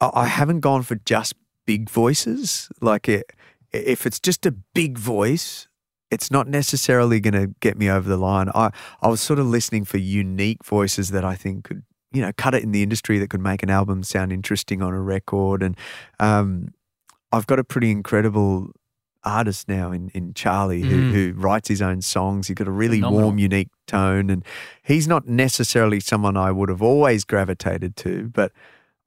I, 0.00 0.10
I 0.14 0.26
haven't 0.26 0.60
gone 0.60 0.82
for 0.82 0.94
just 1.04 1.34
big 1.66 1.90
voices. 1.90 2.70
Like 2.80 3.08
it, 3.08 3.30
if 3.72 4.06
it's 4.06 4.20
just 4.20 4.46
a 4.46 4.52
big 4.52 4.96
voice, 4.96 5.67
it's 6.10 6.30
not 6.30 6.48
necessarily 6.48 7.20
going 7.20 7.34
to 7.34 7.54
get 7.60 7.76
me 7.78 7.90
over 7.90 8.08
the 8.08 8.16
line. 8.16 8.48
I, 8.54 8.70
I 9.02 9.08
was 9.08 9.20
sort 9.20 9.38
of 9.38 9.46
listening 9.46 9.84
for 9.84 9.98
unique 9.98 10.64
voices 10.64 11.10
that 11.10 11.24
I 11.24 11.34
think 11.34 11.64
could, 11.64 11.82
you 12.12 12.22
know, 12.22 12.32
cut 12.36 12.54
it 12.54 12.62
in 12.62 12.72
the 12.72 12.82
industry 12.82 13.18
that 13.18 13.28
could 13.30 13.40
make 13.42 13.62
an 13.62 13.70
album 13.70 14.02
sound 14.02 14.32
interesting 14.32 14.80
on 14.82 14.94
a 14.94 15.00
record. 15.00 15.62
And 15.62 15.76
um, 16.18 16.72
I've 17.32 17.46
got 17.46 17.58
a 17.58 17.64
pretty 17.64 17.90
incredible 17.90 18.70
artist 19.24 19.68
now 19.68 19.92
in, 19.92 20.08
in 20.14 20.32
Charlie 20.32 20.80
who, 20.80 20.96
Mm. 20.96 21.12
who 21.12 21.32
writes 21.36 21.68
his 21.68 21.82
own 21.82 22.00
songs. 22.00 22.46
He's 22.48 22.54
got 22.54 22.68
a 22.68 22.70
really 22.72 22.98
Phenomenal. 23.00 23.24
warm, 23.26 23.38
unique 23.38 23.68
tone. 23.86 24.30
And 24.30 24.44
he's 24.82 25.06
not 25.06 25.26
necessarily 25.26 26.00
someone 26.00 26.36
I 26.36 26.50
would 26.52 26.68
have 26.70 26.80
always 26.82 27.24
gravitated 27.24 27.96
to, 27.96 28.30
but 28.32 28.52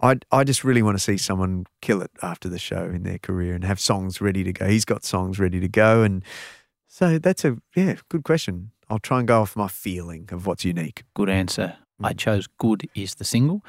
I 0.04 0.18
I 0.32 0.44
just 0.44 0.64
really 0.64 0.82
want 0.82 0.98
to 0.98 1.04
see 1.04 1.18
someone 1.18 1.66
kill 1.82 2.02
it 2.02 2.12
after 2.22 2.50
the 2.50 2.60
show 2.60 2.84
in 2.86 3.04
their 3.04 3.20
career 3.20 3.54
and 3.56 3.64
have 3.64 3.80
songs 3.80 4.20
ready 4.22 4.44
to 4.44 4.52
go. 4.54 4.68
He's 4.68 4.86
got 4.86 5.04
songs 5.06 5.40
ready 5.40 5.60
to 5.60 5.68
go, 5.68 6.02
and 6.04 6.24
so 6.94 7.18
that's 7.18 7.46
a 7.46 7.58
yeah 7.74 7.96
good 8.10 8.24
question. 8.24 8.72
I'll 8.90 9.00
try 9.00 9.20
and 9.20 9.28
go 9.28 9.42
off 9.42 9.56
my 9.56 9.70
feeling 9.70 10.28
of 10.34 10.46
what's 10.46 10.66
unique. 10.66 11.06
Good 11.14 11.30
answer. 11.30 11.78
I 12.04 12.12
chose 12.12 12.48
"Good" 12.58 12.90
is 12.94 13.16
the 13.16 13.24
single. 13.24 13.64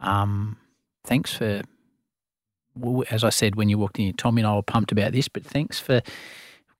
Um, 0.00 0.56
thanks 1.04 1.32
for, 1.32 1.62
as 3.10 3.22
I 3.22 3.30
said 3.30 3.54
when 3.54 3.68
you 3.68 3.78
walked 3.78 4.00
in, 4.00 4.12
Tommy 4.14 4.42
and 4.42 4.48
I 4.48 4.56
were 4.56 4.62
pumped 4.62 4.90
about 4.90 5.12
this, 5.12 5.28
but 5.28 5.44
thanks 5.44 5.78
for 5.78 6.02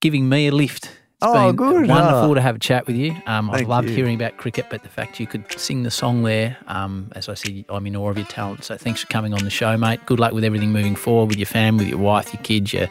giving 0.00 0.28
me 0.28 0.48
a 0.48 0.52
lift. 0.52 0.90
It's 1.22 1.32
Oh, 1.32 1.52
good. 1.52 1.88
wonderful 1.88 2.32
Oh. 2.32 2.34
to 2.34 2.40
have 2.40 2.56
a 2.56 2.58
chat 2.58 2.86
with 2.86 2.96
you. 2.96 3.14
Um, 3.26 3.48
I've 3.50 3.66
loved 3.68 3.88
you. 3.88 3.94
hearing 3.96 4.14
about 4.14 4.36
cricket, 4.36 4.66
but 4.68 4.82
the 4.82 4.88
fact 4.90 5.18
you 5.20 5.26
could 5.26 5.44
sing 5.58 5.82
the 5.82 5.90
song 5.90 6.22
there, 6.22 6.56
um, 6.66 7.06
as 7.12 7.28
I 7.30 7.34
said, 7.34 7.64
I'm 7.70 7.86
in 7.86 7.96
awe 7.96 8.10
of 8.10 8.18
your 8.18 8.26
talent. 8.26 8.64
So 8.64 8.76
thanks 8.76 9.00
for 9.00 9.06
coming 9.06 9.32
on 9.32 9.42
the 9.42 9.48
show, 9.48 9.74
mate. 9.78 10.00
Good 10.04 10.20
luck 10.20 10.32
with 10.32 10.44
everything 10.44 10.70
moving 10.72 10.96
forward 10.96 11.30
with 11.30 11.38
your 11.38 11.46
family, 11.46 11.84
with 11.84 11.90
your 11.92 11.98
wife, 12.00 12.34
your 12.34 12.42
kids, 12.42 12.74
your 12.74 12.88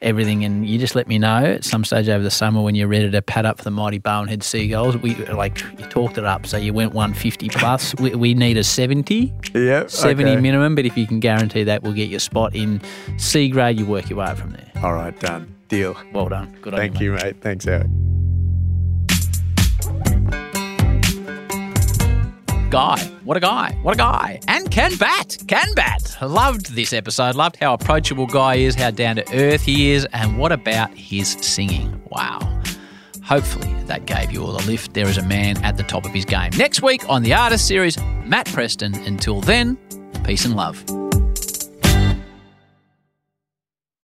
everything. 0.00 0.42
And 0.44 0.66
you 0.66 0.78
just 0.78 0.94
let 0.94 1.06
me 1.08 1.18
know 1.18 1.44
at 1.44 1.64
some 1.64 1.84
stage 1.84 2.08
over 2.08 2.22
the 2.22 2.30
summer 2.30 2.62
when 2.62 2.74
you're 2.76 2.88
ready 2.88 3.10
to 3.10 3.20
pad 3.20 3.44
up 3.44 3.58
for 3.58 3.64
the 3.64 3.70
mighty 3.70 3.98
Bowenhead 3.98 4.42
Seagulls. 4.42 4.96
We 4.96 5.14
like 5.26 5.60
you 5.78 5.84
talked 5.86 6.16
it 6.16 6.24
up, 6.24 6.46
so 6.46 6.56
you 6.56 6.72
went 6.72 6.94
150 6.94 7.48
plus. 7.50 7.94
we, 7.98 8.14
we 8.14 8.32
need 8.32 8.56
a 8.56 8.64
70. 8.64 9.34
Yeah, 9.54 9.86
70 9.88 10.36
minimum, 10.36 10.76
but 10.76 10.86
if 10.86 10.96
you 10.96 11.06
can 11.06 11.20
guarantee 11.20 11.64
that, 11.64 11.82
we'll 11.82 11.92
get 11.94 12.08
you 12.08 12.16
a 12.16 12.20
spot 12.20 12.54
in 12.54 12.80
C 13.18 13.48
grade. 13.50 13.78
You 13.78 13.84
work 13.86 14.08
your 14.08 14.20
way 14.20 14.26
up 14.26 14.38
from 14.38 14.50
there. 14.52 14.70
All 14.82 14.94
right, 14.94 15.18
done. 15.20 15.55
Deal. 15.68 15.96
Well 16.12 16.28
done. 16.28 16.56
Good 16.62 16.74
on 16.74 16.78
Thank 16.78 17.00
you. 17.00 17.12
you, 17.12 17.18
mate. 17.18 17.36
Thanks, 17.40 17.66
Eric. 17.66 17.88
Guy, 22.68 22.98
what 23.22 23.36
a 23.36 23.40
guy, 23.40 23.78
what 23.82 23.94
a 23.94 23.96
guy. 23.96 24.40
And 24.48 24.70
can 24.70 24.96
bat, 24.96 25.38
can 25.46 25.72
bat. 25.74 26.16
Loved 26.20 26.74
this 26.74 26.92
episode, 26.92 27.36
loved 27.36 27.56
how 27.56 27.72
approachable 27.74 28.26
Guy 28.26 28.56
is, 28.56 28.74
how 28.74 28.90
down 28.90 29.16
to 29.16 29.24
earth 29.32 29.62
he 29.62 29.92
is, 29.92 30.04
and 30.12 30.36
what 30.36 30.50
about 30.50 30.90
his 30.92 31.30
singing? 31.30 32.02
Wow. 32.10 32.40
Hopefully 33.22 33.72
that 33.84 34.06
gave 34.06 34.32
you 34.32 34.42
all 34.42 34.56
a 34.56 34.62
lift. 34.66 34.94
There 34.94 35.08
is 35.08 35.16
a 35.16 35.22
man 35.24 35.62
at 35.64 35.76
the 35.76 35.84
top 35.84 36.04
of 36.04 36.12
his 36.12 36.24
game. 36.24 36.50
Next 36.56 36.82
week 36.82 37.08
on 37.08 37.22
the 37.22 37.34
Artist 37.34 37.66
Series, 37.66 37.96
Matt 38.24 38.46
Preston. 38.46 38.94
Until 38.94 39.40
then, 39.40 39.76
peace 40.24 40.44
and 40.44 40.56
love. 40.56 40.84